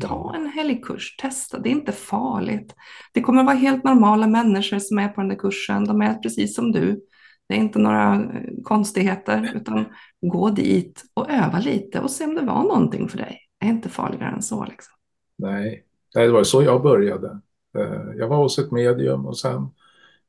Ta 0.00 0.34
en 0.36 0.46
helgkurs, 0.46 1.16
testa, 1.16 1.58
det 1.58 1.68
är 1.68 1.72
inte 1.72 1.92
farligt. 1.92 2.74
Det 3.12 3.20
kommer 3.20 3.44
vara 3.44 3.54
helt 3.54 3.84
normala 3.84 4.26
människor 4.26 4.78
som 4.78 4.98
är 4.98 5.08
på 5.08 5.20
den 5.20 5.28
där 5.28 5.36
kursen, 5.36 5.84
de 5.84 6.02
är 6.02 6.14
precis 6.14 6.54
som 6.54 6.72
du. 6.72 7.00
Det 7.48 7.54
är 7.54 7.58
inte 7.58 7.78
några 7.78 8.14
eh, 8.14 8.62
konstigheter, 8.64 9.52
utan 9.54 9.84
gå 10.20 10.50
dit 10.50 11.02
och 11.14 11.30
öva 11.30 11.58
lite 11.58 12.00
och 12.00 12.10
se 12.10 12.24
om 12.24 12.34
det 12.34 12.42
var 12.42 12.62
någonting 12.62 13.08
för 13.08 13.18
dig. 13.18 13.38
Det 13.60 13.66
är 13.66 13.70
inte 13.70 13.88
farligare 13.88 14.34
än 14.34 14.42
så. 14.42 14.64
Liksom. 14.64 14.94
Nej, 15.38 15.84
det 16.14 16.28
var 16.28 16.44
så 16.44 16.62
jag 16.62 16.82
började. 16.82 17.40
Eh, 17.78 18.16
jag 18.16 18.28
var 18.28 18.36
hos 18.36 18.58
ett 18.58 18.70
medium 18.70 19.26
och 19.26 19.38
sen 19.38 19.68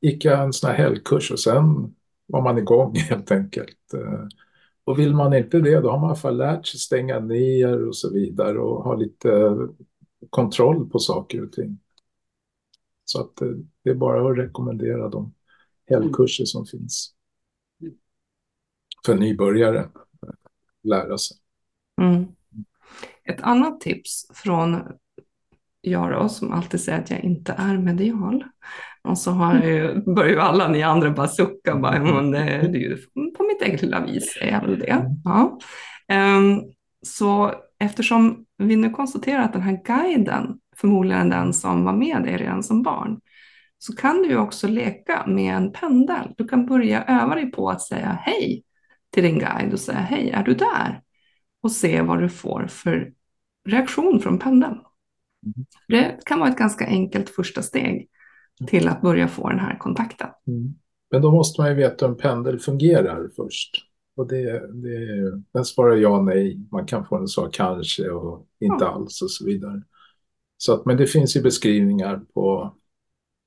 gick 0.01 0.25
jag 0.25 0.43
en 0.43 0.53
sån 0.53 0.69
här 0.69 0.77
helgkurs 0.77 1.31
och 1.31 1.39
sen 1.39 1.95
var 2.25 2.41
man 2.41 2.57
igång 2.57 2.95
helt 3.09 3.31
enkelt. 3.31 3.93
Eh, 3.93 4.27
och 4.83 4.99
vill 4.99 5.15
man 5.15 5.33
inte 5.33 5.59
det, 5.59 5.79
då 5.79 5.91
har 5.91 5.97
man 5.97 6.07
i 6.07 6.11
alla 6.11 6.15
fall 6.15 6.37
lärt 6.37 6.67
sig 6.67 6.79
stänga 6.79 7.19
ner 7.19 7.87
och 7.87 7.95
så 7.95 8.13
vidare 8.13 8.59
och 8.59 8.83
ha 8.83 8.95
lite 8.95 9.57
kontroll 10.29 10.89
på 10.89 10.99
saker 10.99 11.43
och 11.43 11.51
ting. 11.51 11.79
Så 13.05 13.21
att 13.21 13.35
det 13.83 13.89
är 13.89 13.95
bara 13.95 14.31
att 14.31 14.37
rekommendera 14.37 15.09
dem 15.09 15.33
helgkurser 15.89 16.45
som 16.45 16.65
finns 16.65 17.13
för 19.05 19.15
nybörjare. 19.15 19.89
lära 20.83 21.17
sig. 21.17 21.37
Mm. 22.01 22.25
Ett 23.23 23.41
annat 23.41 23.81
tips 23.81 24.27
från 24.33 24.81
jag 25.81 26.11
då, 26.11 26.29
som 26.29 26.53
alltid 26.53 26.79
säger 26.79 26.99
att 26.99 27.11
jag 27.11 27.23
inte 27.23 27.55
är 27.57 27.77
medial. 27.77 28.43
Och 29.03 29.17
så 29.17 29.31
har 29.31 29.59
ju, 29.59 30.01
börjar 30.01 30.31
ju 30.31 30.39
alla 30.39 30.67
ni 30.67 30.83
andra 30.83 31.11
bara 31.11 31.27
sucka, 31.27 31.75
bara, 31.75 32.03
men 32.03 32.31
det, 32.31 32.39
det 32.45 32.77
är 32.77 32.89
ju 32.89 32.97
på 33.37 33.43
mitt 33.43 33.61
eget 33.61 33.81
lilla 33.81 34.05
vis 34.05 34.37
är 34.41 34.51
jag 34.51 34.61
väl 34.61 34.79
det. 34.79 35.05
Ja. 35.23 35.59
Um, 36.37 36.61
så 37.01 37.53
eftersom 37.79 38.45
vi 38.57 38.75
nu 38.75 38.89
konstaterar 38.89 39.43
att 39.43 39.53
den 39.53 39.61
här 39.61 39.81
guiden 39.83 40.59
förmodligen 40.75 41.31
är 41.31 41.37
den 41.37 41.53
som 41.53 41.83
var 41.83 41.93
med 41.93 42.23
dig 42.23 42.37
redan 42.37 42.63
som 42.63 42.83
barn, 42.83 43.19
så 43.79 43.95
kan 43.95 44.21
du 44.21 44.37
också 44.37 44.67
leka 44.67 45.25
med 45.27 45.55
en 45.55 45.71
pendel. 45.71 46.33
Du 46.37 46.47
kan 46.47 46.65
börja 46.65 47.03
öva 47.03 47.35
dig 47.35 47.51
på 47.51 47.69
att 47.69 47.81
säga 47.81 48.19
hej 48.21 48.63
till 49.09 49.23
din 49.23 49.39
guide 49.39 49.73
och 49.73 49.79
säga 49.79 49.97
hej, 49.97 50.29
är 50.29 50.43
du 50.43 50.53
där? 50.53 51.01
Och 51.61 51.71
se 51.71 52.01
vad 52.01 52.21
du 52.21 52.29
får 52.29 52.67
för 52.67 53.13
reaktion 53.69 54.19
från 54.19 54.39
pendeln. 54.39 54.77
Det 55.87 56.19
kan 56.25 56.39
vara 56.39 56.49
ett 56.49 56.57
ganska 56.57 56.85
enkelt 56.85 57.29
första 57.29 57.61
steg 57.61 58.09
till 58.67 58.87
att 58.87 59.01
börja 59.01 59.27
få 59.27 59.49
den 59.49 59.59
här 59.59 59.77
kontakten. 59.77 60.29
Mm. 60.47 60.75
Men 61.11 61.21
då 61.21 61.31
måste 61.31 61.61
man 61.61 61.69
ju 61.69 61.75
veta 61.75 62.05
hur 62.05 62.13
en 62.13 62.17
pendel 62.17 62.59
fungerar 62.59 63.29
först. 63.35 63.71
Och 64.15 64.27
det, 64.27 64.73
det, 64.73 65.31
den 65.53 65.65
svarar 65.65 65.95
ja, 65.95 66.21
nej. 66.21 66.59
Man 66.71 66.85
kan 66.85 67.05
få 67.05 67.17
en 67.17 67.27
svar 67.27 67.49
kanske 67.53 68.09
och 68.09 68.47
inte 68.59 68.85
ja. 68.85 68.87
alls 68.87 69.21
och 69.21 69.31
så 69.31 69.45
vidare. 69.45 69.81
Så 70.57 70.73
att, 70.73 70.85
men 70.85 70.97
det 70.97 71.07
finns 71.07 71.35
ju 71.37 71.41
beskrivningar 71.41 72.21
på, 72.33 72.75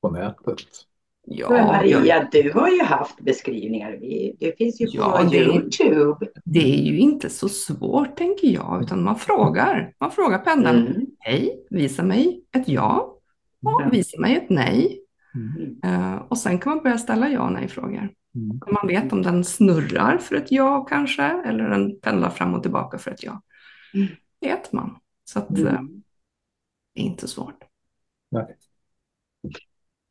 på 0.00 0.10
nätet. 0.10 0.86
Ja, 1.32 1.50
men 1.50 1.66
Maria, 1.66 2.28
du 2.32 2.52
har 2.52 2.68
ju 2.68 2.82
haft 2.82 3.20
beskrivningar. 3.20 3.98
Det 4.38 4.58
finns 4.58 4.80
ju 4.80 4.86
ja, 4.86 5.18
på 5.18 5.30
det, 5.30 5.36
Youtube. 5.36 6.26
Det 6.44 6.78
är 6.78 6.82
ju 6.82 6.98
inte 6.98 7.30
så 7.30 7.48
svårt 7.48 8.16
tänker 8.16 8.48
jag, 8.48 8.82
utan 8.82 9.02
man 9.02 9.18
frågar. 9.18 9.94
Man 10.00 10.10
frågar 10.10 10.38
pendeln. 10.38 10.86
Mm. 10.86 11.06
Hej, 11.18 11.66
visa 11.70 12.02
mig 12.02 12.44
ett 12.52 12.68
ja. 12.68 13.16
Och 13.64 13.92
visa 13.92 14.20
mig 14.20 14.36
ett 14.36 14.50
nej. 14.50 15.00
Mm. 15.34 16.00
Uh, 16.00 16.22
och 16.28 16.38
sen 16.38 16.58
kan 16.58 16.74
man 16.74 16.82
börja 16.82 16.98
ställa 16.98 17.28
ja 17.28 17.46
och 17.46 17.52
nej-frågor. 17.52 18.08
Mm. 18.34 18.60
Man 18.72 18.86
vet 18.86 19.12
om 19.12 19.22
den 19.22 19.44
snurrar 19.44 20.18
för 20.18 20.36
ett 20.36 20.52
ja 20.52 20.84
kanske, 20.84 21.22
eller 21.22 21.68
den 21.68 22.00
pendlar 22.00 22.30
fram 22.30 22.54
och 22.54 22.62
tillbaka 22.62 22.98
för 22.98 23.10
ett 23.10 23.22
ja. 23.22 23.42
Mm. 23.94 24.06
vet 24.40 24.72
man. 24.72 24.96
Så 25.24 25.38
att, 25.38 25.58
uh, 25.58 25.64
det 26.94 27.00
är 27.00 27.04
inte 27.04 27.28
svårt. 27.28 27.64
Nej. 28.30 28.56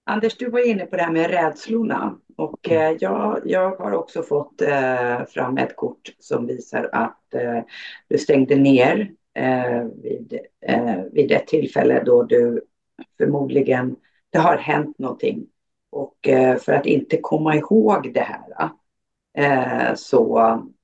Anders, 0.09 0.37
du 0.37 0.49
var 0.49 0.67
inne 0.67 0.85
på 0.85 0.95
det 0.95 1.03
här 1.03 1.11
med 1.11 1.29
rädslorna 1.29 2.17
och 2.35 2.71
eh, 2.71 2.95
jag, 2.99 3.41
jag 3.45 3.75
har 3.75 3.91
också 3.91 4.23
fått 4.23 4.61
eh, 4.61 5.25
fram 5.25 5.57
ett 5.57 5.75
kort 5.75 6.15
som 6.19 6.47
visar 6.47 6.89
att 6.91 7.33
eh, 7.33 7.59
du 8.07 8.17
stängde 8.17 8.55
ner 8.55 9.11
vid, 10.03 10.39
vid 11.11 11.31
ett 11.31 11.47
tillfälle 11.47 12.03
då 12.05 12.23
du 12.23 12.61
förmodligen, 13.17 13.95
det 14.29 14.37
har 14.37 14.57
hänt 14.57 14.99
någonting 14.99 15.47
och 15.89 16.15
för 16.59 16.71
att 16.71 16.85
inte 16.85 17.17
komma 17.21 17.55
ihåg 17.55 18.13
det 18.13 18.27
här 18.55 18.69
så 19.95 20.37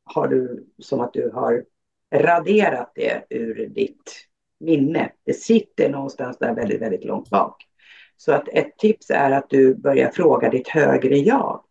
har 0.04 0.28
du 0.28 0.66
som 0.80 1.00
att 1.00 1.14
du 1.14 1.32
har 1.34 1.66
raderat 2.16 2.92
det 2.96 3.24
ur 3.30 3.68
ditt 3.68 4.28
minne. 4.60 5.12
Det 5.24 5.34
sitter 5.34 5.90
någonstans 5.90 6.38
där 6.38 6.56
väldigt, 6.56 6.82
väldigt 6.82 7.06
långt 7.06 7.30
bak. 7.30 7.66
Så 8.18 8.34
att 8.34 8.48
ett 8.48 8.78
tips 8.78 9.10
är 9.10 9.32
att 9.32 9.50
du 9.50 9.76
börjar 9.76 10.12
fråga 10.12 10.50
ditt 10.50 10.68
högre 10.68 11.18
jag. 11.18 11.64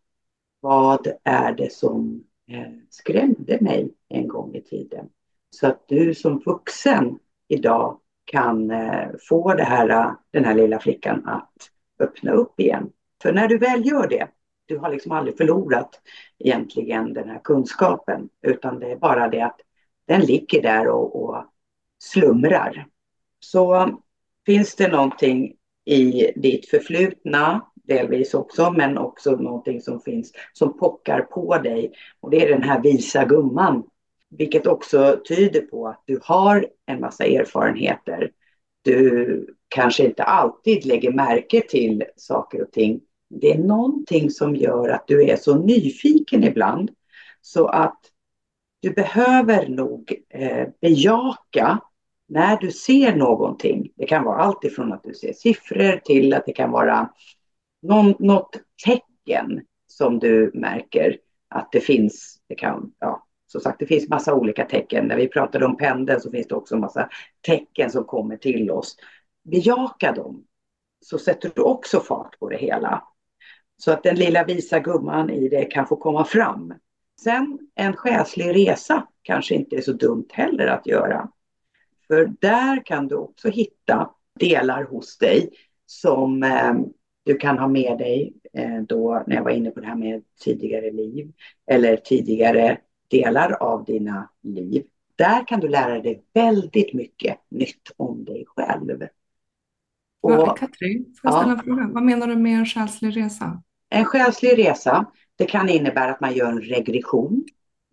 Vad 0.60 1.08
är 1.24 1.52
det 1.52 1.72
som 1.72 2.24
eh, 2.50 2.72
skrämde 2.90 3.58
mig 3.60 3.94
en 4.08 4.28
gång 4.28 4.54
i 4.54 4.62
tiden? 4.62 5.08
Så 5.50 5.66
att 5.66 5.88
du 5.88 6.14
som 6.14 6.38
vuxen 6.38 7.18
idag 7.48 7.98
kan 8.24 8.70
eh, 8.70 9.08
få 9.28 9.54
det 9.54 9.64
här, 9.64 9.88
eh, 9.88 10.12
den 10.30 10.44
här 10.44 10.54
lilla 10.54 10.78
flickan 10.78 11.28
att 11.28 11.70
öppna 11.98 12.32
upp 12.32 12.60
igen. 12.60 12.90
För 13.22 13.32
när 13.32 13.48
du 13.48 13.58
väl 13.58 13.86
gör 13.86 14.08
det, 14.08 14.28
du 14.66 14.78
har 14.78 14.90
liksom 14.90 15.12
aldrig 15.12 15.36
förlorat 15.36 16.00
egentligen 16.38 17.12
den 17.12 17.28
här 17.28 17.40
kunskapen, 17.44 18.28
utan 18.42 18.78
det 18.78 18.92
är 18.92 18.96
bara 18.96 19.28
det 19.28 19.40
att 19.40 19.60
den 20.06 20.20
ligger 20.20 20.62
där 20.62 20.88
och, 20.88 21.24
och 21.24 21.44
slumrar. 21.98 22.86
Så 23.40 23.90
finns 24.46 24.74
det 24.74 24.88
någonting 24.88 25.56
i 25.84 26.32
ditt 26.36 26.68
förflutna, 26.68 27.66
delvis 27.74 28.34
också, 28.34 28.70
men 28.70 28.98
också 28.98 29.30
någonting 29.30 29.80
som 29.80 30.00
finns 30.00 30.32
som 30.52 30.78
pockar 30.78 31.20
på 31.20 31.58
dig. 31.58 31.92
Och 32.20 32.30
det 32.30 32.44
är 32.44 32.48
den 32.48 32.62
här 32.62 32.82
visa 32.82 33.24
gumman, 33.24 33.82
vilket 34.30 34.66
också 34.66 35.20
tyder 35.28 35.60
på 35.60 35.88
att 35.88 36.02
du 36.06 36.20
har 36.22 36.66
en 36.86 37.00
massa 37.00 37.24
erfarenheter. 37.24 38.30
Du 38.82 39.46
kanske 39.68 40.04
inte 40.04 40.22
alltid 40.22 40.86
lägger 40.86 41.12
märke 41.12 41.60
till 41.68 42.04
saker 42.16 42.62
och 42.62 42.72
ting. 42.72 43.00
Det 43.30 43.52
är 43.52 43.58
någonting 43.58 44.30
som 44.30 44.56
gör 44.56 44.88
att 44.88 45.06
du 45.06 45.24
är 45.30 45.36
så 45.36 45.58
nyfiken 45.58 46.44
ibland 46.44 46.90
så 47.40 47.66
att 47.66 48.00
du 48.80 48.90
behöver 48.90 49.68
nog 49.68 50.14
eh, 50.28 50.68
bejaka 50.80 51.80
när 52.28 52.56
du 52.56 52.70
ser 52.70 53.16
någonting, 53.16 53.90
det 53.96 54.06
kan 54.06 54.24
vara 54.24 54.42
allt 54.42 54.64
ifrån 54.64 54.92
att 54.92 55.02
du 55.02 55.14
ser 55.14 55.32
siffror 55.32 56.00
till 56.04 56.34
att 56.34 56.46
det 56.46 56.52
kan 56.52 56.70
vara 56.70 57.10
någon, 57.82 58.14
något 58.18 58.56
tecken 58.84 59.60
som 59.86 60.18
du 60.18 60.50
märker 60.54 61.18
att 61.48 61.72
det 61.72 61.80
finns. 61.80 62.40
Det 62.48 62.54
kan, 62.54 62.92
ja, 62.98 63.26
som 63.46 63.60
sagt, 63.60 63.78
det 63.78 63.86
finns 63.86 64.08
massa 64.08 64.34
olika 64.34 64.64
tecken. 64.64 65.06
När 65.06 65.16
vi 65.16 65.28
pratade 65.28 65.66
om 65.66 65.76
pendeln 65.76 66.20
så 66.20 66.30
finns 66.30 66.48
det 66.48 66.54
också 66.54 66.76
massa 66.76 67.08
tecken 67.46 67.90
som 67.90 68.04
kommer 68.04 68.36
till 68.36 68.70
oss. 68.70 68.96
Bejaka 69.44 70.12
dem, 70.12 70.44
så 71.04 71.18
sätter 71.18 71.52
du 71.54 71.62
också 71.62 72.00
fart 72.00 72.38
på 72.38 72.48
det 72.48 72.56
hela. 72.56 73.04
Så 73.76 73.92
att 73.92 74.02
den 74.02 74.16
lilla 74.16 74.44
visa 74.44 74.80
gumman 74.80 75.30
i 75.30 75.48
det 75.48 75.64
kan 75.64 75.86
få 75.86 75.96
komma 75.96 76.24
fram. 76.24 76.74
Sen 77.20 77.58
en 77.74 77.96
själslig 77.96 78.54
resa 78.54 79.06
kanske 79.22 79.54
inte 79.54 79.76
är 79.76 79.80
så 79.80 79.92
dumt 79.92 80.26
heller 80.32 80.66
att 80.66 80.86
göra. 80.86 81.28
För 82.14 82.32
där 82.40 82.86
kan 82.86 83.08
du 83.08 83.14
också 83.14 83.48
hitta 83.48 84.10
delar 84.40 84.84
hos 84.84 85.18
dig 85.18 85.50
som 85.86 86.42
eh, 86.42 86.74
du 87.24 87.36
kan 87.36 87.58
ha 87.58 87.68
med 87.68 87.98
dig 87.98 88.34
eh, 88.52 88.80
då 88.88 89.24
när 89.26 89.36
jag 89.36 89.44
var 89.44 89.50
inne 89.50 89.70
på 89.70 89.80
det 89.80 89.86
här 89.86 89.96
med 89.96 90.22
tidigare 90.40 90.90
liv 90.90 91.32
eller 91.66 91.96
tidigare 91.96 92.78
delar 93.10 93.52
av 93.52 93.84
dina 93.84 94.30
liv. 94.42 94.84
Där 95.16 95.46
kan 95.46 95.60
du 95.60 95.68
lära 95.68 96.00
dig 96.00 96.24
väldigt 96.34 96.94
mycket 96.94 97.38
nytt 97.48 97.92
om 97.96 98.24
dig 98.24 98.44
själv. 98.46 99.02
Och, 100.22 100.58
Katrin, 100.58 101.14
får 101.20 101.30
jag 101.30 101.40
ställa 101.40 101.52
ja, 101.52 101.58
en 101.58 101.64
fråga? 101.64 101.88
Vad 101.92 102.02
menar 102.02 102.26
du 102.26 102.36
med 102.36 102.58
en 102.58 102.66
själslig 102.66 103.16
resa? 103.16 103.62
En 103.88 104.04
själslig 104.04 104.58
resa, 104.58 105.06
det 105.36 105.44
kan 105.44 105.68
innebära 105.68 106.10
att 106.10 106.20
man 106.20 106.34
gör 106.34 106.48
en 106.48 106.62
regression. 106.62 107.44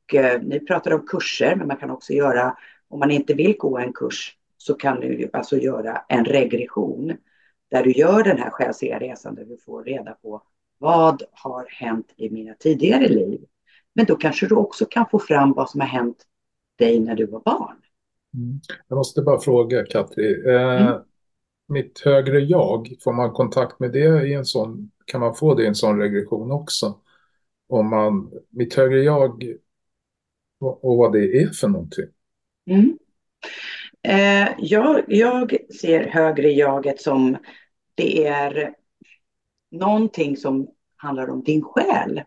Och, 0.03 0.15
eh, 0.15 0.41
ni 0.41 0.59
pratar 0.59 0.93
om 0.93 1.05
kurser, 1.07 1.55
men 1.55 1.67
man 1.67 1.77
kan 1.77 1.91
också 1.91 2.13
göra 2.13 2.55
om 2.91 2.99
man 2.99 3.11
inte 3.11 3.33
vill 3.33 3.55
gå 3.57 3.77
en 3.77 3.93
kurs 3.93 4.37
så 4.57 4.73
kan 4.73 4.99
du 4.99 5.29
alltså 5.33 5.57
göra 5.57 6.01
en 6.09 6.25
regression 6.25 7.17
där 7.71 7.83
du 7.83 7.91
gör 7.91 8.23
den 8.23 8.37
här 8.37 8.49
själsliga 8.49 8.99
resan 8.99 9.35
där 9.35 9.45
du 9.45 9.57
får 9.57 9.83
reda 9.83 10.11
på 10.13 10.41
vad 10.77 11.23
har 11.31 11.65
hänt 11.69 12.13
i 12.17 12.29
mina 12.29 12.53
tidigare 12.53 13.07
liv. 13.07 13.41
Men 13.93 14.05
då 14.05 14.15
kanske 14.15 14.47
du 14.47 14.55
också 14.55 14.85
kan 14.85 15.05
få 15.11 15.19
fram 15.19 15.53
vad 15.53 15.69
som 15.69 15.81
har 15.81 15.87
hänt 15.87 16.17
dig 16.77 16.99
när 16.99 17.15
du 17.15 17.25
var 17.25 17.39
barn. 17.39 17.77
Mm. 18.33 18.59
Jag 18.87 18.95
måste 18.95 19.21
bara 19.21 19.39
fråga 19.39 19.85
Katri. 19.85 20.49
Eh, 20.49 20.81
mm. 20.81 21.01
Mitt 21.67 21.99
högre 21.99 22.39
jag, 22.39 22.95
får 23.03 23.13
man 23.13 23.31
kontakt 23.31 23.79
med 23.79 23.91
det 23.91 24.27
i 24.27 24.33
en 24.33 24.45
sån, 24.45 24.91
kan 25.05 25.21
man 25.21 25.35
få 25.35 25.55
det 25.55 25.63
i 25.63 25.67
en 25.67 25.75
sån 25.75 25.99
regression 25.99 26.51
också? 26.51 26.99
Om 27.67 27.89
man, 27.89 28.31
mitt 28.49 28.73
högre 28.73 29.03
jag 29.03 29.43
och 30.59 30.97
vad 30.97 31.11
det 31.11 31.41
är 31.41 31.47
för 31.47 31.67
någonting? 31.67 32.05
Mm. 32.65 32.97
Eh, 34.03 34.49
jag, 34.57 35.03
jag 35.07 35.57
ser 35.79 36.07
högre 36.07 36.51
jaget 36.51 37.01
som 37.01 37.37
det 37.95 38.25
är 38.27 38.75
någonting 39.71 40.37
som 40.37 40.67
handlar 40.95 41.29
om 41.29 41.43
din 41.43 41.61
själ. 41.61 42.21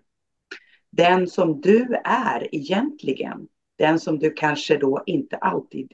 Den 0.91 1.29
som 1.29 1.61
du 1.61 2.01
är 2.05 2.55
egentligen. 2.55 3.49
Den 3.79 4.01
som 4.01 4.19
du 4.19 4.31
kanske 4.31 4.77
då 4.77 5.03
inte 5.07 5.37
alltid 5.37 5.93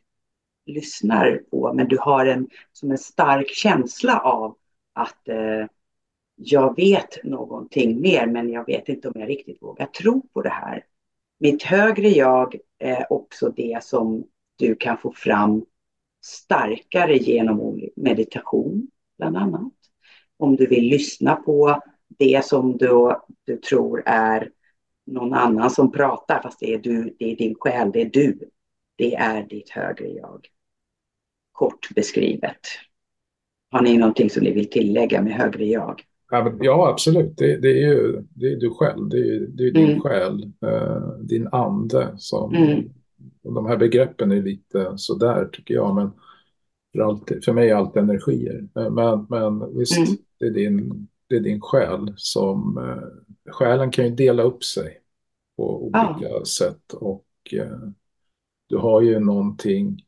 lyssnar 0.67 1.43
på, 1.51 1.73
men 1.75 1.89
du 1.89 1.99
har 1.99 2.27
en, 2.27 2.49
som 2.73 2.91
en 2.91 2.99
stark 2.99 3.49
känsla 3.49 4.19
av 4.19 4.57
att 4.93 5.29
eh, 5.29 5.67
jag 6.35 6.77
vet 6.77 7.25
någonting 7.25 8.01
mer, 8.01 8.27
men 8.27 8.51
jag 8.51 8.67
vet 8.67 8.89
inte 8.89 9.09
om 9.09 9.21
jag 9.21 9.29
riktigt 9.29 9.63
vågar 9.63 9.87
tro 9.87 10.23
på 10.33 10.43
det 10.43 10.51
här. 10.51 10.85
Mitt 11.39 11.63
högre 11.63 12.09
jag 12.09 12.57
eh, 12.81 13.03
också 13.11 13.53
det 13.57 13.85
som 13.85 14.25
du 14.57 14.75
kan 14.75 14.99
få 14.99 15.13
fram 15.13 15.65
starkare 16.25 17.17
genom 17.17 17.81
meditation, 17.97 18.89
bland 19.19 19.37
annat. 19.37 19.73
Om 20.37 20.57
du 20.57 20.67
vill 20.67 20.85
lyssna 20.85 21.37
på 21.37 21.83
det 22.09 22.45
som 22.45 22.77
du, 22.77 23.17
du 23.45 23.57
tror 23.57 24.03
är 24.07 24.51
någon 25.07 25.35
annan 25.35 25.71
som 25.71 25.93
pratar 25.93 26.43
fast 26.43 26.61
det 26.61 26.75
är 26.75 26.79
du, 26.79 27.17
det 27.19 27.33
är 27.33 27.37
din 27.37 27.55
själ, 27.55 27.91
det 27.93 28.01
är 28.01 28.11
du. 28.11 28.51
Det 28.97 29.15
är 29.15 29.43
ditt 29.43 29.71
högre 29.71 30.09
jag. 30.09 30.47
Kort 31.53 31.89
beskrivet. 31.95 32.61
Har 33.71 33.83
ni 33.83 33.99
någonting 33.99 34.31
som 34.31 34.45
ni 34.45 34.51
vill 34.51 34.71
tillägga 34.71 35.23
med 35.23 35.33
högre 35.33 35.65
jag? 35.65 36.03
Ja, 36.61 36.89
absolut. 36.91 37.37
Det, 37.37 37.57
det 37.57 37.69
är 37.69 37.93
ju 37.93 38.23
det 38.35 38.53
är 38.53 38.57
du 38.57 38.71
själv. 38.71 39.09
Det 39.09 39.19
är, 39.19 39.41
det 39.41 39.67
är 39.67 39.71
din 39.71 39.91
mm. 39.91 40.01
själ, 40.01 40.53
eh, 40.67 41.09
din 41.21 41.49
ande. 41.53 42.15
Som, 42.17 42.55
mm. 42.55 42.91
De 43.43 43.67
här 43.67 43.77
begreppen 43.77 44.33
är 44.33 44.43
lite 44.43 44.93
sådär 44.97 45.49
tycker 45.53 45.75
jag. 45.75 45.95
Men 45.95 46.11
för, 46.93 47.01
alltid, 47.01 47.45
för 47.45 47.53
mig 47.53 47.71
är 47.71 47.75
allt 47.75 47.97
energier. 47.97 48.69
Eh, 48.77 48.91
men, 48.91 49.27
men 49.29 49.79
visst, 49.79 49.99
mm. 49.99 50.09
det, 50.39 50.47
är 50.47 50.51
din, 50.51 51.09
det 51.29 51.37
är 51.37 51.41
din 51.41 51.61
själ 51.61 52.13
som... 52.17 52.79
Eh, 52.79 53.53
själen 53.53 53.91
kan 53.91 54.05
ju 54.05 54.11
dela 54.11 54.43
upp 54.43 54.65
sig 54.65 55.01
på 55.57 55.85
olika 55.85 56.29
ja. 56.31 56.45
sätt. 56.45 56.93
Och 56.93 57.27
eh, 57.53 57.79
du 58.69 58.77
har 58.77 59.01
ju 59.01 59.21
någonting 59.21 60.03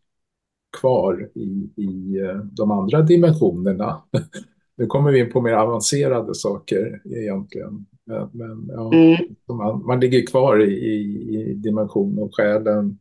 kvar 0.80 1.30
i, 1.34 1.70
i 1.76 2.20
de 2.52 2.70
andra 2.70 3.02
dimensionerna. 3.02 4.02
nu 4.76 4.86
kommer 4.86 5.12
vi 5.12 5.20
in 5.20 5.32
på 5.32 5.40
mer 5.40 5.52
avancerade 5.52 6.34
saker 6.34 7.00
egentligen. 7.04 7.86
Men, 8.32 8.68
ja, 8.68 8.94
mm. 8.94 9.16
man, 9.48 9.86
man 9.86 10.00
ligger 10.00 10.26
kvar 10.26 10.62
i, 10.62 10.72
i, 10.72 11.40
i 11.40 11.54
dimensionen 11.54 12.28
själen. 12.32 12.98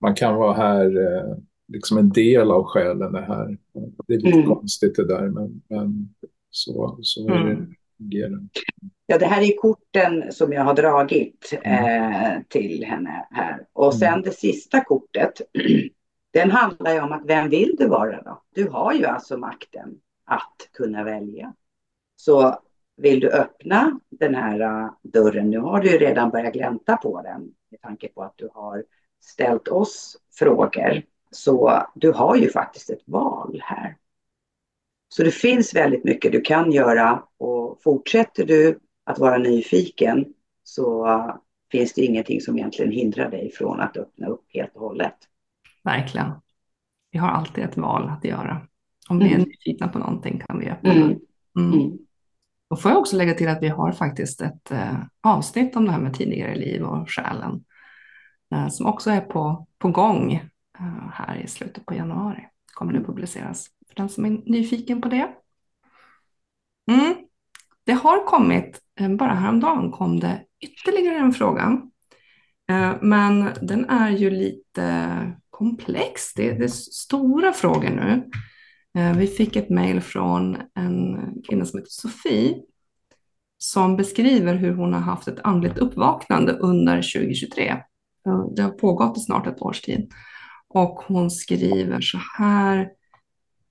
Man 0.00 0.14
kan 0.14 0.36
vara 0.36 0.52
här, 0.52 0.86
eh, 0.96 1.36
liksom 1.68 1.98
en 1.98 2.08
del 2.08 2.50
av 2.50 2.64
själen 2.64 3.14
är 3.14 3.22
här. 3.22 3.58
Det 4.06 4.14
är 4.14 4.18
lite 4.18 4.38
mm. 4.38 4.48
konstigt 4.48 4.96
det 4.96 5.06
där, 5.06 5.28
men, 5.28 5.62
men 5.68 6.14
så, 6.50 6.98
så 7.02 7.28
är 7.28 7.44
det. 7.44 7.52
Mm. 7.52 8.48
Ja, 9.06 9.18
det 9.18 9.26
här 9.26 9.42
är 9.42 9.56
korten 9.56 10.32
som 10.32 10.52
jag 10.52 10.64
har 10.64 10.74
dragit 10.74 11.58
mm. 11.62 12.12
eh, 12.24 12.42
till 12.48 12.84
henne 12.84 13.26
här. 13.30 13.66
Och 13.72 13.94
sen 13.94 14.08
mm. 14.08 14.22
det 14.22 14.30
sista 14.30 14.84
kortet, 14.84 15.40
den 16.32 16.50
handlar 16.50 16.94
ju 16.94 17.00
om 17.00 17.12
att 17.12 17.22
vem 17.26 17.48
vill 17.48 17.76
du 17.78 17.88
vara 17.88 18.22
då? 18.22 18.42
Du 18.54 18.68
har 18.68 18.92
ju 18.92 19.06
alltså 19.06 19.36
makten 19.36 19.98
att 20.24 20.68
kunna 20.72 21.04
välja. 21.04 21.54
Så 22.16 22.58
vill 22.96 23.20
du 23.20 23.30
öppna 23.30 24.00
den 24.10 24.34
här 24.34 24.60
äh, 24.60 24.90
dörren, 25.02 25.50
nu 25.50 25.58
har 25.58 25.80
du 25.80 25.90
ju 25.90 25.98
redan 25.98 26.30
börjat 26.30 26.52
glänta 26.52 26.96
på 26.96 27.22
den 27.22 27.54
med 27.70 27.80
tanke 27.80 28.08
på 28.08 28.22
att 28.22 28.34
du 28.36 28.50
har 28.54 28.84
ställt 29.20 29.68
oss 29.68 30.16
frågor. 30.38 31.02
Så 31.30 31.82
du 31.94 32.12
har 32.12 32.36
ju 32.36 32.50
faktiskt 32.50 32.90
ett 32.90 33.02
val 33.06 33.60
här. 33.64 33.96
Så 35.08 35.22
det 35.22 35.30
finns 35.30 35.74
väldigt 35.74 36.04
mycket 36.04 36.32
du 36.32 36.40
kan 36.40 36.72
göra 36.72 37.22
och 37.36 37.82
fortsätter 37.82 38.46
du 38.46 38.78
att 39.04 39.18
vara 39.18 39.38
nyfiken 39.38 40.34
så 40.62 41.06
äh, 41.06 41.36
finns 41.70 41.94
det 41.94 42.04
ingenting 42.04 42.40
som 42.40 42.58
egentligen 42.58 42.92
hindrar 42.92 43.30
dig 43.30 43.52
från 43.52 43.80
att 43.80 43.96
öppna 43.96 44.26
upp 44.26 44.44
helt 44.48 44.74
och 44.74 44.80
hållet. 44.80 45.16
Verkligen. 45.84 46.32
Vi 47.10 47.18
har 47.18 47.28
alltid 47.28 47.64
ett 47.64 47.76
val 47.76 48.08
att 48.08 48.24
göra. 48.24 48.66
Om 49.08 49.18
vi 49.18 49.24
är 49.24 49.34
mm. 49.34 49.48
nyfikna 49.48 49.88
på 49.88 49.98
någonting 49.98 50.42
kan 50.46 50.58
vi 50.58 50.70
öppna. 50.70 50.92
Mm. 50.92 51.18
Mm. 51.58 51.98
Då 52.70 52.76
får 52.76 52.90
jag 52.90 53.00
också 53.00 53.16
lägga 53.16 53.34
till 53.34 53.48
att 53.48 53.62
vi 53.62 53.68
har 53.68 53.92
faktiskt 53.92 54.40
ett 54.40 54.70
eh, 54.70 54.98
avsnitt 55.20 55.76
om 55.76 55.84
det 55.84 55.90
här 55.90 56.00
med 56.00 56.14
tidigare 56.14 56.54
liv 56.54 56.82
och 56.82 57.10
själen 57.10 57.64
eh, 58.54 58.68
som 58.68 58.86
också 58.86 59.10
är 59.10 59.20
på, 59.20 59.66
på 59.78 59.88
gång 59.88 60.32
eh, 60.78 61.10
här 61.12 61.36
i 61.44 61.46
slutet 61.46 61.86
på 61.86 61.94
januari. 61.94 62.48
Kommer 62.74 62.92
det 62.92 63.04
publiceras 63.04 63.68
för 63.88 63.94
den 63.96 64.08
som 64.08 64.24
är 64.24 64.30
nyfiken 64.30 65.00
på 65.02 65.08
det. 65.08 65.28
Mm. 66.90 67.14
Det 67.84 67.92
har 67.92 68.26
kommit, 68.26 68.80
eh, 69.00 69.08
bara 69.08 69.34
häromdagen 69.34 69.90
kom 69.90 70.20
det 70.20 70.42
ytterligare 70.60 71.16
en 71.16 71.32
fråga. 71.32 71.82
Eh, 72.70 72.94
men 73.00 73.50
den 73.62 73.84
är 73.90 74.10
ju 74.10 74.30
lite 74.30 75.36
komplex. 75.50 76.34
Det 76.34 76.48
är, 76.48 76.58
det 76.58 76.64
är 76.64 76.68
stora 76.68 77.52
frågor 77.52 77.90
nu. 77.90 78.30
Eh, 78.96 79.16
vi 79.16 79.26
fick 79.26 79.56
ett 79.56 79.70
mejl 79.70 80.00
från 80.00 80.56
en 80.74 81.16
kvinna 81.48 81.64
som 81.64 81.78
heter 81.78 81.90
Sofie 81.90 82.62
som 83.58 83.96
beskriver 83.96 84.54
hur 84.54 84.74
hon 84.74 84.92
har 84.92 85.00
haft 85.00 85.28
ett 85.28 85.40
andligt 85.44 85.78
uppvaknande 85.78 86.52
under 86.52 86.96
2023. 86.96 87.68
Eh, 88.26 88.46
det 88.56 88.62
har 88.62 88.70
pågått 88.70 89.18
i 89.18 89.20
snart 89.20 89.46
ett 89.46 89.62
års 89.62 89.80
tid. 89.80 90.10
Och 90.68 91.02
hon 91.06 91.30
skriver 91.30 92.00
så 92.00 92.18
här. 92.38 92.90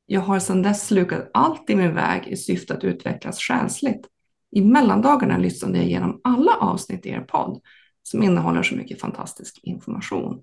Jag 0.06 0.22
har 0.22 0.40
sedan 0.40 0.62
dess 0.62 0.88
slukat 0.88 1.30
allt 1.34 1.70
i 1.70 1.76
min 1.76 1.96
väg 1.96 2.28
i 2.28 2.38
syfte 2.38 2.74
att 2.74 2.84
utvecklas 2.84 3.40
själsligt. 3.40 4.08
I 4.52 4.62
mellandagarna 4.62 5.38
lyssnade 5.38 5.78
jag 5.78 5.86
igenom 5.86 6.22
alla 6.24 6.56
avsnitt 6.56 7.06
i 7.06 7.10
er 7.10 7.22
podd 7.22 7.62
som 8.04 8.24
innehåller 8.24 8.64
så 8.64 8.76
mycket 8.76 9.02
fantastisk 9.02 9.60
information. 9.64 10.42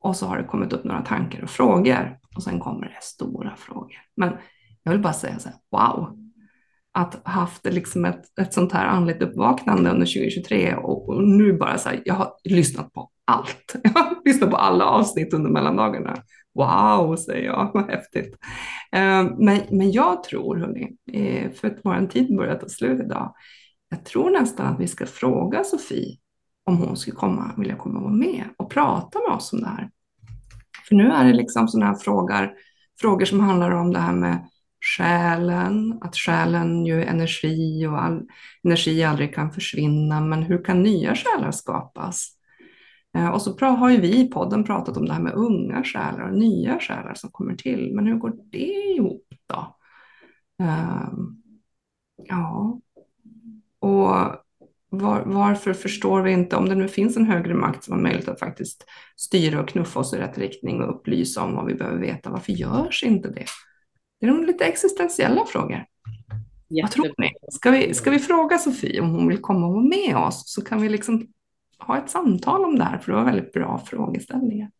Och 0.00 0.16
så 0.16 0.26
har 0.26 0.38
det 0.38 0.44
kommit 0.44 0.72
upp 0.72 0.84
några 0.84 1.02
tankar 1.02 1.42
och 1.42 1.50
frågor 1.50 2.18
och 2.36 2.42
sen 2.42 2.60
kommer 2.60 2.86
det 2.86 3.02
stora 3.02 3.56
frågor. 3.56 3.96
Men 4.16 4.32
jag 4.82 4.92
vill 4.92 5.00
bara 5.00 5.12
säga 5.12 5.38
så 5.38 5.48
här, 5.48 5.58
wow, 5.70 6.16
att 6.92 7.20
haft 7.24 7.66
liksom 7.66 8.04
ett, 8.04 8.38
ett 8.40 8.54
sånt 8.54 8.72
här 8.72 8.86
andligt 8.86 9.22
uppvaknande 9.22 9.90
under 9.90 10.06
2023 10.06 10.74
och, 10.74 11.08
och 11.08 11.24
nu 11.24 11.52
bara 11.52 11.78
så 11.78 11.88
här, 11.88 12.02
jag 12.04 12.14
har 12.14 12.32
lyssnat 12.44 12.92
på 12.92 13.10
allt. 13.24 13.76
Jag 13.82 13.90
har 13.90 14.16
lyssnat 14.24 14.50
på 14.50 14.56
alla 14.56 14.84
avsnitt 14.84 15.34
under 15.34 15.50
mellandagarna. 15.50 16.16
Wow, 16.54 17.16
säger 17.16 17.44
jag, 17.44 17.70
vad 17.74 17.90
häftigt. 17.90 18.36
Eh, 18.92 19.24
men, 19.38 19.60
men 19.70 19.92
jag 19.92 20.22
tror, 20.22 20.56
hörni, 20.56 20.96
eh, 21.12 21.50
för 21.50 21.68
att 21.68 21.78
vår 21.84 22.06
tid 22.06 22.36
börjar 22.36 22.54
ta 22.54 22.68
slut 22.68 23.00
idag, 23.00 23.34
jag 23.88 24.04
tror 24.04 24.30
nästan 24.30 24.66
att 24.66 24.80
vi 24.80 24.86
ska 24.86 25.06
fråga 25.06 25.64
Sofie 25.64 26.16
om 26.70 26.78
hon 26.78 26.96
skulle 26.96 27.16
komma, 27.16 27.50
vilja 27.56 27.76
komma 27.76 27.98
och 27.98 28.02
vara 28.02 28.12
med 28.12 28.44
och 28.56 28.70
prata 28.70 29.18
med 29.18 29.36
oss 29.36 29.52
om 29.52 29.60
det 29.60 29.68
här. 29.68 29.90
För 30.88 30.94
nu 30.94 31.12
är 31.12 31.24
det 31.24 31.32
liksom 31.32 31.68
sådana 31.68 31.90
här 31.90 31.98
frågor, 31.98 32.52
frågor 33.00 33.24
som 33.24 33.40
handlar 33.40 33.70
om 33.70 33.92
det 33.92 33.98
här 33.98 34.12
med 34.12 34.48
själen, 34.96 35.98
att 36.00 36.16
själen 36.16 36.86
ju 36.86 37.02
är 37.02 37.06
energi 37.06 37.86
och 37.86 38.02
all 38.02 38.22
energi 38.64 39.04
aldrig 39.04 39.34
kan 39.34 39.52
försvinna, 39.52 40.20
men 40.20 40.42
hur 40.42 40.64
kan 40.64 40.82
nya 40.82 41.14
själar 41.14 41.50
skapas? 41.50 42.26
Eh, 43.16 43.28
och 43.28 43.42
så 43.42 43.66
har 43.66 43.90
ju 43.90 44.00
vi 44.00 44.20
i 44.20 44.30
podden 44.30 44.64
pratat 44.64 44.96
om 44.96 45.06
det 45.06 45.12
här 45.12 45.22
med 45.22 45.34
unga 45.34 45.84
själar 45.84 46.28
och 46.28 46.38
nya 46.38 46.78
själar 46.78 47.14
som 47.14 47.30
kommer 47.30 47.54
till, 47.54 47.94
men 47.94 48.06
hur 48.06 48.16
går 48.16 48.32
det 48.50 48.94
ihop 48.96 49.26
då? 49.46 49.76
Um, 50.62 51.42
ja, 52.16 52.80
och 53.80 54.16
var, 54.90 55.22
varför 55.26 55.72
förstår 55.72 56.22
vi 56.22 56.32
inte, 56.32 56.56
om 56.56 56.68
det 56.68 56.74
nu 56.74 56.88
finns 56.88 57.16
en 57.16 57.26
högre 57.26 57.54
makt 57.54 57.84
som 57.84 57.94
har 57.94 58.00
möjlighet 58.00 58.28
att 58.28 58.38
faktiskt 58.38 58.84
styra 59.16 59.60
och 59.60 59.68
knuffa 59.68 60.00
oss 60.00 60.14
i 60.14 60.16
rätt 60.16 60.38
riktning 60.38 60.82
och 60.82 60.94
upplysa 60.94 61.42
om 61.42 61.54
vad 61.54 61.66
vi 61.66 61.74
behöver 61.74 61.98
veta, 61.98 62.30
varför 62.30 62.52
görs 62.52 63.02
inte 63.04 63.28
det? 63.28 63.44
Det 64.20 64.26
är 64.26 64.30
de 64.30 64.44
lite 64.44 64.64
existentiella 64.64 65.44
frågor. 65.44 65.84
Jättebra. 66.68 66.82
Vad 66.82 66.90
tror 66.90 67.14
ni? 67.18 67.30
Ska 67.50 67.70
vi, 67.70 67.94
ska 67.94 68.10
vi 68.10 68.18
fråga 68.18 68.58
Sofie 68.58 69.00
om 69.00 69.10
hon 69.10 69.28
vill 69.28 69.38
komma 69.38 69.66
och 69.66 69.72
vara 69.72 69.84
med 69.84 70.16
oss 70.16 70.42
så 70.46 70.64
kan 70.64 70.82
vi 70.82 70.88
liksom 70.88 71.26
ha 71.78 71.98
ett 71.98 72.10
samtal 72.10 72.64
om 72.64 72.78
det 72.78 72.84
här, 72.84 72.98
för 72.98 73.12
det 73.12 73.18
var 73.18 73.24
väldigt 73.24 73.52
bra 73.52 73.82
frågeställningar. 73.86 74.70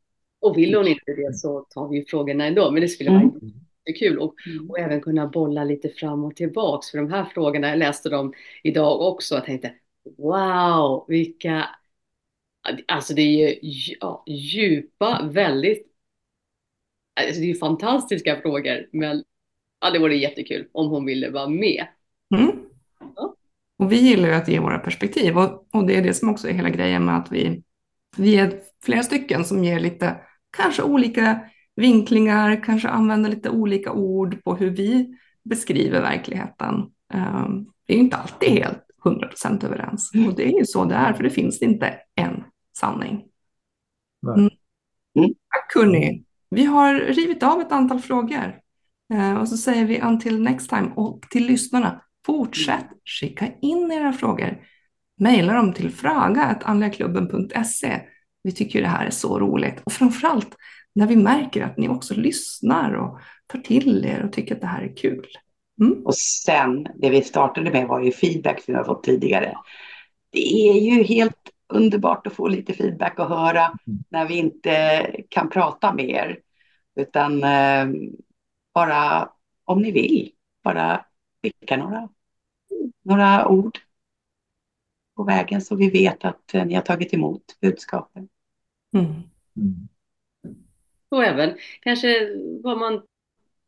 Och 0.41 0.59
vill 0.59 0.75
hon 0.75 0.89
inte 0.89 1.13
det 1.13 1.37
så 1.37 1.61
tar 1.61 1.89
vi 1.89 2.05
frågorna 2.09 2.47
ändå, 2.47 2.71
men 2.71 2.81
det 2.81 2.89
skulle 2.89 3.11
vara 3.11 3.21
mm. 3.21 3.41
kul 3.99 4.19
och, 4.19 4.35
och 4.69 4.79
även 4.79 5.01
kunna 5.01 5.27
bolla 5.27 5.65
lite 5.65 5.89
fram 5.89 6.25
och 6.25 6.37
tillbaks. 6.37 6.91
För 6.91 6.99
de 6.99 7.11
här 7.11 7.25
frågorna, 7.25 7.69
jag 7.69 7.79
läste 7.79 8.09
dem 8.09 8.33
idag 8.63 9.01
också 9.01 9.39
och 9.39 9.45
tänkte 9.45 9.73
Wow, 10.05 11.05
vilka... 11.09 11.69
Alltså 12.89 13.15
det 13.15 13.23
är 13.23 13.65
ju 13.65 13.97
ja, 14.01 14.25
djupa, 14.27 15.29
väldigt... 15.33 15.87
Alltså 17.21 17.41
det 17.41 17.51
är 17.51 17.55
fantastiska 17.55 18.41
frågor, 18.41 18.89
men 18.93 19.25
ja, 19.81 19.91
det 19.91 19.99
vore 19.99 20.17
jättekul 20.17 20.69
om 20.73 20.89
hon 20.89 21.05
ville 21.05 21.31
vara 21.31 21.49
med. 21.49 21.87
Mm. 22.35 22.51
Ja. 23.17 23.37
Och 23.79 23.93
vi 23.93 23.97
gillar 23.97 24.29
ju 24.29 24.35
att 24.35 24.49
ge 24.49 24.59
våra 24.59 24.79
perspektiv 24.79 25.39
och, 25.39 25.69
och 25.73 25.87
det 25.87 25.97
är 25.97 26.03
det 26.03 26.15
som 26.15 26.29
också 26.29 26.49
är 26.49 26.53
hela 26.53 26.71
grejen 26.71 27.05
med 27.05 27.17
att 27.17 27.33
vi, 27.33 27.63
vi 28.17 28.37
är 28.37 28.61
flera 28.83 29.03
stycken 29.03 29.45
som 29.45 29.65
ger 29.65 29.81
lite, 29.81 30.17
kanske 30.57 30.83
olika 30.83 31.41
vinklingar, 31.77 32.65
kanske 32.65 32.89
använder 32.89 33.31
lite 33.31 33.51
olika 33.51 33.93
ord 33.93 34.45
på 34.45 34.55
hur 34.55 34.71
vi 34.71 35.19
beskriver 35.43 36.01
verkligheten. 36.01 36.75
Um, 37.15 37.73
det 37.87 37.95
är 37.95 37.99
inte 37.99 38.17
alltid 38.17 38.49
helt 38.49 38.90
100% 39.05 39.65
överens. 39.65 40.11
Och 40.29 40.37
det 40.37 40.49
är 40.49 40.59
ju 40.59 40.65
så 40.65 40.85
det 40.85 40.95
är, 40.95 41.13
för 41.13 41.23
det 41.23 41.31
finns 41.31 41.63
inte 41.63 41.95
en 42.15 42.45
sanning. 42.79 43.25
Mm. 44.27 44.51
Mm. 45.19 45.35
Tack 45.55 45.75
hörni. 45.75 46.25
Vi 46.51 46.65
har 46.65 46.95
rivit 46.95 47.43
av 47.43 47.61
ett 47.61 47.73
antal 47.73 48.01
frågor. 48.01 48.61
Eh, 49.15 49.35
och 49.35 49.49
så 49.49 49.57
säger 49.57 49.85
vi 49.85 50.01
until 50.01 50.43
next 50.43 50.71
time. 50.71 50.93
Och 50.97 51.27
till 51.31 51.47
lyssnarna, 51.47 52.03
fortsätt 52.27 52.87
skicka 53.05 53.47
in 53.63 53.93
era 53.93 54.13
frågor. 54.13 54.63
Maila 55.21 55.55
dem 55.55 55.73
till 55.73 55.91
fraga.andligaklubben.se. 55.91 58.01
Vi 58.43 58.53
tycker 58.53 58.79
ju 58.79 58.83
det 58.83 58.91
här 58.91 59.07
är 59.07 59.11
så 59.11 59.39
roligt. 59.39 59.83
Och 59.85 59.93
framförallt 59.93 60.57
när 60.95 61.07
vi 61.07 61.17
märker 61.17 61.63
att 61.63 61.79
ni 61.79 61.89
också 61.89 62.15
lyssnar 62.15 62.93
och 62.93 63.21
tar 63.47 63.59
till 63.59 64.05
er 64.05 64.25
och 64.25 64.33
tycker 64.33 64.55
att 64.55 64.61
det 64.61 64.67
här 64.67 64.83
är 64.83 64.97
kul. 64.97 65.27
Mm. 65.81 66.07
Och 66.07 66.15
sen, 66.15 66.87
det 66.95 67.11
vi 67.11 67.23
startade 67.23 67.71
med 67.71 67.89
var 67.89 68.01
ju 68.01 68.13
feedback 68.13 68.63
som 68.63 68.75
vi 68.75 68.79
har 68.79 68.85
fått 68.85 69.05
tidigare. 69.05 69.57
Det 70.31 70.69
är 70.69 70.81
ju 70.81 71.03
helt 71.03 71.51
underbart 71.69 72.27
att 72.27 72.33
få 72.33 72.49
lite 72.49 72.73
feedback 72.73 73.19
och 73.19 73.29
höra 73.29 73.67
Mm. 73.67 74.05
när 74.09 74.29
vi 74.29 74.35
inte 74.35 75.07
kan 75.29 75.51
prata 75.51 75.95
mer. 75.95 76.39
Utan 76.97 77.45
eh, 77.45 77.87
bara 78.75 79.31
om 79.65 79.83
ni 79.83 79.93
vill, 79.93 80.33
bara 80.65 81.05
skicka 81.43 81.77
några, 81.77 82.09
några 83.03 83.49
ord 83.49 83.79
på 85.17 85.25
vägen 85.25 85.61
så 85.61 85.77
vi 85.77 85.91
vet 85.91 86.25
att 86.25 86.55
eh, 86.55 86.65
ni 86.65 86.75
har 86.75 86.83
tagit 86.83 87.15
emot 87.15 87.43
budskapen. 87.61 88.29
Mm. 88.95 89.07
Mm. 89.57 89.89
Och 91.09 91.25
även 91.25 91.57
kanske 91.81 92.31
vad 92.63 92.79
man, 92.79 93.03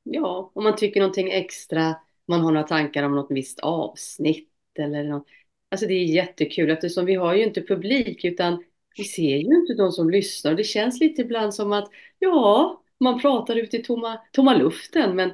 ja, 0.03 0.51
om 0.55 0.65
man 0.65 0.77
tycker 0.77 1.01
någonting 1.01 1.31
extra, 1.31 1.95
man 2.29 2.41
har 2.41 2.53
några 2.53 2.67
tankar 2.67 3.03
om 3.03 3.15
något 3.15 3.31
visst 3.31 3.59
avsnitt 3.61 4.49
eller 4.79 5.05
något. 5.05 5.27
Alltså 5.69 5.87
det 5.87 5.95
är 5.95 6.05
jättekul 6.05 6.71
eftersom 6.71 7.07
vi 7.07 7.15
har 7.15 7.35
ju 7.35 7.43
inte 7.45 7.63
publik 7.63 8.25
utan 8.25 8.65
vi 8.97 9.05
ser 9.05 9.37
ju 9.37 9.57
inte 9.61 9.75
de 9.75 9.93
som 9.93 10.11
lyssnar. 10.11 10.55
Det 10.55 10.65
känns 10.65 11.01
lite 11.01 11.23
ibland 11.23 11.55
som 11.55 11.73
att, 11.73 11.89
ja, 12.19 12.83
man 13.01 13.21
pratar 13.21 13.57
ut 13.57 13.75
i 13.75 13.83
tomma, 13.83 14.19
tomma 14.33 14.55
luften 14.57 15.17
men 15.17 15.31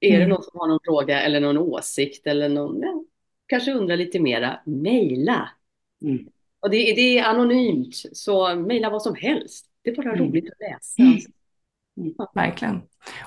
är 0.00 0.18
det 0.18 0.24
Mm. 0.24 0.28
någon 0.28 0.42
som 0.42 0.60
har 0.60 0.68
någon 0.68 0.80
fråga 0.84 1.20
eller 1.22 1.40
någon 1.40 1.58
åsikt 1.58 2.26
eller 2.26 2.48
någon, 2.48 2.80
ja, 2.82 3.04
kanske 3.46 3.72
undrar 3.72 3.96
lite 3.96 4.20
mera, 4.20 4.60
mejla. 4.66 5.50
Mm. 6.02 6.28
Och 6.60 6.70
det, 6.70 6.76
det 6.78 7.18
är 7.18 7.24
anonymt, 7.24 7.94
så 8.12 8.54
mejla 8.56 8.90
vad 8.90 9.02
som 9.02 9.14
helst. 9.14 9.66
Det 9.82 9.90
är 9.90 9.96
bara 9.96 10.12
Mm. 10.12 10.26
roligt 10.26 10.50
att 10.52 10.58
läsa. 10.60 11.02
Verkligen. 12.34 12.82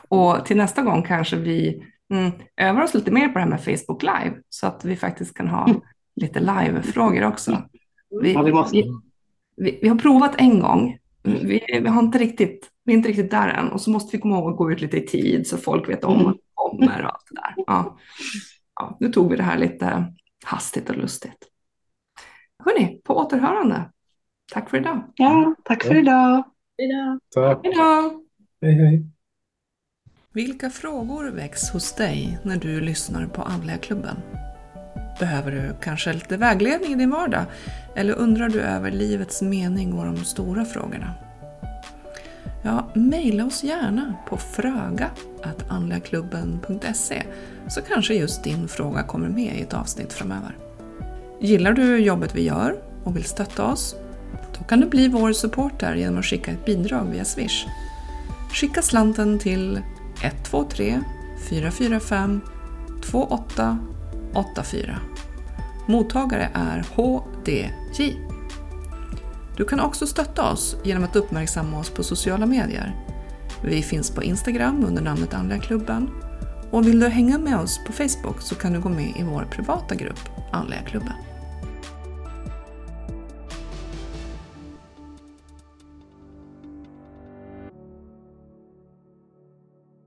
Och 0.08 0.46
till 0.46 0.58
nästa 0.58 0.82
gång 0.82 1.04
kanske 1.04 1.36
vi 1.36 1.84
mm, 2.14 2.32
övar 2.58 2.84
oss 2.84 2.94
lite 2.94 3.12
mer 3.12 3.28
på 3.28 3.34
det 3.34 3.40
här 3.40 3.50
med 3.50 3.64
Facebook 3.64 4.04
Live 4.04 4.36
så 4.50 4.68
att 4.68 4.86
vi 4.86 4.96
faktiskt 4.96 5.34
kan 5.34 5.48
ha 5.48 5.66
Mm. 5.70 5.82
lite 6.16 6.40
live-frågor 6.40 7.24
också. 7.24 7.64
Vi, 8.22 8.34
Ja, 8.34 8.42
vi 8.42 8.54
måste. 8.54 8.78
vi, 8.78 8.92
vi, 9.58 9.80
vi 9.82 9.88
har 9.88 9.96
provat 9.96 10.36
en 10.38 10.60
gång. 10.60 10.98
Vi, 11.24 11.66
vi, 11.82 11.88
har 11.88 12.02
inte 12.02 12.18
riktigt, 12.18 12.70
vi 12.84 12.94
är 12.94 12.98
inte 12.98 13.10
riktigt 13.10 13.32
där 13.32 13.48
än 13.48 13.72
och 13.72 13.82
så 13.82 13.90
måste 13.92 14.18
vi 14.18 14.22
komma 14.22 14.38
ihåg 14.38 14.52
att 14.52 14.58
gå 14.58 14.72
ut 14.72 14.82
lite 14.82 14.98
i 14.98 15.08
tid 15.08 15.48
så 15.48 15.58
folk 15.58 15.90
vet 15.90 16.04
om 16.04 16.28
att 16.28 16.36
vi 16.36 16.42
kommer 16.54 17.04
och 17.06 17.10
allt 17.14 17.24
det 17.30 17.36
där. 17.36 17.64
Ja. 17.68 17.98
Ja, 18.76 18.98
nu 19.00 19.10
tog 19.10 19.30
vi 19.32 19.38
det 19.38 19.44
här 19.44 19.58
lite 19.58 20.14
hastigt 20.46 20.90
och 20.90 20.98
lustigt. 20.98 21.48
Hörni, 22.64 23.02
på 23.04 23.18
återhörande. 23.18 23.92
Tack 24.54 24.70
för 24.70 24.78
idag. 24.78 25.04
Ja, 25.16 25.56
tack 25.64 25.84
för 25.84 25.96
idag. 25.96 26.44
Hejdå. 26.78 27.20
Tack. 27.36 27.64
Då! 27.64 28.25
Hej, 28.66 28.74
hej. 28.74 29.06
Vilka 30.34 30.70
frågor 30.70 31.32
väcks 31.32 31.70
hos 31.70 31.94
dig 31.94 32.40
när 32.44 32.58
du 32.58 32.82
lyssnar 32.82 33.28
på 33.28 33.42
Andliga 33.42 33.78
klubben? 33.78 34.18
Behöver 35.20 35.52
du 35.52 35.76
kanske 35.82 36.14
lite 36.14 36.38
vägledning 36.38 36.92
i 36.92 36.96
din 36.96 37.10
vardag? 37.10 37.46
Eller 37.96 38.14
undrar 38.14 38.50
du 38.50 38.62
över 38.62 38.92
livets 38.92 39.42
mening 39.42 39.94
och 39.94 40.06
de 40.06 40.18
stora 40.18 40.66
frågorna? 40.66 41.14
Ja, 42.64 42.90
mejla 42.94 43.46
oss 43.46 43.64
gärna 43.64 44.16
på 44.30 44.38
fröga.andligaklubben.se 44.38 47.24
så 47.68 47.82
kanske 47.82 48.14
just 48.14 48.44
din 48.44 48.68
fråga 48.68 49.04
kommer 49.04 49.30
med 49.30 49.58
i 49.58 49.62
ett 49.62 49.74
avsnitt 49.74 50.14
framöver. 50.14 50.58
Gillar 51.40 51.74
du 51.74 51.98
jobbet 51.98 52.36
vi 52.36 52.44
gör 52.44 52.76
och 53.04 53.16
vill 53.16 53.26
stötta 53.26 53.66
oss? 53.66 53.96
Då 54.58 54.64
kan 54.64 54.80
du 54.80 54.88
bli 54.88 55.08
vår 55.08 55.34
supporter 55.34 55.96
genom 55.96 56.20
att 56.20 56.26
skicka 56.26 56.52
ett 56.52 56.66
bidrag 56.66 57.06
via 57.06 57.26
Swish. 57.26 57.66
Skicka 58.56 58.82
slanten 58.82 59.40
till 59.40 59.82
123 60.22 61.00
445 61.50 62.42
2884. 63.02 65.00
Mottagare 65.88 66.50
är 66.54 66.86
HDJ. 66.96 68.18
Du 69.58 69.66
kan 69.66 69.80
också 69.80 70.08
stötta 70.08 70.52
oss 70.52 70.76
genom 70.84 71.04
att 71.04 71.16
uppmärksamma 71.16 71.80
oss 71.80 71.90
på 71.90 72.04
sociala 72.04 72.46
medier. 72.46 72.96
Vi 73.64 73.82
finns 73.82 74.12
på 74.12 74.24
Instagram 74.24 74.86
under 74.88 75.02
namnet 75.02 75.34
Andliga 75.34 75.60
klubben 75.60 76.10
och 76.72 76.88
vill 76.88 77.00
du 77.00 77.08
hänga 77.08 77.38
med 77.38 77.58
oss 77.58 77.80
på 77.88 77.94
Facebook 77.94 78.42
så 78.42 78.56
kan 78.56 78.74
du 78.74 78.80
gå 78.80 78.90
med 78.90 79.14
i 79.18 79.24
vår 79.24 79.48
privata 79.52 79.96
grupp 79.96 80.30
Andliga 80.52 80.82
klubben. 80.82 81.14